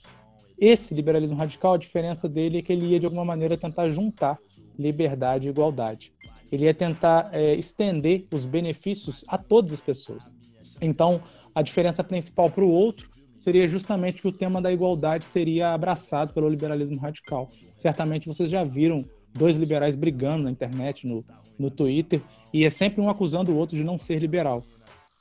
esse 0.61 0.93
liberalismo 0.93 1.39
radical, 1.39 1.73
a 1.73 1.79
diferença 1.79 2.29
dele 2.29 2.59
é 2.59 2.63
que 2.63 2.71
ele 2.71 2.85
ia, 2.89 3.01
de 3.01 3.07
alguma 3.07 3.25
maneira, 3.25 3.57
tentar 3.57 3.89
juntar 3.89 4.39
liberdade 4.79 5.49
e 5.49 5.51
igualdade. 5.51 6.13
Ele 6.53 6.67
ia 6.67 6.75
tentar 6.75 7.31
é, 7.33 7.55
estender 7.55 8.27
os 8.31 8.45
benefícios 8.45 9.25
a 9.27 9.39
todas 9.39 9.73
as 9.73 9.81
pessoas. 9.81 10.31
Então, 10.79 11.23
a 11.55 11.63
diferença 11.63 12.05
principal 12.05 12.51
para 12.51 12.63
o 12.63 12.71
outro 12.71 13.10
seria 13.41 13.67
justamente 13.67 14.21
que 14.21 14.29
o 14.29 14.33
tema 14.33 14.61
da 14.61 14.71
igualdade 14.71 15.25
seria 15.25 15.73
abraçado 15.73 16.35
pelo 16.35 16.47
liberalismo 16.47 17.01
radical. 17.01 17.51
Certamente 17.75 18.29
vocês 18.29 18.51
já 18.51 18.63
viram 18.65 19.03
dois 19.33 19.57
liberais 19.57 19.97
brigando 19.97 20.45
na 20.45 20.51
internet, 20.51 21.07
no, 21.07 21.25
no 21.59 21.71
Twitter, 21.71 22.21
e 22.53 22.67
é 22.67 22.71
sempre 22.71 23.01
um 23.01 23.09
acusando 23.09 23.51
o 23.51 23.57
outro 23.57 23.75
de 23.75 23.83
não 23.83 23.99
ser 23.99 24.19
liberal. 24.19 24.63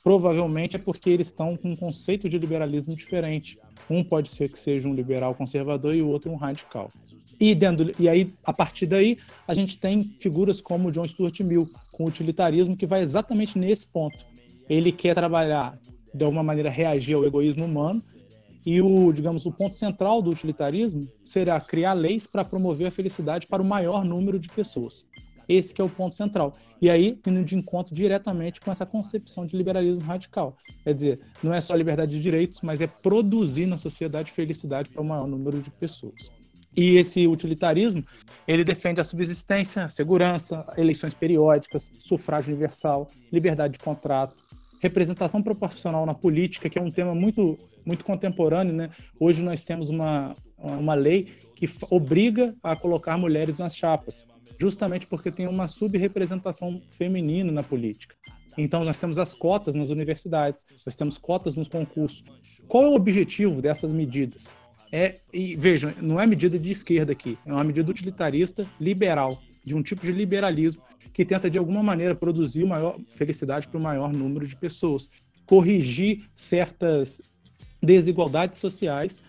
Provavelmente 0.03 0.75
é 0.75 0.79
porque 0.79 1.09
eles 1.09 1.27
estão 1.27 1.55
com 1.55 1.71
um 1.71 1.75
conceito 1.77 2.27
de 2.27 2.37
liberalismo 2.37 2.93
diferente. 2.93 3.57
Um 3.89 4.03
pode 4.03 4.27
ser 4.27 4.49
que 4.49 4.59
seja 4.59 4.89
um 4.89 4.93
liberal 4.93 5.33
conservador 5.33 5.95
e 5.95 6.01
o 6.01 6.09
outro 6.09 6.29
um 6.29 6.35
radical. 6.35 6.91
E, 7.39 7.55
dentro, 7.55 7.93
e 7.97 8.09
aí, 8.09 8.33
a 8.45 8.51
partir 8.51 8.85
daí, 8.85 9.17
a 9.47 9.53
gente 9.53 9.79
tem 9.79 10.13
figuras 10.19 10.59
como 10.59 10.91
John 10.91 11.07
Stuart 11.07 11.39
Mill, 11.39 11.69
com 11.89 12.03
utilitarismo, 12.03 12.75
que 12.75 12.85
vai 12.85 12.99
exatamente 12.99 13.57
nesse 13.57 13.87
ponto. 13.87 14.25
Ele 14.69 14.91
quer 14.91 15.15
trabalhar, 15.15 15.79
de 16.13 16.25
alguma 16.25 16.43
maneira, 16.43 16.69
reagir 16.69 17.15
ao 17.15 17.23
egoísmo 17.23 17.63
humano, 17.63 18.03
e 18.65 18.81
o, 18.81 19.11
digamos, 19.13 19.45
o 19.45 19.51
ponto 19.51 19.75
central 19.75 20.21
do 20.21 20.31
utilitarismo 20.31 21.07
será 21.23 21.59
criar 21.59 21.93
leis 21.93 22.27
para 22.27 22.43
promover 22.43 22.87
a 22.87 22.91
felicidade 22.91 23.47
para 23.47 23.61
o 23.61 23.65
maior 23.65 24.03
número 24.03 24.39
de 24.39 24.49
pessoas. 24.49 25.05
Esse 25.47 25.73
é 25.81 25.83
o 25.83 25.89
ponto 25.89 26.13
central. 26.13 26.55
E 26.79 26.89
aí, 26.89 27.19
indo 27.25 27.43
de 27.43 27.55
encontro 27.55 27.95
diretamente 27.95 28.61
com 28.61 28.69
essa 28.69 28.85
concepção 28.85 29.47
de 29.47 29.57
liberalismo 29.57 30.05
radical. 30.05 30.55
Quer 30.83 30.93
dizer, 30.93 31.21
não 31.41 31.53
é 31.53 31.59
só 31.59 31.73
liberdade 31.73 32.11
de 32.11 32.21
direitos, 32.21 32.61
mas 32.61 32.81
é 32.81 32.87
produzir 32.87 33.65
na 33.65 33.75
sociedade 33.75 34.31
felicidade 34.31 34.89
para 34.89 35.01
o 35.01 35.05
maior 35.05 35.25
número 35.25 35.59
de 35.59 35.71
pessoas. 35.71 36.31
E 36.77 36.97
esse 36.97 37.25
utilitarismo, 37.27 38.05
ele 38.47 38.63
defende 38.63 39.01
a 39.01 39.03
subsistência, 39.03 39.85
a 39.85 39.89
segurança, 39.89 40.71
eleições 40.77 41.15
periódicas, 41.15 41.91
sufrágio 41.97 42.53
universal, 42.53 43.09
liberdade 43.31 43.73
de 43.73 43.79
contrato, 43.79 44.37
representação 44.79 45.41
proporcional 45.41 46.05
na 46.05 46.13
política, 46.13 46.69
que 46.69 46.77
é 46.77 46.81
um 46.81 46.91
tema 46.91 47.13
muito, 47.13 47.57
muito 47.85 48.05
contemporâneo. 48.05 48.73
Né? 48.73 48.89
Hoje 49.19 49.43
nós 49.43 49.61
temos 49.61 49.89
uma, 49.89 50.35
uma 50.57 50.93
lei 50.93 51.27
que 51.55 51.69
obriga 51.89 52.55
a 52.63 52.75
colocar 52.75 53.17
mulheres 53.17 53.57
nas 53.57 53.75
chapas 53.75 54.25
justamente 54.59 55.07
porque 55.07 55.31
tem 55.31 55.47
uma 55.47 55.67
subrepresentação 55.67 56.81
feminina 56.91 57.51
na 57.51 57.63
política. 57.63 58.13
Então, 58.57 58.83
nós 58.83 58.97
temos 58.97 59.17
as 59.17 59.33
cotas 59.33 59.73
nas 59.73 59.89
universidades, 59.89 60.65
nós 60.85 60.95
temos 60.95 61.17
cotas 61.17 61.55
nos 61.55 61.69
concursos. 61.69 62.23
Qual 62.67 62.83
é 62.83 62.89
o 62.89 62.93
objetivo 62.93 63.61
dessas 63.61 63.93
medidas? 63.93 64.51
É, 64.91 65.19
e 65.31 65.55
vejam, 65.55 65.93
não 66.01 66.19
é 66.19 66.27
medida 66.27 66.59
de 66.59 66.71
esquerda 66.71 67.13
aqui, 67.13 67.37
é 67.45 67.53
uma 67.53 67.63
medida 67.63 67.89
utilitarista 67.89 68.67
liberal, 68.79 69.39
de 69.63 69.75
um 69.75 69.83
tipo 69.83 70.01
de 70.01 70.11
liberalismo 70.11 70.83
que 71.13 71.23
tenta, 71.23 71.49
de 71.49 71.57
alguma 71.57 71.83
maneira, 71.83 72.15
produzir 72.15 72.65
maior 72.65 72.99
felicidade 73.09 73.67
para 73.67 73.77
o 73.77 73.81
maior 73.81 74.11
número 74.11 74.47
de 74.47 74.55
pessoas, 74.55 75.09
corrigir 75.45 76.25
certas 76.35 77.21
desigualdades 77.81 78.59
sociais 78.59 79.21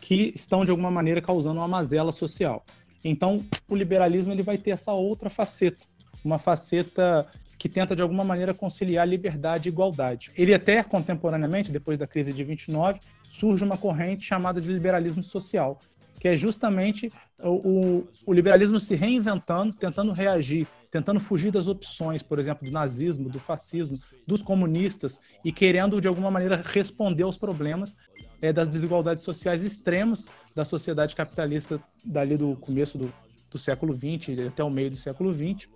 que 0.00 0.32
estão, 0.34 0.64
de 0.64 0.70
alguma 0.70 0.90
maneira, 0.90 1.20
causando 1.20 1.60
uma 1.60 1.68
mazela 1.68 2.12
social. 2.12 2.64
Então, 3.02 3.44
o 3.68 3.74
liberalismo 3.74 4.32
ele 4.32 4.42
vai 4.42 4.58
ter 4.58 4.70
essa 4.70 4.92
outra 4.92 5.30
faceta, 5.30 5.86
uma 6.24 6.38
faceta 6.38 7.26
que 7.58 7.68
tenta 7.68 7.96
de 7.96 8.02
alguma 8.02 8.24
maneira 8.24 8.52
conciliar 8.52 9.08
liberdade 9.08 9.68
e 9.68 9.72
igualdade. 9.72 10.30
Ele 10.36 10.52
até 10.52 10.82
contemporaneamente, 10.82 11.72
depois 11.72 11.98
da 11.98 12.06
crise 12.06 12.32
de 12.32 12.44
29, 12.44 13.00
surge 13.28 13.64
uma 13.64 13.78
corrente 13.78 14.24
chamada 14.24 14.60
de 14.60 14.70
liberalismo 14.70 15.22
social, 15.22 15.80
que 16.20 16.28
é 16.28 16.36
justamente 16.36 17.10
o, 17.38 17.50
o, 17.50 18.08
o 18.26 18.32
liberalismo 18.32 18.78
se 18.78 18.94
reinventando, 18.94 19.72
tentando 19.72 20.12
reagir, 20.12 20.66
tentando 20.90 21.20
fugir 21.20 21.50
das 21.50 21.66
opções, 21.66 22.22
por 22.22 22.38
exemplo, 22.38 22.68
do 22.68 22.72
nazismo, 22.72 23.28
do 23.28 23.38
fascismo, 23.38 23.98
dos 24.26 24.42
comunistas 24.42 25.20
e 25.44 25.52
querendo 25.52 26.00
de 26.00 26.08
alguma 26.08 26.30
maneira 26.30 26.62
responder 26.64 27.22
aos 27.22 27.36
problemas 27.36 27.96
é, 28.40 28.52
das 28.52 28.68
desigualdades 28.68 29.24
sociais 29.24 29.64
extremas 29.64 30.26
da 30.54 30.64
sociedade 30.64 31.14
capitalista 31.14 31.80
dali 32.04 32.36
do 32.36 32.56
começo 32.56 32.98
do, 32.98 33.12
do 33.50 33.58
século 33.58 33.94
XX 33.96 34.38
até 34.46 34.62
o 34.62 34.70
meio 34.70 34.90
do 34.90 34.96
século 34.96 35.32
XX 35.32 35.68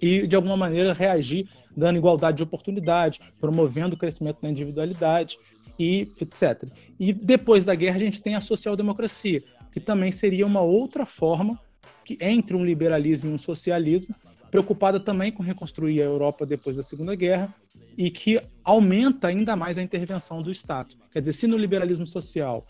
e, 0.00 0.26
de 0.26 0.34
alguma 0.34 0.56
maneira, 0.56 0.92
reagir 0.92 1.48
dando 1.76 1.98
igualdade 1.98 2.38
de 2.38 2.42
oportunidade, 2.42 3.20
promovendo 3.38 3.94
o 3.94 3.98
crescimento 3.98 4.40
da 4.40 4.50
individualidade 4.50 5.38
e 5.78 6.12
etc. 6.20 6.68
E 6.98 7.12
depois 7.12 7.64
da 7.64 7.74
guerra 7.74 7.96
a 7.96 8.00
gente 8.00 8.22
tem 8.22 8.34
a 8.34 8.40
social-democracia, 8.40 9.42
que 9.70 9.80
também 9.80 10.10
seria 10.10 10.46
uma 10.46 10.60
outra 10.60 11.06
forma 11.06 11.58
que 12.04 12.18
entre 12.20 12.56
um 12.56 12.64
liberalismo 12.64 13.30
e 13.30 13.32
um 13.32 13.38
socialismo, 13.38 14.14
preocupada 14.50 14.98
também 14.98 15.30
com 15.30 15.42
reconstruir 15.42 16.00
a 16.02 16.04
Europa 16.04 16.44
depois 16.44 16.76
da 16.76 16.82
Segunda 16.82 17.14
Guerra 17.14 17.54
e 17.96 18.10
que 18.10 18.40
aumenta 18.64 19.28
ainda 19.28 19.54
mais 19.54 19.78
a 19.78 19.82
intervenção 19.82 20.42
do 20.42 20.50
Estado. 20.50 20.96
Quer 21.12 21.20
dizer, 21.20 21.32
se 21.32 21.46
no 21.46 21.56
liberalismo 21.56 22.06
social, 22.06 22.64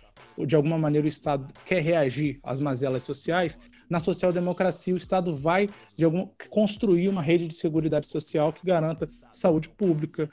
de 0.46 0.56
alguma 0.56 0.78
maneira, 0.78 1.04
o 1.04 1.08
Estado 1.08 1.52
quer 1.64 1.82
reagir 1.82 2.38
às 2.42 2.60
mazelas 2.60 3.02
sociais, 3.02 3.58
na 3.88 3.98
social-democracia 3.98 4.94
o 4.94 4.96
Estado 4.96 5.34
vai 5.34 5.68
de 5.96 6.04
algum, 6.04 6.28
construir 6.48 7.08
uma 7.08 7.22
rede 7.22 7.46
de 7.46 7.54
segurança 7.54 8.02
social 8.04 8.52
que 8.52 8.64
garanta 8.64 9.08
saúde 9.32 9.68
pública, 9.68 10.30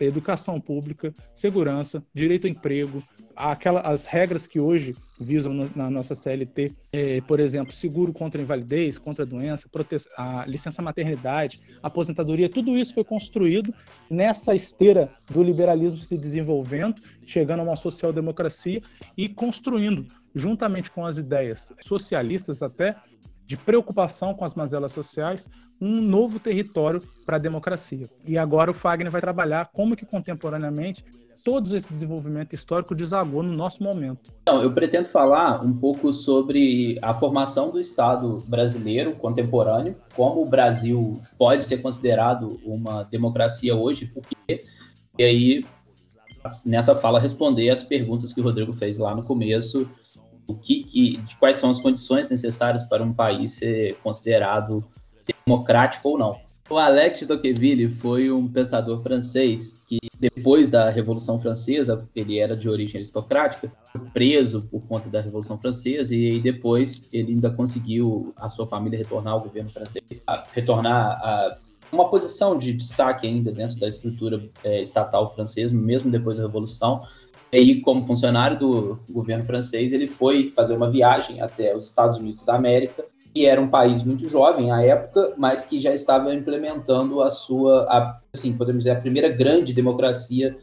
educação 0.00 0.60
pública, 0.60 1.14
segurança, 1.34 2.02
direito 2.14 2.46
ao 2.46 2.50
emprego, 2.50 3.02
aquela, 3.36 3.80
as 3.80 4.06
regras 4.06 4.46
que 4.46 4.58
hoje 4.58 4.96
visam 5.20 5.52
no, 5.52 5.70
na 5.76 5.90
nossa 5.90 6.14
CLT, 6.14 6.72
é, 6.92 7.20
por 7.20 7.38
exemplo, 7.38 7.72
seguro 7.72 8.12
contra 8.12 8.40
invalidez, 8.40 8.98
contra 8.98 9.26
doença, 9.26 9.68
a 10.16 10.46
licença 10.46 10.80
maternidade, 10.80 11.60
aposentadoria, 11.82 12.48
tudo 12.48 12.76
isso 12.76 12.94
foi 12.94 13.04
construído 13.04 13.74
nessa 14.08 14.54
esteira 14.54 15.12
do 15.30 15.42
liberalismo 15.42 16.00
se 16.00 16.16
desenvolvendo, 16.16 17.02
chegando 17.26 17.60
a 17.60 17.64
uma 17.64 17.76
social-democracia 17.76 18.80
e 19.16 19.28
construindo 19.28 20.06
juntamente 20.34 20.90
com 20.90 21.04
as 21.04 21.18
ideias 21.18 21.72
socialistas 21.82 22.62
até, 22.62 22.96
de 23.44 23.56
preocupação 23.56 24.32
com 24.32 24.44
as 24.44 24.54
mazelas 24.54 24.92
sociais, 24.92 25.48
um 25.80 26.00
novo 26.00 26.38
território 26.38 27.02
para 27.26 27.34
a 27.34 27.40
democracia. 27.40 28.08
E 28.24 28.38
agora 28.38 28.70
o 28.70 28.74
Fagner 28.74 29.10
vai 29.10 29.20
trabalhar 29.20 29.70
como 29.72 29.96
que 29.96 30.06
contemporaneamente 30.06 31.04
todo 31.44 31.74
esse 31.76 31.90
desenvolvimento 31.90 32.52
histórico 32.52 32.94
desagou 32.94 33.42
no 33.42 33.52
nosso 33.52 33.82
momento. 33.82 34.32
Então, 34.42 34.62
eu 34.62 34.72
pretendo 34.72 35.08
falar 35.08 35.64
um 35.64 35.72
pouco 35.72 36.12
sobre 36.12 36.98
a 37.02 37.14
formação 37.14 37.70
do 37.70 37.80
Estado 37.80 38.44
brasileiro 38.46 39.14
contemporâneo, 39.16 39.96
como 40.14 40.42
o 40.42 40.46
Brasil 40.46 41.20
pode 41.38 41.64
ser 41.64 41.78
considerado 41.78 42.60
uma 42.64 43.02
democracia 43.04 43.74
hoje, 43.74 44.06
porque 44.06 44.64
e 45.18 45.24
aí 45.24 45.66
nessa 46.64 46.96
fala 46.96 47.20
responder 47.20 47.68
as 47.70 47.82
perguntas 47.82 48.32
que 48.32 48.40
o 48.40 48.44
Rodrigo 48.44 48.72
fez 48.72 48.96
lá 48.96 49.14
no 49.14 49.22
começo 49.22 49.86
o 50.46 50.54
que, 50.54 50.82
que, 50.82 51.22
quais 51.38 51.58
são 51.58 51.70
as 51.70 51.80
condições 51.80 52.28
necessárias 52.28 52.82
para 52.82 53.02
um 53.02 53.12
país 53.12 53.52
ser 53.52 53.96
considerado 54.02 54.84
democrático 55.46 56.08
ou 56.08 56.18
não. 56.18 56.40
O 56.70 56.78
Alex 56.78 57.26
Tocqueville 57.26 57.88
foi 57.88 58.30
um 58.30 58.46
pensador 58.46 59.02
francês 59.02 59.74
que, 59.88 59.98
depois 60.20 60.70
da 60.70 60.88
Revolução 60.88 61.40
Francesa, 61.40 62.08
ele 62.14 62.38
era 62.38 62.56
de 62.56 62.68
origem 62.68 62.98
aristocrática, 62.98 63.72
foi 63.90 64.00
preso 64.12 64.62
por 64.70 64.80
conta 64.86 65.10
da 65.10 65.20
Revolução 65.20 65.58
Francesa 65.58 66.14
e 66.14 66.40
depois 66.40 67.08
ele 67.12 67.32
ainda 67.32 67.50
conseguiu 67.50 68.32
a 68.36 68.48
sua 68.48 68.68
família 68.68 68.96
retornar 68.96 69.32
ao 69.32 69.40
governo 69.40 69.68
francês, 69.68 70.22
a 70.24 70.44
retornar 70.52 71.20
a 71.20 71.58
uma 71.90 72.08
posição 72.08 72.56
de 72.56 72.72
destaque 72.72 73.26
ainda 73.26 73.50
dentro 73.50 73.76
da 73.80 73.88
estrutura 73.88 74.40
é, 74.62 74.80
estatal 74.80 75.34
francesa, 75.34 75.76
mesmo 75.76 76.08
depois 76.08 76.36
da 76.36 76.44
Revolução, 76.44 77.02
e 77.52 77.56
aí, 77.56 77.80
como 77.80 78.06
funcionário 78.06 78.56
do 78.56 79.00
governo 79.10 79.44
francês, 79.44 79.92
ele 79.92 80.06
foi 80.06 80.52
fazer 80.54 80.76
uma 80.76 80.88
viagem 80.88 81.40
até 81.40 81.76
os 81.76 81.86
Estados 81.86 82.16
Unidos 82.16 82.44
da 82.44 82.54
América, 82.54 83.04
que 83.32 83.46
era 83.46 83.60
um 83.60 83.68
país 83.68 84.02
muito 84.02 84.28
jovem 84.28 84.70
à 84.70 84.82
época, 84.82 85.34
mas 85.36 85.64
que 85.64 85.80
já 85.80 85.94
estava 85.94 86.34
implementando 86.34 87.22
a 87.22 87.30
sua, 87.30 87.84
a, 87.84 88.18
assim, 88.34 88.56
podemos 88.56 88.84
dizer, 88.84 88.96
a 88.96 89.00
primeira 89.00 89.28
grande 89.28 89.72
democracia 89.72 90.56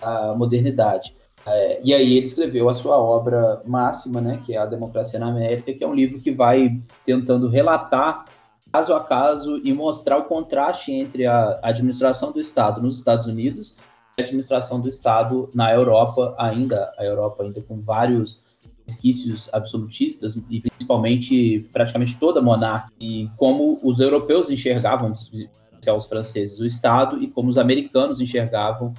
da 0.00 0.34
modernidade. 0.34 1.14
É, 1.44 1.80
e 1.82 1.94
aí 1.94 2.16
ele 2.16 2.26
escreveu 2.26 2.68
a 2.68 2.74
sua 2.74 2.98
obra 2.98 3.62
máxima, 3.64 4.20
né, 4.20 4.42
que 4.44 4.54
é 4.54 4.58
A 4.58 4.66
Democracia 4.66 5.18
na 5.18 5.28
América, 5.28 5.72
que 5.72 5.84
é 5.84 5.86
um 5.86 5.94
livro 5.94 6.20
que 6.20 6.32
vai 6.32 6.80
tentando 7.04 7.48
relatar 7.48 8.24
caso 8.72 8.92
a 8.94 9.04
caso 9.04 9.60
e 9.62 9.72
mostrar 9.72 10.18
o 10.18 10.24
contraste 10.24 10.92
entre 10.92 11.24
a 11.24 11.60
administração 11.62 12.32
do 12.32 12.40
Estado 12.40 12.82
nos 12.82 12.98
Estados 12.98 13.26
Unidos 13.26 13.76
administração 14.22 14.80
do 14.80 14.88
Estado 14.88 15.50
na 15.54 15.72
Europa 15.72 16.34
ainda, 16.38 16.92
a 16.98 17.04
Europa 17.04 17.42
ainda 17.42 17.60
com 17.60 17.80
vários 17.80 18.42
resquícios 18.86 19.50
absolutistas 19.52 20.36
e 20.48 20.60
principalmente 20.60 21.68
praticamente 21.72 22.16
toda 22.18 22.40
monarquia 22.40 22.94
e 23.00 23.28
como 23.36 23.80
os 23.82 24.00
europeus 24.00 24.50
enxergavam 24.50 25.12
os 25.12 26.06
franceses 26.06 26.58
o 26.58 26.66
Estado 26.66 27.22
e 27.22 27.28
como 27.28 27.48
os 27.48 27.58
americanos 27.58 28.20
enxergavam 28.20 28.94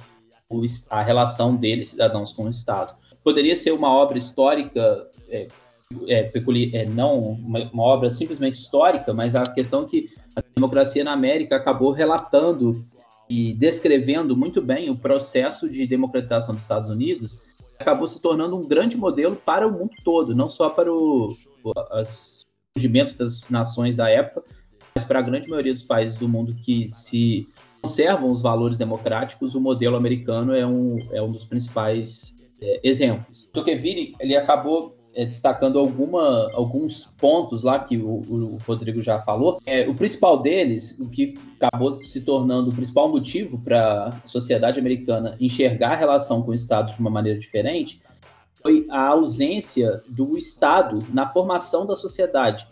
a 0.88 1.02
relação 1.02 1.54
deles 1.54 1.90
cidadãos 1.90 2.32
com 2.32 2.44
o 2.44 2.50
Estado. 2.50 2.94
Poderia 3.22 3.56
ser 3.56 3.72
uma 3.72 3.92
obra 3.92 4.16
histórica 4.16 5.06
é, 5.28 5.48
é, 6.06 6.30
é, 6.72 6.86
não 6.86 7.18
uma, 7.18 7.60
uma, 7.70 7.82
obra 7.82 8.10
simplesmente 8.10 8.56
histórica, 8.56 9.12
mas 9.12 9.34
a 9.34 9.42
questão 9.42 9.86
que 9.86 10.06
a 10.36 10.42
democracia 10.54 11.02
na 11.02 11.12
América 11.12 11.56
acabou 11.56 11.92
relatando 11.92 12.84
e 13.28 13.54
descrevendo 13.54 14.36
muito 14.36 14.60
bem 14.60 14.90
o 14.90 14.96
processo 14.96 15.68
de 15.68 15.86
democratização 15.86 16.54
dos 16.54 16.62
Estados 16.62 16.90
Unidos, 16.90 17.40
acabou 17.78 18.08
se 18.08 18.20
tornando 18.20 18.56
um 18.56 18.66
grande 18.66 18.96
modelo 18.96 19.36
para 19.36 19.66
o 19.66 19.72
mundo 19.72 19.92
todo, 20.04 20.34
não 20.34 20.48
só 20.48 20.68
para 20.68 20.92
o, 20.92 21.36
o 21.62 21.72
surgimento 22.76 23.14
das 23.16 23.42
nações 23.48 23.94
da 23.94 24.10
época, 24.10 24.44
mas 24.94 25.04
para 25.04 25.20
a 25.20 25.22
grande 25.22 25.48
maioria 25.48 25.72
dos 25.72 25.84
países 25.84 26.18
do 26.18 26.28
mundo 26.28 26.54
que 26.54 26.88
se 26.90 27.46
conservam 27.80 28.32
os 28.32 28.42
valores 28.42 28.76
democráticos, 28.76 29.54
o 29.54 29.60
modelo 29.60 29.96
americano 29.96 30.52
é 30.52 30.66
um, 30.66 30.96
é 31.12 31.22
um 31.22 31.30
dos 31.30 31.44
principais 31.44 32.36
é, 32.60 32.80
exemplos. 32.82 33.48
Tocqueville 33.52 34.16
ele 34.18 34.36
acabou 34.36 34.97
destacando 35.24 35.78
alguma, 35.78 36.50
alguns 36.52 37.06
pontos 37.18 37.62
lá 37.62 37.78
que 37.78 37.96
o, 37.96 38.08
o 38.08 38.58
Rodrigo 38.66 39.02
já 39.02 39.20
falou. 39.20 39.60
É, 39.66 39.88
o 39.88 39.94
principal 39.94 40.40
deles, 40.40 40.96
o 41.00 41.08
que 41.08 41.36
acabou 41.60 42.02
se 42.02 42.20
tornando 42.20 42.70
o 42.70 42.72
principal 42.72 43.08
motivo 43.08 43.58
para 43.58 44.20
a 44.24 44.28
sociedade 44.28 44.78
americana 44.78 45.36
enxergar 45.40 45.92
a 45.92 45.96
relação 45.96 46.42
com 46.42 46.52
o 46.52 46.54
Estado 46.54 46.92
de 46.92 47.00
uma 47.00 47.10
maneira 47.10 47.38
diferente, 47.38 48.00
foi 48.62 48.86
a 48.90 49.08
ausência 49.08 50.02
do 50.08 50.36
Estado 50.36 51.04
na 51.12 51.28
formação 51.28 51.86
da 51.86 51.96
sociedade. 51.96 52.66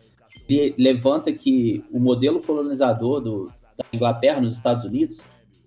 Ele 0.49 0.75
levanta 0.79 1.33
que 1.33 1.85
o 1.91 1.99
modelo 1.99 2.41
colonizador 2.41 3.21
do, 3.21 3.53
da 3.77 3.85
Inglaterra 3.93 4.41
nos 4.41 4.57
Estados 4.57 4.85
Unidos 4.85 5.21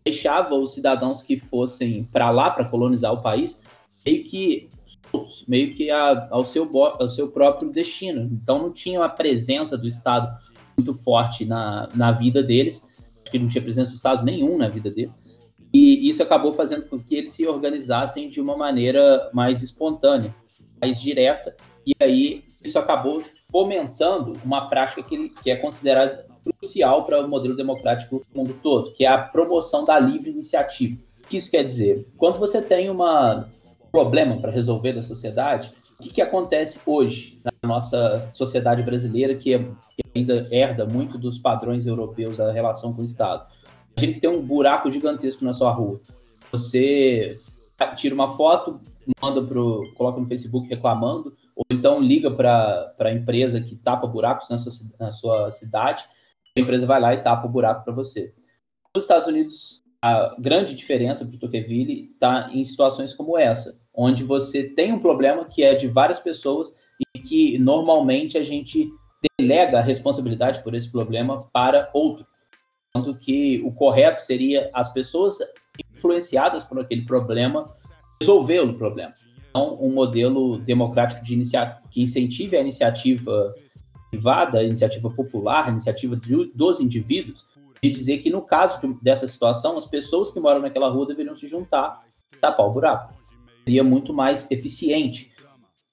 deixava 0.04 0.56
os 0.56 0.74
cidadãos 0.74 1.22
que 1.22 1.38
fossem 1.38 2.06
para 2.06 2.30
lá 2.32 2.50
para 2.50 2.66
colonizar 2.66 3.14
o 3.14 3.22
país 3.22 3.62
meio 4.06 4.24
que 4.24 4.70
meio 5.48 5.74
que 5.74 5.90
a, 5.90 6.28
ao, 6.30 6.46
seu, 6.46 6.70
ao 6.78 7.10
seu 7.10 7.30
próprio 7.30 7.72
destino. 7.72 8.30
Então 8.32 8.60
não 8.60 8.72
tinha 8.72 9.04
a 9.04 9.10
presença 9.10 9.78
do 9.78 9.88
Estado 9.88 10.38
muito 10.78 10.94
forte 11.04 11.46
na, 11.46 11.90
na 11.94 12.12
vida 12.12 12.42
deles, 12.42 12.86
que 13.30 13.38
não 13.38 13.48
tinha 13.48 13.62
presença 13.62 13.92
do 13.92 13.96
Estado 13.96 14.24
nenhum 14.24 14.58
na 14.58 14.68
vida 14.68 14.90
deles, 14.90 15.18
e 15.74 16.10
isso 16.10 16.24
acabou 16.24 16.54
fazendo 16.54 16.88
com 16.88 16.98
que 16.98 17.16
eles 17.16 17.32
se 17.32 17.46
organizassem 17.46 18.30
de 18.30 18.42
uma 18.42 18.58
maneira 18.58 19.30
mais 19.34 19.62
espontânea, 19.62 20.34
mais 20.82 21.00
direta, 21.00 21.56
e 21.86 21.94
aí 22.02 22.44
isso 22.64 22.78
acabou 22.80 23.22
fomentando 23.52 24.34
uma 24.44 24.68
prática 24.68 25.04
que, 25.04 25.30
que 25.30 25.52
é 25.52 25.56
considerada 25.56 26.26
crucial 26.44 27.06
para 27.06 27.24
o 27.24 27.28
modelo 27.28 27.56
democrático 27.56 28.26
do 28.32 28.38
mundo 28.38 28.56
todo, 28.64 28.92
que 28.94 29.06
é 29.06 29.08
a 29.08 29.18
promoção 29.18 29.86
da 29.86 30.00
livre 30.00 30.32
iniciativa. 30.32 30.98
O 31.24 31.28
que 31.28 31.38
isso 31.38 31.52
quer 31.52 31.64
dizer? 31.64 32.08
Quando 32.18 32.40
você 32.40 32.62
tem 32.62 32.90
um 32.90 33.04
problema 33.92 34.40
para 34.40 34.52
resolver 34.52 34.94
da 34.94 35.04
sociedade, 35.04 35.72
o 36.00 36.04
que, 36.04 36.12
que, 36.12 36.22
acontece 36.22 36.80
hoje 36.86 37.42
na 37.44 37.68
nossa 37.68 38.30
sociedade 38.34 38.82
brasileira, 38.84 39.36
que, 39.36 39.54
é, 39.54 39.60
que, 39.60 40.04
ainda 40.16 40.48
herda 40.50 40.86
muito 40.86 41.18
dos 41.18 41.38
padrões 41.38 41.86
europeus 41.86 42.38
da 42.38 42.52
relação 42.52 42.94
com 42.94 43.02
o 43.02 43.06
Estado? 43.06 43.46
A 43.98 44.00
gente 44.00 44.22
tem 44.22 44.30
um 44.30 44.42
buraco 44.42 44.90
gigantesco 44.90 45.44
na 45.44 45.54
sua 45.54 45.72
rua. 45.72 46.00
Você 46.52 47.38
tira 47.98 48.16
uma 48.16 48.38
foto, 48.38 48.80
manda 49.22 49.44
pro, 49.44 49.92
coloca 49.96 50.20
no 50.20 50.28
Facebook 50.28 50.70
reclamando, 50.70 51.36
ou 51.56 51.66
então 51.70 52.00
liga 52.00 52.32
para 52.32 52.94
a 52.98 53.12
empresa 53.12 53.60
que 53.60 53.76
tapa 53.76 54.08
buracos 54.08 54.50
na 54.50 54.58
sua, 54.58 54.72
na 54.98 55.12
sua 55.12 55.52
cidade, 55.52 56.06
a 56.58 56.62
empresa 56.62 56.86
vai 56.86 57.02
lá 57.02 57.14
e 57.14 57.22
tapa 57.22 57.46
o 57.46 57.52
buraco 57.52 57.84
para 57.84 57.94
você. 57.94 58.34
Nos 58.96 59.04
Estados 59.04 59.28
Unidos, 59.28 59.84
a 60.02 60.36
grande 60.40 60.76
diferença 60.76 61.26
para 61.26 61.36
o 61.36 61.40
Tocqueville 61.40 62.12
está 62.14 62.50
em 62.54 62.64
situações 62.64 63.14
como 63.14 63.38
essa, 63.38 63.78
onde 63.94 64.24
você 64.24 64.64
tem 64.64 64.94
um 64.94 65.00
problema 65.00 65.46
que 65.46 65.64
é 65.64 65.76
de 65.76 65.88
várias 65.88 66.20
pessoas 66.20 66.74
e 67.16 67.20
que 67.20 67.58
normalmente 67.58 68.38
a 68.38 68.44
gente 68.44 68.90
delega 69.38 69.80
a 69.80 69.84
responsabilidade 69.84 70.64
por 70.64 70.74
esse 70.74 70.90
problema 70.90 71.50
para 71.52 71.90
outro. 71.94 72.26
Tanto 72.94 73.16
que 73.16 73.62
o 73.64 73.72
correto 73.72 74.22
seria 74.22 74.70
as 74.74 74.92
pessoas 74.92 75.38
influenciadas 75.94 76.64
por 76.64 76.80
aquele 76.80 77.04
problema 77.04 77.70
resolver 78.22 78.62
o 78.62 78.74
problema. 78.74 79.14
Então, 79.50 79.78
um 79.82 79.92
modelo 79.92 80.58
democrático 80.60 81.24
de 81.24 81.34
inicia 81.34 81.78
que 81.92 82.02
incentive 82.02 82.56
a 82.56 82.62
iniciativa 82.62 83.54
privada, 84.10 84.60
a 84.60 84.64
iniciativa 84.64 85.10
popular, 85.10 85.68
a 85.68 85.72
iniciativa 85.72 86.16
de, 86.16 86.52
dos 86.54 86.80
indivíduos, 86.80 87.46
e 87.82 87.90
dizer 87.90 88.20
que 88.20 88.30
no 88.30 88.42
caso 88.42 88.80
de, 88.80 88.94
dessa 89.02 89.28
situação, 89.28 89.78
as 89.78 89.86
pessoas 89.86 90.32
que 90.32 90.40
moram 90.40 90.62
naquela 90.62 90.90
rua 90.90 91.06
deveriam 91.06 91.36
se 91.36 91.48
juntar 91.48 92.04
e 92.34 92.38
tapar 92.38 92.66
o 92.66 92.72
buraco. 92.72 93.14
Seria 93.64 93.84
muito 93.84 94.14
mais 94.14 94.50
eficiente. 94.50 95.32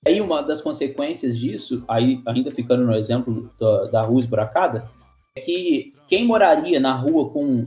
Aí 0.07 0.21
uma 0.21 0.43
das 0.43 0.61
consequências 0.61 1.39
disso, 1.39 1.85
aí 1.89 2.23
ainda 2.27 2.51
ficando 2.51 2.85
no 2.85 2.95
exemplo 2.95 3.51
da, 3.59 3.85
da 3.87 4.03
rua 4.03 4.21
esburacada, 4.21 4.89
é 5.35 5.41
que 5.41 5.93
quem 6.09 6.25
moraria 6.25 6.79
na 6.81 6.95
rua 6.95 7.29
com 7.31 7.67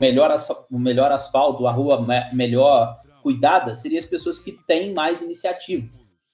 melhor, 0.00 0.34
o 0.70 0.78
melhor 0.78 1.12
asfalto, 1.12 1.66
a 1.66 1.72
rua 1.72 2.00
me 2.00 2.34
melhor 2.34 2.98
cuidada, 3.22 3.74
seriam 3.74 4.00
as 4.00 4.06
pessoas 4.06 4.38
que 4.38 4.52
têm 4.66 4.92
mais 4.92 5.22
iniciativa, 5.22 5.88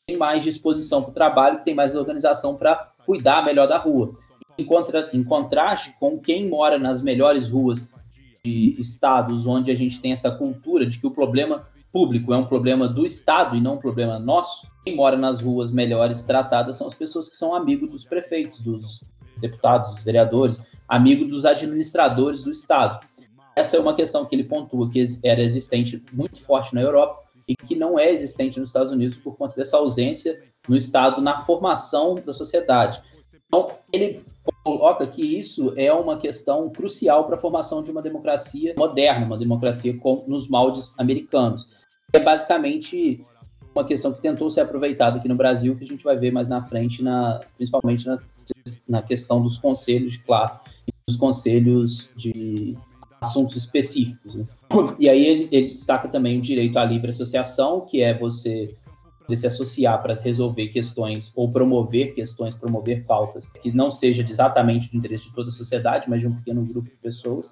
têm 0.07 0.17
mais 0.17 0.43
disposição 0.43 1.03
para 1.03 1.11
o 1.11 1.15
trabalho, 1.15 1.65
têm 1.65 1.75
mais 1.75 1.95
organização 1.95 2.57
para 2.57 2.93
cuidar 3.05 3.45
melhor 3.45 3.69
da 3.69 3.79
rua. 3.79 4.17
Em, 4.61 4.65
contra, 4.65 5.09
em 5.15 5.25
contraste 5.25 5.95
com 5.99 6.19
quem 6.19 6.47
mora 6.47 6.79
nas 6.79 7.01
melhores 7.01 7.49
ruas 7.49 7.91
de 8.45 8.77
estados 8.79 9.47
onde 9.47 9.71
a 9.71 9.75
gente 9.75 9.99
tem 10.01 10.13
essa 10.13 10.31
cultura 10.31 10.85
de 10.85 10.99
que 10.99 11.07
o 11.07 11.11
problema 11.11 11.67
público 11.91 12.35
é 12.35 12.37
um 12.37 12.45
problema 12.45 12.87
do 12.87 13.07
Estado 13.07 13.57
e 13.57 13.61
não 13.61 13.75
um 13.75 13.79
problema 13.79 14.19
nosso, 14.19 14.67
quem 14.85 14.95
mora 14.95 15.17
nas 15.17 15.41
ruas 15.41 15.73
melhores 15.73 16.23
tratadas 16.23 16.77
são 16.77 16.87
as 16.87 16.95
pessoas 16.95 17.31
que 17.31 17.37
são 17.37 17.55
amigos 17.55 17.91
dos 17.91 18.05
prefeitos, 18.05 18.61
dos 18.61 19.03
deputados, 19.39 19.95
dos 19.95 20.05
vereadores, 20.05 20.61
amigos 20.87 21.29
dos 21.29 21.47
administradores 21.47 22.43
do 22.43 22.51
Estado. 22.51 23.01
Essa 23.57 23.79
é 23.79 23.81
uma 23.81 23.95
questão 23.95 24.27
que 24.27 24.35
ele 24.35 24.45
pontua 24.45 24.91
que 24.91 25.07
era 25.25 25.41
existente 25.41 26.03
muito 26.13 26.43
forte 26.43 26.75
na 26.75 26.83
Europa 26.83 27.23
e 27.49 27.57
que 27.57 27.75
não 27.75 27.99
é 27.99 28.13
existente 28.13 28.61
nos 28.61 28.69
Estados 28.69 28.93
Unidos 28.93 29.17
por 29.17 29.37
conta 29.37 29.57
dessa 29.57 29.79
ausência 29.79 30.39
no 30.69 30.77
Estado 30.77 31.23
na 31.23 31.41
formação 31.41 32.15
da 32.15 32.35
sociedade. 32.35 33.03
Então, 33.47 33.69
ele 33.93 34.23
coloca 34.65 35.07
que 35.07 35.23
isso 35.23 35.73
é 35.77 35.93
uma 35.93 36.19
questão 36.19 36.69
crucial 36.71 37.25
para 37.25 37.37
a 37.37 37.41
formação 37.41 37.83
de 37.83 37.91
uma 37.91 38.03
democracia 38.03 38.75
moderna, 38.77 39.27
uma 39.27 39.39
democracia 39.39 39.97
com, 39.97 40.25
nos 40.27 40.49
moldes 40.49 40.95
americanos. 40.99 41.69
É 42.13 42.19
basicamente 42.19 43.25
uma 43.75 43.85
questão 43.85 44.13
que 44.13 44.21
tentou 44.21 44.51
ser 44.51 44.63
aproveitada 44.63 45.19
aqui 45.19 45.29
no 45.29 45.35
Brasil, 45.35 45.77
que 45.77 45.85
a 45.85 45.87
gente 45.87 46.05
vai 46.05 46.17
ver 46.17 46.33
mais 46.33 46.49
na 46.49 46.61
frente, 46.63 47.03
na, 47.03 47.41
principalmente 47.57 48.07
na, 48.07 48.19
na 48.89 49.03
questão 49.03 49.43
dos 49.43 49.57
conselhos 49.57 50.13
de 50.13 50.19
classe 50.21 50.61
e 50.87 50.93
dos 51.07 51.17
conselhos 51.17 52.13
de 52.17 52.77
assuntos 53.21 53.57
específicos. 53.57 54.35
Né? 54.35 54.45
E 54.99 55.09
aí 55.09 55.25
ele, 55.25 55.49
ele, 55.51 55.67
destaca 55.67 56.09
também 56.09 56.39
o 56.39 56.43
direito 56.43 56.79
à 56.79 56.85
livre 56.85 57.11
associação, 57.11 57.81
que 57.83 58.01
é 58.03 58.17
você 58.17 58.75
se 59.37 59.47
associar 59.47 60.01
para 60.03 60.15
resolver 60.15 60.69
questões 60.69 61.33
ou 61.37 61.51
promover 61.51 62.15
questões, 62.15 62.55
promover 62.55 63.05
pautas 63.05 63.47
que 63.47 63.71
não 63.73 63.91
seja 63.91 64.23
exatamente 64.23 64.91
do 64.91 64.97
interesse 64.97 65.29
de 65.29 65.35
toda 65.35 65.49
a 65.49 65.53
sociedade, 65.53 66.07
mas 66.09 66.21
de 66.21 66.29
um 66.29 66.35
pequeno 66.35 66.65
grupo 66.65 66.89
de 66.89 66.97
pessoas. 66.97 67.51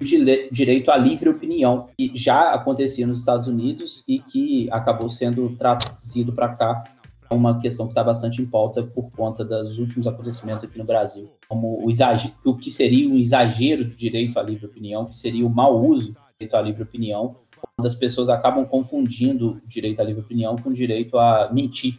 O 0.00 0.04
direito 0.04 0.90
à 0.90 0.96
livre 0.96 1.28
opinião, 1.28 1.88
que 1.96 2.12
já 2.14 2.52
acontecia 2.52 3.06
nos 3.06 3.18
Estados 3.18 3.48
Unidos 3.48 4.04
e 4.06 4.20
que 4.20 4.68
acabou 4.70 5.10
sendo 5.10 5.56
trazido 5.56 6.32
para 6.32 6.54
cá 6.54 6.84
uma 7.30 7.60
questão 7.60 7.86
que 7.86 7.92
está 7.92 8.02
bastante 8.02 8.40
em 8.40 8.46
pauta 8.46 8.82
por 8.82 9.10
conta 9.10 9.44
dos 9.44 9.78
últimos 9.78 10.06
acontecimentos 10.06 10.64
aqui 10.64 10.78
no 10.78 10.84
Brasil, 10.84 11.30
como 11.48 11.84
o, 11.84 11.90
exagero, 11.90 12.34
o 12.44 12.54
que 12.54 12.70
seria 12.70 13.08
um 13.08 13.16
exagero 13.16 13.84
do 13.84 13.94
direito 13.94 14.38
à 14.38 14.42
livre 14.42 14.66
opinião, 14.66 15.06
que 15.06 15.18
seria 15.18 15.46
o 15.46 15.50
mau 15.50 15.84
uso 15.84 16.12
do 16.12 16.20
direito 16.38 16.56
à 16.56 16.62
livre 16.62 16.82
opinião, 16.82 17.36
quando 17.60 17.86
as 17.86 17.94
pessoas 17.94 18.28
acabam 18.28 18.64
confundindo 18.64 19.60
direito 19.66 20.00
à 20.00 20.04
livre 20.04 20.22
opinião 20.22 20.56
com 20.56 20.72
direito 20.72 21.18
a 21.18 21.50
mentir, 21.52 21.98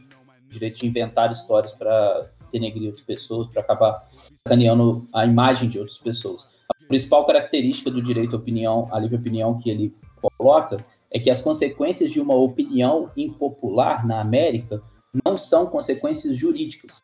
direito 0.50 0.80
de 0.80 0.88
inventar 0.88 1.32
histórias 1.32 1.74
para 1.74 2.30
denegrir 2.52 2.88
outras 2.88 3.06
pessoas, 3.06 3.48
para 3.50 3.62
acabar 3.62 4.08
sacaneando 4.48 5.08
a 5.14 5.26
imagem 5.26 5.70
de 5.70 5.80
outras 5.80 5.98
pessoas. 5.98 6.48
A 6.70 6.88
principal 6.88 7.26
característica 7.26 7.92
do 7.92 8.02
direito 8.02 8.36
à 8.36 8.40
opinião, 8.40 8.88
à 8.92 9.00
livre 9.00 9.18
opinião 9.18 9.58
que 9.58 9.70
ele 9.70 9.94
coloca, 10.38 10.84
é 11.12 11.20
que 11.20 11.30
as 11.30 11.42
consequências 11.42 12.12
de 12.12 12.20
uma 12.20 12.36
opinião 12.36 13.12
impopular 13.16 14.06
na 14.06 14.22
América 14.22 14.82
não 15.26 15.38
são 15.38 15.66
consequências 15.66 16.38
jurídicas. 16.38 17.00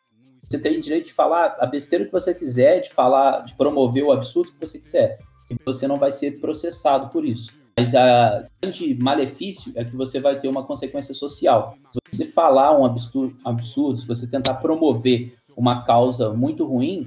Você 0.48 0.60
tem 0.60 0.80
direito 0.80 1.06
de 1.06 1.12
falar 1.12 1.56
a 1.58 1.66
besteira 1.66 2.04
que 2.04 2.12
você 2.12 2.32
quiser, 2.32 2.80
de 2.80 2.92
falar, 2.92 3.40
de 3.40 3.54
promover 3.54 4.04
o 4.04 4.12
absurdo 4.12 4.52
que 4.52 4.60
você 4.60 4.78
quiser, 4.78 5.18
e 5.50 5.56
você 5.64 5.88
não 5.88 5.96
vai 5.96 6.12
ser 6.12 6.40
processado 6.40 7.08
por 7.08 7.24
isso. 7.24 7.52
Mas 7.78 7.94
a 7.94 8.46
grande 8.62 8.94
malefício 8.94 9.70
é 9.76 9.84
que 9.84 9.94
você 9.94 10.18
vai 10.18 10.40
ter 10.40 10.48
uma 10.48 10.64
consequência 10.64 11.14
social. 11.14 11.76
Se 11.92 11.98
você 12.10 12.26
falar 12.26 12.78
um 12.78 12.86
absurdo, 12.86 13.98
se 14.00 14.06
você 14.06 14.26
tentar 14.26 14.54
promover 14.54 15.36
uma 15.54 15.84
causa 15.84 16.32
muito 16.32 16.64
ruim, 16.64 17.06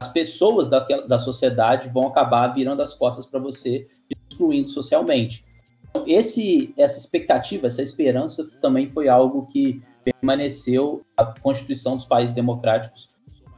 as 0.00 0.08
pessoas 0.08 0.68
daquela, 0.68 1.06
da 1.06 1.18
sociedade 1.18 1.88
vão 1.90 2.08
acabar 2.08 2.48
virando 2.48 2.82
as 2.82 2.92
costas 2.94 3.24
para 3.24 3.38
você, 3.38 3.86
excluindo 4.30 4.70
socialmente. 4.70 5.44
Então, 5.88 6.04
esse, 6.06 6.72
essa 6.76 6.98
expectativa, 6.98 7.66
essa 7.66 7.82
esperança 7.82 8.48
também 8.60 8.90
foi 8.90 9.08
algo 9.08 9.46
que 9.46 9.82
permaneceu 10.02 11.02
a 11.16 11.24
Constituição 11.24 11.96
dos 11.96 12.06
países 12.06 12.34
democráticos 12.34 13.09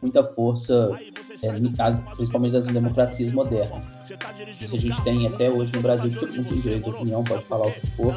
muita 0.03 0.25
força, 0.25 0.91
é, 1.43 1.53
no 1.61 1.75
caso, 1.75 2.03
principalmente 2.17 2.53
das 2.53 2.67
democracias 2.67 3.33
modernas. 3.33 3.89
Isso 4.61 4.75
a 4.75 4.79
gente 4.79 5.03
tem 5.03 5.27
até 5.29 5.49
hoje 5.49 5.71
no 5.75 5.81
Brasil, 5.81 6.11
todo 6.19 6.35
mundo 6.35 6.49
tem 6.49 6.61
direito 6.61 6.85
de 6.85 6.91
opinião, 6.91 7.25
pode 7.25 7.45
falar 7.45 7.69
o 7.69 7.73
que 7.73 7.91
for, 7.93 8.17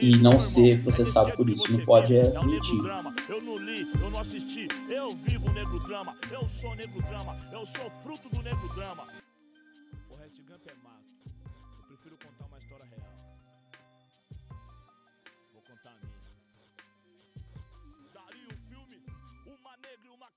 e 0.00 0.16
não 0.16 0.40
ser 0.40 0.82
processado 0.82 1.32
por 1.32 1.48
isso. 1.48 1.78
Não 1.78 1.84
pode 1.84 2.16
é 2.16 2.30
mentir. 2.42 2.80
Eu 3.28 3.42
não 3.42 3.58
li, 3.58 3.86
eu 4.02 4.10
não 4.10 4.20
assisti, 4.20 4.66
eu 4.88 5.10
vivo 5.10 5.52
negro 5.52 5.78
drama, 5.80 6.14
eu 6.32 6.48
sou 6.48 6.74
negro 6.74 7.02
drama, 7.02 7.36
eu 7.52 7.66
sou 7.66 7.90
fruto 8.02 8.28
do 8.30 8.42
negro 8.42 8.68
drama. 8.74 9.04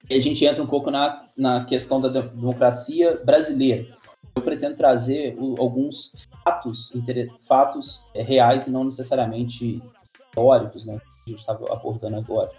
A 0.09 0.19
gente 0.19 0.43
entra 0.43 0.63
um 0.63 0.67
pouco 0.67 0.89
na, 0.89 1.23
na 1.37 1.65
questão 1.65 2.01
da 2.01 2.09
democracia 2.09 3.21
brasileira. 3.23 3.85
Eu 4.35 4.41
pretendo 4.41 4.75
trazer 4.75 5.35
o, 5.37 5.55
alguns 5.59 6.11
fatos, 6.43 6.91
fatos 7.47 8.01
é, 8.15 8.23
reais 8.23 8.65
e 8.65 8.71
não 8.71 8.83
necessariamente 8.83 9.81
teóricos, 10.33 10.85
né? 10.85 10.99
Que 11.23 11.29
a 11.29 11.29
gente 11.31 11.39
estava 11.39 11.71
abordando 11.71 12.17
agora. 12.17 12.49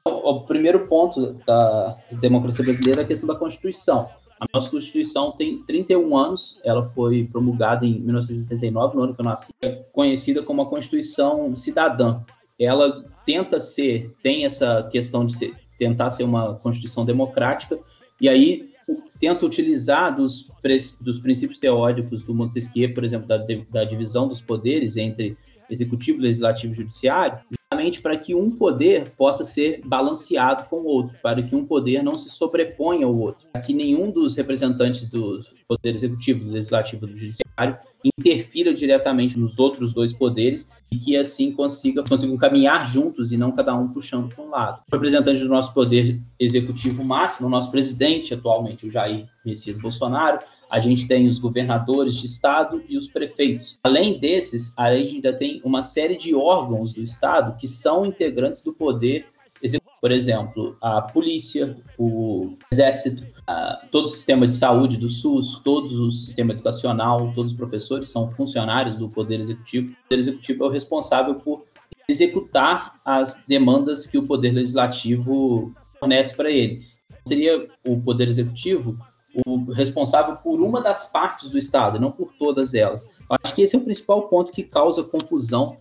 Então, 0.00 0.18
o 0.18 0.40
primeiro 0.42 0.86
ponto 0.88 1.34
da 1.46 1.96
democracia 2.10 2.64
brasileira 2.64 3.02
é 3.02 3.04
a 3.04 3.06
questão 3.06 3.28
da 3.28 3.36
Constituição. 3.36 4.08
A 4.40 4.46
nossa 4.54 4.70
Constituição 4.70 5.32
tem 5.32 5.62
31 5.62 6.16
anos, 6.16 6.60
ela 6.64 6.88
foi 6.90 7.24
promulgada 7.24 7.84
em 7.84 7.98
1989, 7.98 8.96
no 8.96 9.02
ano 9.02 9.14
que 9.14 9.20
eu 9.20 9.24
nasci. 9.24 9.52
É 9.60 9.70
conhecida 9.92 10.42
como 10.42 10.62
a 10.62 10.68
Constituição 10.68 11.54
Cidadã. 11.56 12.20
Ela 12.58 13.04
tenta 13.26 13.60
ser, 13.60 14.14
tem 14.22 14.44
essa 14.44 14.88
questão 14.90 15.26
de 15.26 15.36
ser 15.36 15.54
tentar 15.78 16.10
ser 16.10 16.24
uma 16.24 16.54
constituição 16.54 17.04
democrática, 17.04 17.78
e 18.20 18.28
aí 18.28 18.70
tenta 19.20 19.44
utilizar 19.44 20.14
dos, 20.14 20.50
dos 21.00 21.18
princípios 21.20 21.58
teóricos 21.58 22.24
do 22.24 22.34
Montesquieu, 22.34 22.92
por 22.94 23.04
exemplo, 23.04 23.28
da, 23.28 23.38
da 23.70 23.84
divisão 23.84 24.26
dos 24.28 24.40
poderes 24.40 24.96
entre 24.96 25.36
executivo, 25.70 26.20
legislativo 26.20 26.72
e 26.72 26.76
judiciário, 26.76 27.38
justamente 27.78 28.02
para 28.02 28.16
que 28.16 28.34
um 28.34 28.50
poder 28.50 29.10
possa 29.16 29.44
ser 29.44 29.80
balanceado 29.84 30.64
com 30.68 30.80
o 30.80 30.86
outro, 30.86 31.16
para 31.22 31.42
que 31.42 31.54
um 31.54 31.64
poder 31.64 32.02
não 32.02 32.14
se 32.14 32.28
sobreponha 32.28 33.06
ao 33.06 33.16
outro, 33.16 33.46
para 33.52 33.62
que 33.62 33.72
nenhum 33.72 34.10
dos 34.10 34.36
representantes 34.36 35.06
do 35.08 35.40
poder 35.66 35.94
executivo, 35.94 36.44
do 36.44 36.50
legislativo 36.50 37.06
e 37.06 37.10
do 37.10 37.16
judiciário 37.16 37.78
interfira 38.18 38.72
diretamente 38.72 39.38
nos 39.38 39.58
outros 39.58 39.92
dois 39.92 40.12
poderes 40.12 40.70
e 40.90 40.96
que 40.96 41.16
assim 41.16 41.52
consiga, 41.52 42.02
consigam 42.02 42.36
caminhar 42.36 42.86
juntos 42.86 43.32
e 43.32 43.36
não 43.36 43.52
cada 43.52 43.74
um 43.74 43.88
puxando 43.88 44.32
para 44.32 44.44
um 44.44 44.50
lado. 44.50 44.82
O 44.90 44.94
representante 44.94 45.40
do 45.40 45.48
nosso 45.48 45.72
poder 45.74 46.20
executivo 46.38 47.04
máximo, 47.04 47.48
o 47.48 47.50
nosso 47.50 47.70
presidente 47.70 48.32
atualmente, 48.32 48.86
o 48.86 48.90
Jair 48.90 49.26
Messias 49.44 49.78
Bolsonaro, 49.78 50.38
a 50.70 50.80
gente 50.80 51.06
tem 51.08 51.28
os 51.28 51.38
governadores 51.38 52.16
de 52.16 52.26
estado 52.26 52.82
e 52.88 52.96
os 52.96 53.08
prefeitos. 53.08 53.78
Além 53.82 54.18
desses, 54.18 54.72
a 54.76 54.94
gente 54.96 55.16
ainda 55.16 55.32
tem 55.32 55.60
uma 55.64 55.82
série 55.82 56.16
de 56.16 56.34
órgãos 56.34 56.92
do 56.92 57.02
estado 57.02 57.56
que 57.56 57.66
são 57.66 58.04
integrantes 58.04 58.62
do 58.62 58.72
poder 58.72 59.26
executivo. 59.62 59.88
Por 60.00 60.12
exemplo, 60.12 60.76
a 60.80 61.02
polícia, 61.02 61.76
o 61.98 62.56
exército, 62.70 63.26
a, 63.46 63.84
todo 63.90 64.04
o 64.04 64.08
sistema 64.08 64.46
de 64.46 64.56
saúde 64.56 64.96
do 64.96 65.08
SUS, 65.08 65.60
todo 65.64 66.06
o 66.06 66.12
sistema 66.12 66.52
educacional, 66.52 67.32
todos 67.34 67.52
os 67.52 67.58
professores 67.58 68.08
são 68.08 68.30
funcionários 68.32 68.96
do 68.96 69.08
poder 69.08 69.40
executivo. 69.40 69.90
O 69.90 70.08
poder 70.08 70.20
executivo 70.20 70.64
é 70.64 70.66
o 70.68 70.70
responsável 70.70 71.34
por 71.36 71.64
executar 72.08 72.92
as 73.04 73.42
demandas 73.46 74.06
que 74.06 74.16
o 74.16 74.22
poder 74.22 74.52
legislativo 74.52 75.74
fornece 75.98 76.34
para 76.34 76.50
ele. 76.50 76.86
Seria 77.26 77.68
o 77.84 78.00
poder 78.00 78.28
executivo 78.28 78.96
o 79.46 79.72
responsável 79.72 80.36
por 80.36 80.60
uma 80.60 80.80
das 80.80 81.04
partes 81.10 81.50
do 81.50 81.58
Estado, 81.58 82.00
não 82.00 82.10
por 82.10 82.32
todas 82.38 82.74
elas. 82.74 83.08
Acho 83.42 83.54
que 83.54 83.62
esse 83.62 83.76
é 83.76 83.78
o 83.78 83.82
principal 83.82 84.28
ponto 84.28 84.52
que 84.52 84.62
causa 84.62 85.02
confusão, 85.04 85.76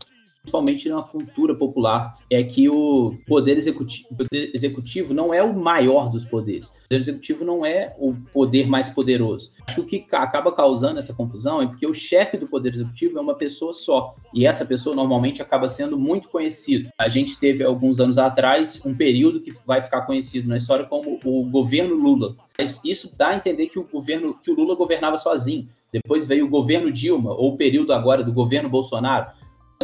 principalmente 0.48 0.88
na 0.88 1.02
cultura 1.02 1.54
popular, 1.54 2.14
é 2.30 2.41
que 2.41 2.70
o 2.70 3.14
poder 3.28 3.58
executivo, 3.58 4.08
poder 4.16 4.52
executivo 4.54 5.14
não 5.14 5.34
é 5.34 5.43
o 5.43 5.54
maior 5.54 6.10
dos 6.10 6.24
poderes. 6.24 6.70
O 6.70 6.88
poder 6.88 7.02
executivo 7.02 7.43
não 7.43 7.66
é 7.66 7.93
o 8.00 8.16
poder 8.34 8.66
mais 8.66 8.88
poderoso. 8.89 9.52
Acho 9.68 9.84
que 9.84 9.98
o 9.98 10.06
que 10.06 10.16
acaba 10.16 10.52
causando 10.52 11.00
essa 11.00 11.14
confusão 11.14 11.62
é 11.62 11.68
porque 11.68 11.86
o 11.86 11.93
chefe 11.93 12.38
do 12.38 12.48
poder 12.48 12.74
executivo 12.74 13.18
é 13.18 13.22
uma 13.22 13.36
pessoa 13.36 13.74
só, 13.74 14.16
e 14.34 14.48
essa 14.48 14.66
pessoa 14.66 14.95
normalmente 14.95 15.41
acaba 15.41 15.70
sendo 15.70 15.98
muito 15.98 16.30
conhecido. 16.30 16.89
A 16.98 17.10
gente 17.10 17.38
teve 17.38 17.64
alguns 17.64 18.00
anos 18.00 18.18
atrás 18.18 18.82
um 18.86 18.95
período 18.95 19.41
que 19.41 19.54
vai 19.66 19.82
ficar 19.82 20.02
conhecido 20.02 20.48
na 20.48 20.58
história 20.58 20.86
como 20.86 21.20
o 21.26 21.43
governo 21.50 21.93
Lula. 21.93 22.36
Mas 22.58 22.80
isso 22.86 23.12
dá 23.18 23.30
a 23.30 23.36
entender 23.36 23.68
que 23.68 23.78
o 23.80 23.84
governo 23.84 24.34
que 24.41 24.50
o 24.50 24.56
Lula 24.56 24.76
governava 24.76 25.18
sozinho. 25.18 25.68
Depois 25.91 26.28
veio 26.28 26.45
o 26.45 26.50
governo 26.50 26.91
Dilma, 26.91 27.32
ou 27.32 27.54
o 27.54 27.58
período 27.58 27.93
agora 27.93 28.24
do 28.24 28.34
governo 28.34 28.70
Bolsonaro 28.70 29.28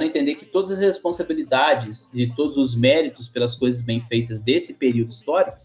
entender 0.02 0.36
que 0.36 0.46
todas 0.46 0.72
as 0.72 0.80
responsabilidades 0.80 2.10
e 2.14 2.28
todos 2.28 2.58
os 2.58 2.74
méritos 2.74 3.28
pelas 3.28 3.56
coisas 3.56 3.82
bem 3.82 4.02
feitas 4.02 4.39
desse 4.39 4.74
período 4.74 5.12
histórico 5.12 5.58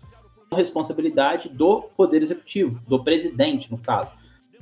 são 0.49 0.59
responsabilidade 0.59 1.49
do 1.49 1.83
Poder 1.97 2.22
Executivo, 2.22 2.81
do 2.87 3.03
presidente, 3.03 3.70
no 3.70 3.79
caso. 3.79 4.12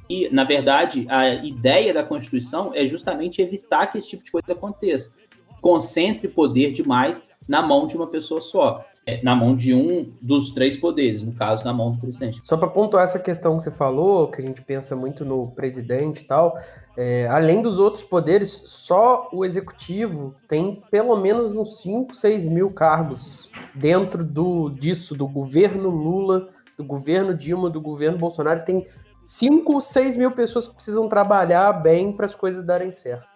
E, 0.09 0.29
na 0.31 0.45
verdade, 0.45 1.07
a 1.09 1.35
ideia 1.35 1.93
da 1.93 2.05
Constituição 2.05 2.73
é 2.75 2.87
justamente 2.87 3.43
evitar 3.43 3.89
que 3.89 3.99
esse 3.99 4.09
tipo 4.09 4.23
de 4.23 4.31
coisa 4.31 4.53
aconteça. 4.53 5.13
Concentre 5.61 6.29
poder 6.29 6.73
demais 6.73 7.23
na 7.49 7.61
mão 7.61 7.87
de 7.87 7.97
uma 7.97 8.07
pessoa 8.07 8.41
só. 8.41 8.85
É, 9.09 9.23
na 9.23 9.37
mão 9.37 9.55
de 9.55 9.73
um 9.73 10.13
dos 10.21 10.51
três 10.51 10.77
poderes, 10.77 11.23
no 11.23 11.33
caso, 11.33 11.65
na 11.65 11.73
mão 11.73 11.93
do 11.93 11.99
presidente. 12.01 12.41
Só 12.43 12.57
para 12.57 12.67
pontuar 12.67 13.05
essa 13.05 13.21
questão 13.21 13.57
que 13.57 13.63
você 13.63 13.71
falou, 13.71 14.27
que 14.29 14.41
a 14.41 14.45
gente 14.45 14.61
pensa 14.61 14.97
muito 14.97 15.25
no 15.25 15.53
presidente 15.53 16.23
e 16.23 16.25
tal, 16.25 16.59
é, 16.97 17.29
além 17.29 17.63
dos 17.63 17.79
outros 17.79 18.03
poderes, 18.03 18.51
só 18.51 19.29
o 19.33 19.45
executivo 19.45 20.35
tem 20.49 20.83
pelo 20.91 21.15
menos 21.15 21.55
uns 21.57 21.83
5, 21.83 22.17
6 22.17 22.47
mil 22.47 22.71
cargos 22.73 23.49
dentro 23.73 24.25
do, 24.25 24.71
disso, 24.71 25.15
do 25.15 25.29
governo 25.29 25.89
Lula, 25.89 26.49
do 26.77 26.83
governo 26.83 27.33
Dilma, 27.33 27.71
do 27.71 27.81
governo 27.81 28.19
Bolsonaro. 28.19 28.65
Tem 28.65 28.87
5, 29.23 29.81
6 29.81 30.17
mil 30.17 30.33
pessoas 30.33 30.67
que 30.67 30.75
precisam 30.75 31.09
trabalhar 31.09 31.73
bem 31.75 32.13
para 32.13 32.27
as 32.27 32.35
coisas 32.35 32.65
darem 32.65 32.91
certo. 32.91 33.36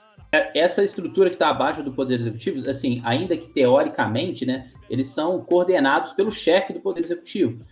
Essa 0.55 0.85
estrutura 0.85 1.29
que 1.29 1.37
está 1.37 1.49
abaixo 1.49 1.83
do 1.83 1.93
Poder 1.93 2.21
Executivo, 2.21 2.69
assim, 2.71 3.01
ainda 3.05 3.37
que 3.37 3.49
teoricamente, 3.49 4.47
né, 4.47 4.71
eles 4.89 5.09
são 5.09 5.41
coordenados 5.43 6.13
pelo 6.13 6.31
chefe 6.31 6.73
do 6.73 6.81
Poder 6.81 7.03
Executivo 7.03 7.65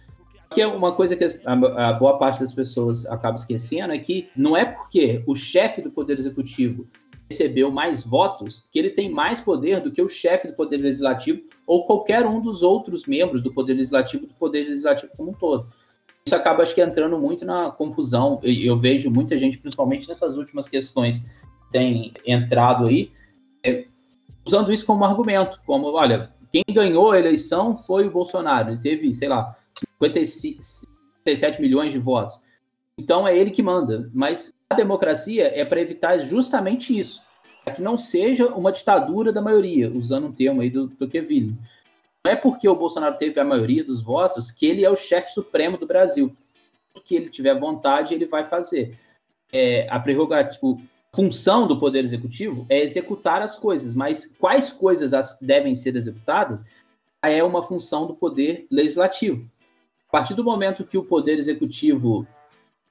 que 0.50 0.60
é 0.60 0.66
uma 0.66 0.92
coisa 0.92 1.14
que 1.14 1.24
a, 1.24 1.88
a, 1.88 1.92
boa 1.92 2.18
parte 2.18 2.40
das 2.40 2.52
pessoas 2.52 3.04
acaba 3.06 3.36
esquecendo 3.36 3.92
é 3.92 3.98
que 3.98 4.28
não 4.34 4.56
é 4.56 4.64
porque 4.64 5.22
o 5.26 5.34
chefe 5.34 5.82
do 5.82 5.90
Poder 5.90 6.18
Executivo 6.18 6.86
recebeu 7.30 7.70
mais 7.70 8.04
votos 8.04 8.66
que 8.72 8.78
ele 8.78 8.90
tem 8.90 9.10
mais 9.10 9.40
poder 9.40 9.80
do 9.80 9.90
que 9.90 10.00
o 10.00 10.08
chefe 10.08 10.48
do 10.48 10.54
Poder 10.54 10.78
Legislativo 10.78 11.42
ou 11.66 11.86
qualquer 11.86 12.24
um 12.24 12.40
dos 12.40 12.62
outros 12.62 13.04
membros 13.04 13.42
do 13.42 13.52
Poder 13.52 13.74
Legislativo 13.74 14.26
do 14.26 14.34
Poder 14.34 14.64
Legislativo 14.68 15.12
como 15.16 15.30
um 15.30 15.34
todo. 15.34 15.68
Isso 16.24 16.34
acaba, 16.34 16.62
acho 16.62 16.74
que, 16.74 16.80
entrando 16.80 17.18
muito 17.18 17.44
na 17.44 17.70
confusão. 17.70 18.40
Eu, 18.42 18.52
eu 18.52 18.78
vejo 18.78 19.10
muita 19.10 19.36
gente, 19.36 19.58
principalmente 19.58 20.08
nessas 20.08 20.36
últimas 20.36 20.68
questões, 20.68 21.22
tem 21.70 22.12
entrado 22.26 22.86
aí, 22.86 23.12
é, 23.64 23.86
usando 24.46 24.72
isso 24.72 24.86
como 24.86 25.04
argumento, 25.04 25.60
como, 25.66 25.92
olha, 25.92 26.32
quem 26.50 26.64
ganhou 26.70 27.12
a 27.12 27.18
eleição 27.18 27.76
foi 27.76 28.06
o 28.06 28.10
Bolsonaro. 28.10 28.70
Ele 28.70 28.80
teve, 28.80 29.14
sei 29.14 29.28
lá, 29.28 29.54
57 29.74 31.60
milhões 31.60 31.92
de 31.92 31.98
votos. 31.98 32.40
Então 32.96 33.28
é 33.28 33.36
ele 33.36 33.50
que 33.50 33.62
manda. 33.62 34.10
Mas 34.12 34.54
a 34.68 34.74
democracia 34.74 35.52
é 35.54 35.64
para 35.64 35.80
evitar 35.80 36.18
justamente 36.18 36.98
isso. 36.98 37.22
Para 37.64 37.74
que 37.74 37.82
não 37.82 37.98
seja 37.98 38.46
uma 38.48 38.72
ditadura 38.72 39.32
da 39.32 39.42
maioria, 39.42 39.90
usando 39.90 40.26
um 40.26 40.32
termo 40.32 40.62
aí 40.62 40.70
do, 40.70 40.86
do 40.86 41.08
Kevin. 41.08 41.58
Não 42.24 42.32
é 42.32 42.36
porque 42.36 42.68
o 42.68 42.74
Bolsonaro 42.74 43.16
teve 43.16 43.38
a 43.38 43.44
maioria 43.44 43.84
dos 43.84 44.02
votos 44.02 44.50
que 44.50 44.66
ele 44.66 44.84
é 44.84 44.90
o 44.90 44.96
chefe 44.96 45.32
supremo 45.32 45.76
do 45.76 45.86
Brasil. 45.86 46.34
O 46.94 47.00
que 47.00 47.14
ele 47.14 47.28
tiver 47.28 47.58
vontade, 47.58 48.14
ele 48.14 48.26
vai 48.26 48.44
fazer. 48.48 48.98
É, 49.52 49.86
a 49.88 50.00
prerrogativa, 50.00 50.78
função 51.14 51.66
do 51.66 51.78
Poder 51.78 52.04
Executivo 52.04 52.66
é 52.68 52.82
executar 52.82 53.42
as 53.42 53.56
coisas, 53.56 53.94
mas 53.94 54.26
quais 54.38 54.70
coisas 54.70 55.12
devem 55.40 55.74
ser 55.74 55.96
executadas 55.96 56.64
é 57.22 57.42
uma 57.42 57.62
função 57.62 58.06
do 58.06 58.14
Poder 58.14 58.66
Legislativo. 58.70 59.48
A 60.08 60.12
partir 60.12 60.34
do 60.34 60.44
momento 60.44 60.84
que 60.84 60.96
o 60.96 61.04
Poder 61.04 61.38
Executivo 61.38 62.26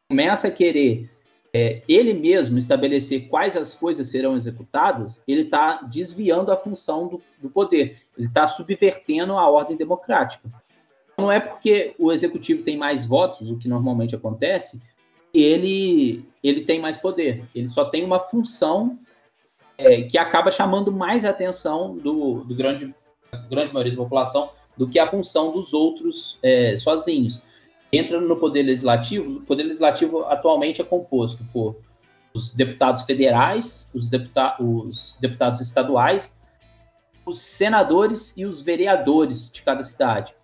começa 0.09 0.47
a 0.47 0.51
querer 0.51 1.09
é, 1.53 1.82
ele 1.88 2.13
mesmo 2.13 2.57
estabelecer 2.57 3.28
quais 3.30 3.55
as 3.55 3.74
coisas 3.74 4.09
serão 4.09 4.36
executadas, 4.36 5.24
ele 5.28 5.41
está 5.41 5.82
desviando 5.82 6.51
a 6.51 6.57
função 6.57 7.07
do, 7.07 7.22
do 7.41 7.49
poder, 7.49 8.01
ele 8.18 8.28
está 8.28 8.47
subvertendo 8.47 9.34
a 9.34 9.49
ordem 9.49 9.78
democrática. 9.78 10.49
Não 11.18 11.32
é 11.32 11.39
porque 11.39 11.95
o 11.97 12.11
executivo 12.11 12.63
tem 12.63 12.78
mais 12.78 13.05
votos, 13.05 13.49
o 13.49 13.57
que 13.57 13.68
normalmente 13.68 14.15
acontece, 14.15 14.82
ele, 15.34 16.25
ele 16.43 16.61
tem 16.61 16.80
mais 16.80 16.97
poder. 16.97 17.45
Ele 17.53 17.67
só 17.67 17.86
tem 17.86 18.03
uma 18.03 18.19
função 18.19 18.99
é, 19.78 20.03
que 20.03 20.17
acaba 20.17 20.51
chamando 20.51 20.91
mais 20.91 21.23
atenção 21.23 21.97
do, 21.97 22.43
do 22.43 22.55
grande, 22.55 22.93
grande 23.49 23.73
maioria 23.73 23.95
da 23.95 24.03
população 24.03 24.49
do 24.75 24.88
que 24.88 24.99
a 24.99 25.07
função 25.07 25.51
dos 25.51 25.73
outros 25.73 26.38
é, 26.41 26.78
sozinhos. 26.78 27.41
Entra 27.91 28.19
no 28.19 28.36
Poder 28.36 28.63
Legislativo, 28.63 29.38
o 29.38 29.41
Poder 29.41 29.63
Legislativo 29.63 30.23
atualmente 30.25 30.82
é 30.82 30.84
composto 30.84 31.43
por 31.53 31.78
os 32.34 32.53
deputados 32.53 33.03
federais, 33.03 33.89
os, 33.93 34.09
deputa 34.09 34.55
os 34.61 35.17
deputados 35.19 35.61
estaduais, 35.61 36.38
os 37.25 37.41
senadores 37.41 38.34
e 38.38 38.45
os 38.45 38.61
vereadores 38.61 39.51
de 39.51 39.61
cada 39.63 39.84
cidade. 39.84 40.36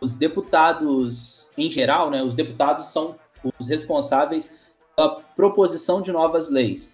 Os 0.00 0.16
deputados, 0.16 1.48
em 1.56 1.70
geral, 1.70 2.10
né, 2.10 2.22
os 2.22 2.34
deputados 2.34 2.90
são 2.92 3.16
os 3.58 3.68
responsáveis 3.68 4.52
pela 4.94 5.20
proposição 5.36 6.00
de 6.02 6.12
novas 6.12 6.48
leis 6.48 6.92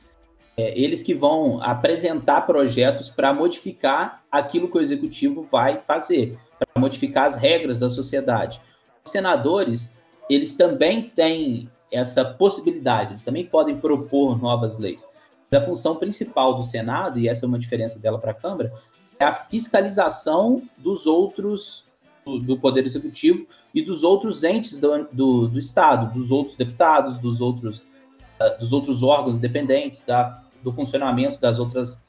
é, 0.57 0.79
eles 0.79 1.03
que 1.03 1.15
vão 1.15 1.63
apresentar 1.63 2.43
projetos 2.43 3.11
para 3.11 3.33
modificar 3.35 4.23
aquilo 4.33 4.69
que 4.71 4.79
o 4.79 4.81
executivo 4.81 5.47
vai 5.51 5.79
fazer, 5.79 6.39
para 6.59 6.81
modificar 6.81 7.27
as 7.27 7.37
regras 7.37 7.79
da 7.79 7.91
sociedade. 7.91 8.61
Os 9.05 9.13
senadores, 9.13 9.93
eles 10.31 10.55
também 10.55 11.11
têm 11.11 11.71
essa 11.93 12.25
possibilidade, 12.25 13.13
eles 13.13 13.25
também 13.25 13.45
podem 13.45 13.77
propor 13.77 14.41
novas 14.41 14.79
leis. 14.79 15.07
A 15.53 15.61
função 15.61 15.97
principal 15.97 16.55
do 16.55 16.65
Senado, 16.65 17.19
e 17.19 17.29
essa 17.29 17.47
é 17.47 17.49
uma 17.49 17.59
diferença 17.59 17.99
dela 17.99 18.19
para 18.19 18.33
a 18.33 18.35
Câmara, 18.35 18.73
é 19.19 19.25
a 19.25 19.33
fiscalização 19.33 20.63
dos 20.77 21.07
outros, 21.07 21.86
do, 22.27 22.59
Poder 22.59 22.85
Executivo 22.85 23.47
e 23.73 23.83
dos 23.83 24.03
outros 24.03 24.43
entes 24.43 24.81
do, 24.81 25.07
do, 25.13 25.49
do 25.49 25.59
Estado, 25.59 26.13
dos 26.13 26.31
outros 26.31 26.57
deputados, 26.57 27.19
dos 27.19 27.41
outros, 27.41 27.79
uh, 28.41 28.59
dos 28.59 28.73
outros 28.73 29.03
órgãos 29.03 29.39
dependentes, 29.39 30.05
da, 30.05 30.43
do 30.63 30.73
funcionamento 30.73 31.41
das 31.41 31.61
outras, 31.61 32.05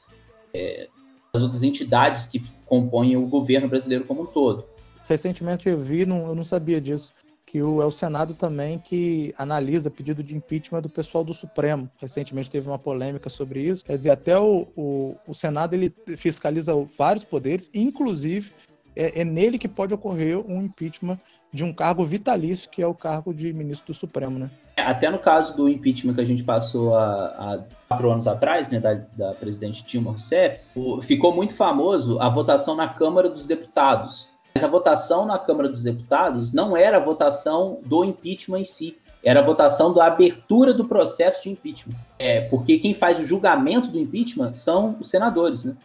é, 0.52 0.88
das 1.32 1.42
outras 1.42 1.62
entidades 1.62 2.26
que 2.26 2.44
compõem 2.66 3.16
o 3.16 3.26
governo 3.26 3.68
brasileiro 3.68 4.04
como 4.04 4.22
um 4.22 4.26
todo. 4.26 4.64
Recentemente 5.06 5.68
eu 5.68 5.78
vi, 5.78 6.04
não, 6.04 6.26
eu 6.26 6.34
não 6.34 6.44
sabia 6.44 6.80
disso, 6.80 7.14
que 7.46 7.62
o, 7.62 7.80
é 7.80 7.86
o 7.86 7.90
Senado 7.90 8.34
também 8.34 8.78
que 8.78 9.32
analisa 9.38 9.90
pedido 9.90 10.22
de 10.22 10.36
impeachment 10.36 10.82
do 10.82 10.88
pessoal 10.88 11.24
do 11.24 11.32
Supremo. 11.32 11.88
Recentemente 11.96 12.50
teve 12.50 12.68
uma 12.68 12.78
polêmica 12.78 13.30
sobre 13.30 13.60
isso. 13.60 13.84
Quer 13.86 13.96
dizer, 13.96 14.10
até 14.10 14.38
o, 14.38 14.66
o, 14.76 15.16
o 15.26 15.32
Senado 15.32 15.72
ele 15.72 15.94
fiscaliza 16.18 16.74
vários 16.98 17.24
poderes, 17.24 17.70
inclusive 17.72 18.52
é, 18.94 19.20
é, 19.20 19.24
nele 19.24 19.58
que 19.58 19.68
pode 19.68 19.94
ocorrer 19.94 20.38
um 20.38 20.62
impeachment 20.62 21.18
de 21.52 21.64
um 21.64 21.72
cargo 21.72 22.04
vitalício, 22.04 22.68
que 22.68 22.82
é 22.82 22.86
o 22.86 22.94
cargo 22.94 23.32
de 23.32 23.52
ministro 23.52 23.92
do 23.92 23.94
Supremo, 23.94 24.38
né? 24.38 24.50
Até 24.76 25.10
no 25.10 25.18
caso 25.18 25.56
do 25.56 25.68
impeachment 25.68 26.14
que 26.14 26.20
a 26.20 26.24
gente 26.24 26.42
passou 26.42 26.94
há, 26.94 27.64
quatro 27.88 28.10
anos 28.10 28.26
atrás, 28.26 28.68
né, 28.68 28.78
da, 28.78 28.94
da 29.16 29.32
presidente 29.34 29.84
Dilma 29.84 30.12
Rousseff, 30.12 30.60
ficou 31.02 31.34
muito 31.34 31.54
famoso 31.54 32.20
a 32.20 32.28
votação 32.28 32.76
na 32.76 32.88
Câmara 32.88 33.28
dos 33.28 33.46
Deputados. 33.46 34.28
Mas 34.54 34.62
a 34.62 34.68
votação 34.68 35.26
na 35.26 35.38
Câmara 35.38 35.68
dos 35.68 35.82
Deputados 35.82 36.52
não 36.52 36.76
era 36.76 36.98
a 36.98 37.00
votação 37.00 37.80
do 37.84 38.04
impeachment 38.04 38.60
em 38.60 38.64
si, 38.64 38.96
era 39.22 39.40
a 39.40 39.42
votação 39.42 39.92
da 39.92 40.06
abertura 40.06 40.72
do 40.72 40.84
processo 40.84 41.42
de 41.42 41.50
impeachment. 41.50 41.96
É, 42.18 42.42
porque 42.42 42.78
quem 42.78 42.94
faz 42.94 43.18
o 43.18 43.24
julgamento 43.24 43.88
do 43.88 43.98
impeachment 43.98 44.54
são 44.54 44.96
os 45.00 45.10
senadores, 45.10 45.64
né? 45.64 45.76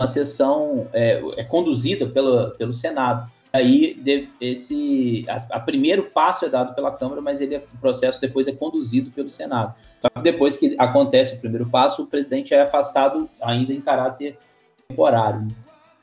A 0.00 0.08
sessão 0.08 0.88
é, 0.94 1.22
é 1.36 1.44
conduzida 1.44 2.06
pelo, 2.06 2.52
pelo 2.52 2.72
Senado. 2.72 3.30
Aí 3.52 4.00
esse 4.40 5.26
a, 5.28 5.56
a, 5.56 5.60
primeiro 5.60 6.04
passo 6.04 6.46
é 6.46 6.48
dado 6.48 6.74
pela 6.74 6.90
Câmara, 6.90 7.20
mas 7.20 7.38
ele, 7.40 7.58
o 7.58 7.78
processo 7.80 8.18
depois 8.18 8.48
é 8.48 8.52
conduzido 8.52 9.10
pelo 9.10 9.28
Senado. 9.28 9.74
Só 10.00 10.08
que 10.08 10.22
depois 10.22 10.56
que 10.56 10.74
acontece 10.78 11.34
o 11.34 11.38
primeiro 11.38 11.68
passo, 11.68 12.02
o 12.02 12.06
presidente 12.06 12.54
é 12.54 12.62
afastado 12.62 13.28
ainda 13.42 13.74
em 13.74 13.80
caráter 13.82 14.38
temporário. 14.88 15.40
Né? 15.42 15.50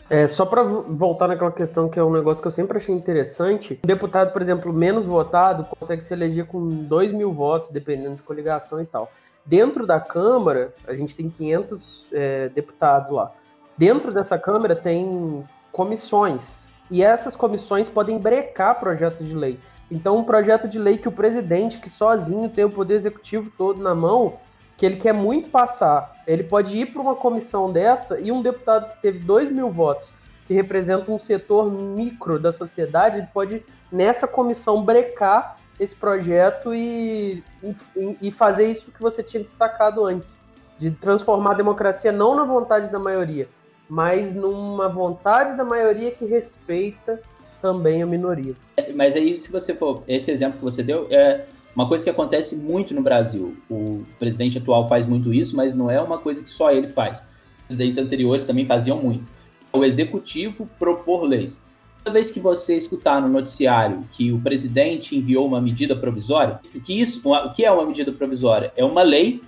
É, 0.09 0.27
só 0.27 0.45
para 0.45 0.61
voltar 0.61 1.27
naquela 1.27 1.51
questão 1.51 1.89
que 1.89 1.97
é 1.97 2.03
um 2.03 2.11
negócio 2.11 2.41
que 2.41 2.47
eu 2.47 2.51
sempre 2.51 2.77
achei 2.77 2.93
interessante, 2.93 3.79
um 3.83 3.87
deputado, 3.87 4.31
por 4.31 4.41
exemplo, 4.41 4.71
menos 4.71 5.05
votado 5.05 5.65
consegue 5.65 6.03
se 6.03 6.13
eleger 6.13 6.45
com 6.45 6.65
2 6.83 7.11
mil 7.11 7.33
votos, 7.33 7.69
dependendo 7.69 8.15
de 8.15 8.21
coligação 8.21 8.79
e 8.79 8.85
tal. 8.85 9.11
Dentro 9.43 9.87
da 9.87 9.99
Câmara, 9.99 10.73
a 10.85 10.93
gente 10.93 11.15
tem 11.15 11.29
500 11.29 12.07
é, 12.11 12.49
deputados 12.49 13.09
lá. 13.09 13.31
Dentro 13.77 14.11
dessa 14.11 14.39
Câmara 14.39 14.75
tem 14.75 15.47
comissões, 15.71 16.69
e 16.89 17.03
essas 17.03 17.35
comissões 17.35 17.87
podem 17.87 18.17
brecar 18.17 18.79
projetos 18.79 19.27
de 19.27 19.35
lei. 19.35 19.59
Então, 19.91 20.17
um 20.17 20.23
projeto 20.23 20.67
de 20.67 20.79
lei 20.79 20.97
que 20.97 21.07
o 21.07 21.11
presidente, 21.11 21.77
que 21.77 21.89
sozinho 21.89 22.49
tem 22.49 22.65
o 22.65 22.69
poder 22.69 22.95
executivo 22.95 23.51
todo 23.57 23.81
na 23.81 23.93
mão, 23.93 24.37
que 24.75 24.85
ele 24.85 24.97
quer 24.97 25.13
muito 25.13 25.49
passar. 25.49 26.23
Ele 26.25 26.43
pode 26.43 26.77
ir 26.77 26.87
para 26.87 27.01
uma 27.01 27.15
comissão 27.15 27.71
dessa 27.71 28.19
e 28.19 28.31
um 28.31 28.41
deputado 28.41 28.91
que 28.93 29.01
teve 29.01 29.19
2 29.19 29.51
mil 29.51 29.69
votos, 29.69 30.13
que 30.45 30.53
representa 30.53 31.11
um 31.11 31.19
setor 31.19 31.71
micro 31.71 32.39
da 32.39 32.51
sociedade, 32.51 33.19
ele 33.19 33.27
pode, 33.33 33.65
nessa 33.91 34.27
comissão, 34.27 34.83
brecar 34.83 35.57
esse 35.79 35.95
projeto 35.95 36.73
e, 36.73 37.43
e, 37.63 38.17
e 38.23 38.31
fazer 38.31 38.65
isso 38.65 38.91
que 38.91 39.01
você 39.01 39.21
tinha 39.21 39.41
destacado 39.41 40.03
antes, 40.03 40.41
de 40.77 40.91
transformar 40.91 41.51
a 41.51 41.55
democracia 41.55 42.11
não 42.11 42.35
na 42.35 42.43
vontade 42.43 42.91
da 42.91 42.99
maioria, 42.99 43.47
mas 43.89 44.33
numa 44.33 44.89
vontade 44.89 45.55
da 45.55 45.63
maioria 45.63 46.11
que 46.11 46.25
respeita 46.25 47.21
também 47.61 48.01
a 48.01 48.05
minoria. 48.05 48.55
Mas 48.95 49.15
aí, 49.15 49.37
se 49.37 49.51
você 49.51 49.73
for, 49.73 50.03
esse 50.07 50.29
exemplo 50.29 50.59
que 50.59 50.63
você 50.63 50.83
deu, 50.83 51.07
é, 51.09 51.45
uma 51.75 51.87
coisa 51.87 52.03
que 52.03 52.09
acontece 52.09 52.55
muito 52.55 52.91
no 52.93 53.03
Brasil. 53.03 53.55
O 53.69 54.03
presidente 54.17 54.57
atual 54.57 54.89
faz 54.89 55.05
muito 55.05 55.31
isso, 55.33 55.55
mas 55.55 55.75
não 55.75 55.91
é 55.91 56.01
uma 56.01 56.17
coisa 56.17 56.43
que 56.43 56.49
só 56.49 56.71
ele 56.71 56.87
faz. 56.87 57.23
Presidentes 57.67 57.99
anteriores 57.99 58.45
também 58.45 58.65
faziam 58.65 58.97
muito. 58.97 59.29
O 59.71 59.83
executivo 59.83 60.67
propor 60.79 61.23
leis. 61.23 61.61
Toda 62.03 62.13
vez 62.13 62.31
que 62.31 62.39
você 62.39 62.75
escutar 62.75 63.21
no 63.21 63.27
noticiário 63.27 64.07
que 64.11 64.31
o 64.31 64.39
presidente 64.41 65.15
enviou 65.15 65.45
uma 65.45 65.61
medida 65.61 65.95
provisória, 65.95 66.59
que, 66.83 66.99
isso, 66.99 67.21
o 67.29 67.53
que 67.53 67.65
é 67.65 67.71
uma 67.71 67.85
medida 67.85 68.11
provisória? 68.11 68.71
É 68.75 68.83
uma 68.83 69.03
lei, 69.03 69.43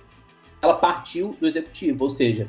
ela 0.62 0.74
partiu 0.74 1.36
do 1.40 1.48
executivo, 1.48 2.04
ou 2.04 2.10
seja, 2.10 2.46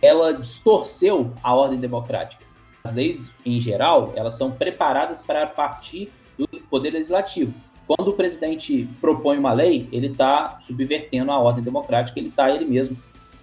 ela 0.00 0.32
distorceu 0.32 1.32
a 1.42 1.54
ordem 1.54 1.78
democrática. 1.78 2.44
As 2.84 2.94
leis, 2.94 3.20
em 3.44 3.60
geral, 3.60 4.12
elas 4.16 4.36
são 4.36 4.50
preparadas 4.50 5.20
para 5.20 5.46
partir 5.46 6.10
do 6.38 6.46
poder 6.70 6.90
legislativo. 6.90 7.52
Quando 7.86 8.08
o 8.08 8.12
presidente 8.14 8.88
propõe 9.00 9.36
uma 9.36 9.52
lei, 9.52 9.88
ele 9.92 10.06
está 10.06 10.58
subvertendo 10.60 11.30
a 11.30 11.38
ordem 11.38 11.62
democrática, 11.62 12.18
ele 12.18 12.28
está 12.28 12.50
ele 12.50 12.64
mesmo 12.64 12.96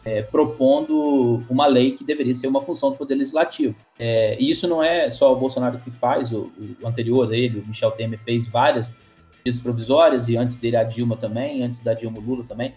é, 0.07 0.21
propondo 0.21 1.43
uma 1.49 1.67
lei 1.67 1.91
que 1.91 2.05
deveria 2.05 2.33
ser 2.33 2.47
uma 2.47 2.61
função 2.61 2.91
do 2.91 2.95
Poder 2.95 3.15
Legislativo. 3.15 3.75
É, 3.99 4.41
e 4.41 4.49
isso 4.49 4.65
não 4.65 4.81
é 4.81 5.11
só 5.11 5.33
o 5.33 5.35
Bolsonaro 5.35 5.79
que 5.79 5.91
faz, 5.91 6.31
o, 6.31 6.49
o 6.81 6.87
anterior 6.87 7.27
dele, 7.27 7.59
o 7.59 7.67
Michel 7.67 7.91
Temer, 7.91 8.17
fez 8.19 8.47
várias 8.47 8.95
medidas 9.43 9.61
provisórias, 9.61 10.29
e 10.29 10.37
antes 10.37 10.57
dele 10.57 10.77
a 10.77 10.83
Dilma 10.83 11.17
também, 11.17 11.61
antes 11.61 11.81
da 11.81 11.93
Dilma 11.93 12.19
Lula 12.19 12.45
também. 12.47 12.73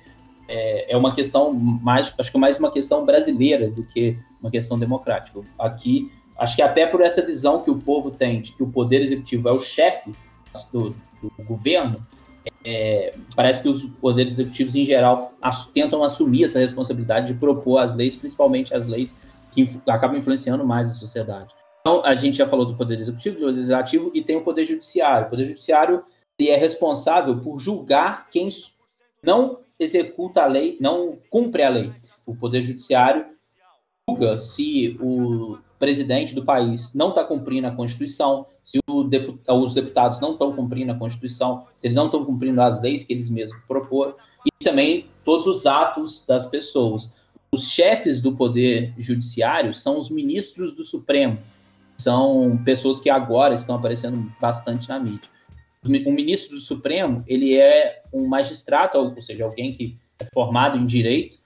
É, 0.52 0.92
é 0.92 0.96
uma 0.96 1.14
questão 1.14 1.52
mais, 1.52 2.12
acho 2.18 2.32
que 2.32 2.38
mais 2.38 2.58
uma 2.58 2.72
questão 2.72 3.06
brasileira 3.06 3.70
do 3.70 3.84
que 3.84 4.18
uma 4.40 4.50
questão 4.50 4.76
democrática. 4.76 5.40
Aqui, 5.56 6.10
acho 6.36 6.56
que 6.56 6.62
até 6.62 6.86
por 6.86 7.00
essa 7.00 7.22
visão 7.22 7.62
que 7.62 7.70
o 7.70 7.78
povo 7.78 8.10
tem 8.10 8.42
de 8.42 8.52
que 8.52 8.62
o 8.62 8.68
Poder 8.68 9.00
Executivo 9.00 9.48
é 9.48 9.52
o 9.52 9.60
chefe 9.60 10.12
do, 10.72 10.90
do 11.22 11.44
governo, 11.44 12.04
é, 12.64 13.14
parece 13.36 13.62
que 13.62 13.68
os 13.68 13.84
poderes 14.00 14.32
executivos, 14.32 14.74
em 14.74 14.84
geral, 14.84 15.32
as, 15.40 15.66
tentam 15.66 16.02
assumir 16.02 16.44
essa 16.44 16.58
responsabilidade 16.58 17.32
de 17.32 17.38
propor 17.38 17.78
as 17.78 17.94
leis, 17.94 18.16
principalmente 18.16 18.74
as 18.74 18.86
leis 18.86 19.16
que 19.52 19.68
acabam 19.86 20.18
influenciando 20.18 20.66
mais 20.66 20.90
a 20.90 20.94
sociedade. 20.94 21.54
Então, 21.80 22.04
a 22.04 22.14
gente 22.14 22.38
já 22.38 22.48
falou 22.48 22.66
do 22.66 22.74
poder 22.74 22.98
executivo, 22.98 23.38
do 23.38 23.46
legislativo, 23.46 24.10
e 24.12 24.22
tem 24.22 24.36
o 24.36 24.42
poder 24.42 24.66
judiciário. 24.66 25.26
O 25.26 25.30
poder 25.30 25.46
judiciário 25.46 26.02
ele 26.38 26.48
é 26.48 26.56
responsável 26.56 27.38
por 27.38 27.58
julgar 27.58 28.28
quem 28.30 28.48
não 29.22 29.58
executa 29.80 30.42
a 30.42 30.46
lei, 30.46 30.76
não 30.80 31.16
cumpre 31.30 31.62
a 31.62 31.70
lei. 31.70 31.90
O 32.26 32.36
poder 32.36 32.62
judiciário 32.62 33.24
julga 34.08 34.38
se 34.38 34.96
o 35.00 35.58
presidente 35.78 36.34
do 36.34 36.44
país 36.44 36.92
não 36.94 37.08
está 37.08 37.24
cumprindo 37.24 37.66
a 37.66 37.70
Constituição, 37.70 38.46
se 38.62 38.78
os 38.86 39.74
deputados 39.74 40.20
não 40.20 40.32
estão 40.32 40.52
cumprindo 40.54 40.92
a 40.92 40.94
Constituição, 40.94 41.66
se 41.74 41.86
eles 41.86 41.96
não 41.96 42.06
estão 42.06 42.24
cumprindo 42.24 42.60
as 42.60 42.80
leis 42.82 43.04
que 43.04 43.14
eles 43.14 43.30
mesmos 43.30 43.60
propõem, 43.66 44.12
e 44.44 44.64
também 44.64 45.06
todos 45.24 45.46
os 45.46 45.66
atos 45.66 46.24
das 46.26 46.46
pessoas. 46.46 47.14
Os 47.50 47.68
chefes 47.68 48.20
do 48.20 48.36
Poder 48.36 48.94
Judiciário 48.98 49.74
são 49.74 49.98
os 49.98 50.08
ministros 50.08 50.72
do 50.72 50.84
Supremo, 50.84 51.38
são 51.98 52.60
pessoas 52.64 53.00
que 53.00 53.10
agora 53.10 53.54
estão 53.54 53.76
aparecendo 53.76 54.30
bastante 54.40 54.88
na 54.88 55.00
mídia. 55.00 55.28
O 55.84 56.12
ministro 56.12 56.56
do 56.56 56.60
Supremo, 56.60 57.24
ele 57.26 57.56
é 57.56 58.02
um 58.12 58.26
magistrado, 58.26 58.98
ou 58.98 59.22
seja, 59.22 59.44
alguém 59.44 59.74
que 59.74 59.96
é 60.18 60.26
formado 60.32 60.76
em 60.76 60.86
direito, 60.86 61.38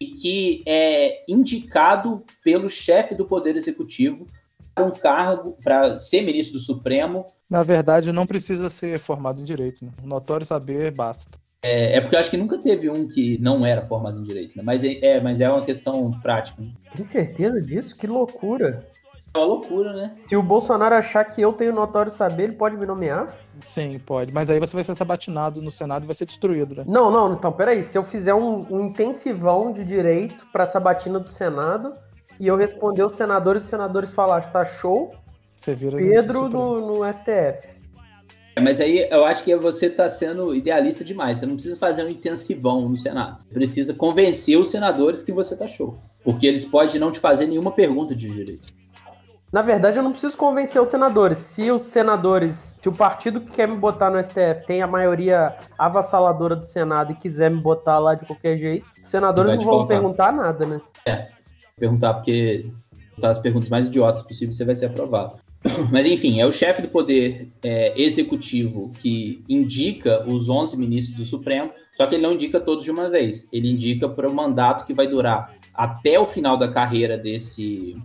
e 0.00 0.06
que 0.06 0.62
é 0.66 1.24
indicado 1.28 2.24
pelo 2.42 2.70
chefe 2.70 3.14
do 3.14 3.26
Poder 3.26 3.56
Executivo 3.56 4.26
para 4.74 4.84
um 4.84 4.90
cargo, 4.90 5.56
para 5.62 5.98
ser 5.98 6.22
ministro 6.22 6.58
do 6.58 6.64
Supremo. 6.64 7.26
Na 7.50 7.62
verdade, 7.62 8.12
não 8.12 8.26
precisa 8.26 8.70
ser 8.70 8.98
formado 8.98 9.40
em 9.40 9.44
direito. 9.44 9.84
Né? 9.84 9.90
Notório 10.02 10.46
saber 10.46 10.90
basta. 10.90 11.38
É, 11.62 11.96
é, 11.96 12.00
porque 12.00 12.16
eu 12.16 12.20
acho 12.20 12.30
que 12.30 12.38
nunca 12.38 12.56
teve 12.56 12.88
um 12.88 13.06
que 13.06 13.36
não 13.38 13.66
era 13.66 13.86
formado 13.86 14.18
em 14.18 14.22
direito, 14.22 14.56
né? 14.56 14.62
mas, 14.64 14.82
é, 14.82 14.98
é 15.02 15.20
mas 15.20 15.40
é 15.42 15.50
uma 15.50 15.62
questão 15.62 16.10
prática. 16.22 16.62
Né? 16.62 16.70
Tem 16.96 17.04
certeza 17.04 17.60
disso? 17.60 17.96
Que 17.96 18.06
loucura! 18.06 18.86
É 19.34 19.38
uma 19.38 19.46
loucura, 19.46 19.92
né? 19.92 20.10
Se 20.14 20.34
o 20.34 20.42
Bolsonaro 20.42 20.94
achar 20.94 21.24
que 21.24 21.40
eu 21.40 21.52
tenho 21.52 21.72
notório 21.72 22.10
saber, 22.10 22.44
ele 22.44 22.52
pode 22.54 22.76
me 22.76 22.86
nomear? 22.86 23.36
Sim, 23.62 23.98
pode. 23.98 24.32
Mas 24.32 24.50
aí 24.50 24.58
você 24.58 24.74
vai 24.74 24.84
ser 24.84 24.94
sabatinado 24.94 25.60
no 25.60 25.70
Senado 25.70 26.04
e 26.04 26.06
vai 26.06 26.14
ser 26.14 26.26
destruído, 26.26 26.74
né? 26.74 26.84
Não, 26.86 27.10
não, 27.10 27.34
então, 27.34 27.52
peraí. 27.52 27.82
Se 27.82 27.96
eu 27.96 28.04
fizer 28.04 28.34
um, 28.34 28.66
um 28.70 28.86
intensivão 28.86 29.72
de 29.72 29.84
direito 29.84 30.46
pra 30.52 30.66
sabatina 30.66 31.18
do 31.18 31.30
Senado 31.30 31.94
e 32.38 32.46
eu 32.46 32.56
responder 32.56 33.04
os 33.04 33.14
senadores, 33.16 33.62
os 33.62 33.68
senadores 33.68 34.12
falar 34.12 34.50
tá 34.50 34.64
show, 34.64 35.14
você 35.50 35.74
vira 35.74 35.98
Pedro 35.98 36.48
no, 36.48 36.80
no 36.80 37.12
STF. 37.12 37.80
É, 38.56 38.60
mas 38.60 38.80
aí 38.80 39.06
eu 39.10 39.24
acho 39.24 39.44
que 39.44 39.54
você 39.56 39.86
está 39.86 40.08
sendo 40.08 40.54
idealista 40.54 41.04
demais. 41.04 41.38
Você 41.38 41.46
não 41.46 41.54
precisa 41.54 41.76
fazer 41.76 42.02
um 42.02 42.08
intensivão 42.08 42.88
no 42.88 42.96
Senado. 42.96 43.42
Você 43.46 43.54
precisa 43.54 43.94
convencer 43.94 44.58
os 44.58 44.70
senadores 44.70 45.22
que 45.22 45.32
você 45.32 45.56
tá 45.56 45.68
show. 45.68 45.98
Porque 46.24 46.46
eles 46.46 46.64
podem 46.64 46.98
não 46.98 47.12
te 47.12 47.20
fazer 47.20 47.46
nenhuma 47.46 47.72
pergunta 47.72 48.14
de 48.14 48.28
direito. 48.28 48.68
Na 49.52 49.62
verdade, 49.62 49.98
eu 49.98 50.02
não 50.02 50.12
preciso 50.12 50.36
convencer 50.36 50.80
os 50.80 50.88
senadores. 50.88 51.38
Se 51.38 51.70
os 51.72 51.82
senadores, 51.82 52.54
se 52.54 52.88
o 52.88 52.92
partido 52.92 53.40
que 53.40 53.50
quer 53.50 53.66
me 53.66 53.76
botar 53.76 54.08
no 54.08 54.22
STF 54.22 54.64
tem 54.64 54.80
a 54.80 54.86
maioria 54.86 55.56
avassaladora 55.76 56.54
do 56.54 56.64
Senado 56.64 57.12
e 57.12 57.16
quiser 57.16 57.50
me 57.50 57.60
botar 57.60 57.98
lá 57.98 58.14
de 58.14 58.24
qualquer 58.26 58.56
jeito, 58.56 58.86
os 59.02 59.08
senadores 59.08 59.54
não 59.54 59.62
vão 59.62 59.72
colocar. 59.72 59.94
perguntar 59.94 60.32
nada, 60.32 60.66
né? 60.66 60.80
É, 61.04 61.26
perguntar 61.76 62.14
porque 62.14 62.70
as 63.20 63.38
perguntas 63.38 63.68
mais 63.68 63.86
idiotas 63.86 64.22
possíveis 64.22 64.56
você 64.56 64.64
vai 64.64 64.76
ser 64.76 64.86
aprovado. 64.86 65.34
Mas 65.90 66.06
enfim, 66.06 66.40
é 66.40 66.46
o 66.46 66.52
chefe 66.52 66.82
do 66.82 66.88
poder 66.88 67.48
é, 67.64 68.00
executivo 68.00 68.92
que 69.00 69.44
indica 69.48 70.24
os 70.26 70.48
11 70.48 70.76
ministros 70.76 71.16
do 71.16 71.24
Supremo, 71.24 71.72
só 71.96 72.06
que 72.06 72.14
ele 72.14 72.22
não 72.22 72.32
indica 72.32 72.60
todos 72.60 72.84
de 72.84 72.90
uma 72.90 73.10
vez. 73.10 73.48
Ele 73.52 73.68
indica 73.68 74.08
para 74.08 74.30
um 74.30 74.32
mandato 74.32 74.86
que 74.86 74.94
vai 74.94 75.08
durar 75.08 75.54
até 75.74 76.18
o 76.18 76.26
final 76.26 76.56
da 76.56 76.70
carreira 76.70 77.18
desse 77.18 77.96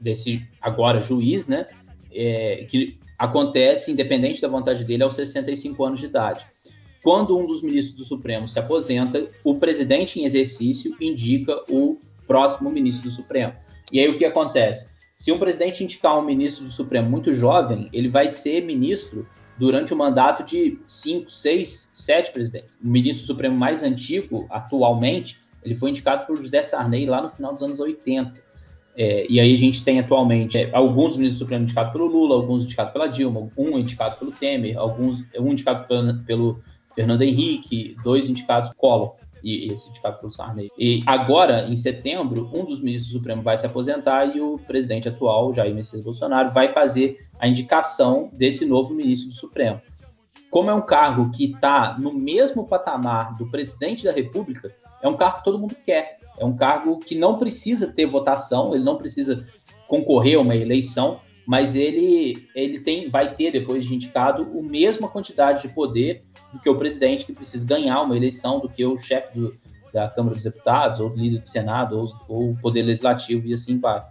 desse 0.00 0.46
agora 0.60 1.00
juiz, 1.00 1.46
né? 1.46 1.66
É, 2.12 2.66
que 2.68 2.98
acontece, 3.18 3.92
independente 3.92 4.40
da 4.40 4.48
vontade 4.48 4.84
dele, 4.84 5.02
aos 5.02 5.14
65 5.14 5.84
anos 5.84 6.00
de 6.00 6.06
idade. 6.06 6.44
Quando 7.02 7.38
um 7.38 7.46
dos 7.46 7.62
ministros 7.62 7.96
do 7.96 8.04
Supremo 8.04 8.48
se 8.48 8.58
aposenta, 8.58 9.28
o 9.44 9.56
presidente 9.56 10.18
em 10.18 10.24
exercício 10.24 10.94
indica 11.00 11.54
o 11.70 11.98
próximo 12.26 12.70
ministro 12.70 13.08
do 13.08 13.14
Supremo. 13.14 13.54
E 13.92 13.98
aí 13.98 14.08
o 14.08 14.16
que 14.16 14.24
acontece? 14.24 14.88
Se 15.16 15.30
um 15.30 15.38
presidente 15.38 15.84
indicar 15.84 16.18
um 16.18 16.22
ministro 16.22 16.64
do 16.64 16.70
Supremo 16.70 17.08
muito 17.08 17.32
jovem, 17.34 17.88
ele 17.92 18.08
vai 18.08 18.28
ser 18.28 18.64
ministro 18.64 19.26
durante 19.58 19.92
o 19.92 19.96
mandato 19.96 20.42
de 20.42 20.78
cinco, 20.88 21.30
seis, 21.30 21.90
sete 21.92 22.32
presidentes. 22.32 22.78
O 22.82 22.88
ministro 22.88 23.24
do 23.24 23.26
Supremo 23.26 23.56
mais 23.56 23.82
antigo, 23.82 24.46
atualmente, 24.48 25.38
ele 25.62 25.74
foi 25.74 25.90
indicado 25.90 26.26
por 26.26 26.36
José 26.36 26.62
Sarney 26.62 27.04
lá 27.04 27.20
no 27.20 27.30
final 27.30 27.52
dos 27.52 27.62
anos 27.62 27.80
80. 27.80 28.42
É, 28.96 29.26
e 29.30 29.38
aí 29.38 29.54
a 29.54 29.58
gente 29.58 29.84
tem 29.84 30.00
atualmente 30.00 30.58
é, 30.58 30.70
alguns 30.72 31.16
ministros 31.16 31.38
do 31.38 31.44
Supremo 31.44 31.62
indicados 31.64 31.92
pelo 31.92 32.06
Lula, 32.06 32.34
alguns 32.34 32.64
indicados 32.64 32.92
pela 32.92 33.06
Dilma, 33.06 33.48
um 33.56 33.78
indicado 33.78 34.16
pelo 34.18 34.32
Temer, 34.32 34.76
alguns 34.78 35.24
um 35.38 35.52
indicado 35.52 35.86
pelo, 35.86 36.24
pelo 36.24 36.62
Fernando 36.94 37.22
Henrique, 37.22 37.96
dois 38.02 38.28
indicados 38.28 38.70
Collor 38.76 39.14
e 39.42 39.72
esse 39.72 39.88
indicado 39.88 40.18
pelo 40.18 40.30
Sarney. 40.30 40.68
E 40.78 41.00
agora, 41.06 41.66
em 41.66 41.76
setembro, 41.76 42.50
um 42.52 42.64
dos 42.64 42.80
ministros 42.80 43.12
do 43.12 43.18
Supremo 43.18 43.42
vai 43.42 43.56
se 43.58 43.66
aposentar 43.66 44.36
e 44.36 44.40
o 44.40 44.58
presidente 44.58 45.08
atual, 45.08 45.54
Jair 45.54 45.74
Messias 45.74 46.04
Bolsonaro, 46.04 46.52
vai 46.52 46.68
fazer 46.68 47.16
a 47.38 47.48
indicação 47.48 48.30
desse 48.32 48.64
novo 48.66 48.92
ministro 48.92 49.30
do 49.30 49.34
Supremo. 49.34 49.80
Como 50.50 50.68
é 50.68 50.74
um 50.74 50.82
cargo 50.82 51.30
que 51.30 51.52
está 51.52 51.96
no 51.98 52.12
mesmo 52.12 52.66
patamar 52.66 53.36
do 53.36 53.46
presidente 53.46 54.04
da 54.04 54.12
República, 54.12 54.74
é 55.02 55.08
um 55.08 55.16
cargo 55.16 55.38
que 55.38 55.44
todo 55.44 55.58
mundo 55.58 55.76
quer. 55.86 56.19
É 56.40 56.44
um 56.44 56.56
cargo 56.56 56.98
que 56.98 57.14
não 57.14 57.38
precisa 57.38 57.86
ter 57.86 58.06
votação, 58.06 58.74
ele 58.74 58.82
não 58.82 58.96
precisa 58.96 59.46
concorrer 59.86 60.38
a 60.38 60.40
uma 60.40 60.56
eleição, 60.56 61.20
mas 61.46 61.74
ele, 61.74 62.48
ele 62.54 62.80
tem, 62.80 63.10
vai 63.10 63.34
ter, 63.34 63.50
depois 63.52 63.84
de 63.84 63.94
indicado, 63.94 64.42
a 64.42 64.62
mesma 64.62 65.06
quantidade 65.06 65.68
de 65.68 65.74
poder 65.74 66.24
do 66.50 66.58
que 66.58 66.70
o 66.70 66.78
presidente, 66.78 67.26
que 67.26 67.32
precisa 67.32 67.66
ganhar 67.66 68.00
uma 68.00 68.16
eleição, 68.16 68.58
do 68.58 68.70
que 68.70 68.86
o 68.86 68.96
chefe 68.96 69.38
do, 69.38 69.54
da 69.92 70.08
Câmara 70.08 70.34
dos 70.34 70.44
Deputados, 70.44 70.98
ou 70.98 71.10
líder 71.14 71.40
do 71.40 71.48
Senado, 71.48 71.98
ou, 71.98 72.08
ou 72.26 72.50
o 72.52 72.56
Poder 72.56 72.82
Legislativo, 72.82 73.46
e 73.46 73.52
assim 73.52 73.78
vai. 73.78 74.02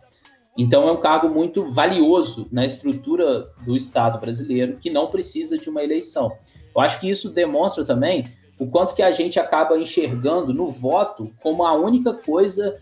Então, 0.56 0.88
é 0.88 0.92
um 0.92 0.98
cargo 0.98 1.30
muito 1.30 1.72
valioso 1.72 2.48
na 2.52 2.66
estrutura 2.66 3.48
do 3.66 3.76
Estado 3.76 4.20
brasileiro, 4.20 4.78
que 4.78 4.92
não 4.92 5.08
precisa 5.08 5.58
de 5.58 5.70
uma 5.70 5.84
eleição. 5.84 6.32
Eu 6.76 6.82
acho 6.82 7.00
que 7.00 7.10
isso 7.10 7.30
demonstra 7.30 7.84
também 7.86 8.24
o 8.60 8.68
quanto 8.68 8.94
que 8.94 9.02
a 9.02 9.12
gente 9.12 9.40
acaba 9.40 9.80
enxergando 9.80 10.54
no 10.54 10.70
voto 10.70 11.32
como 11.42 11.64
a 11.64 11.74
única 11.74 12.14
coisa 12.14 12.78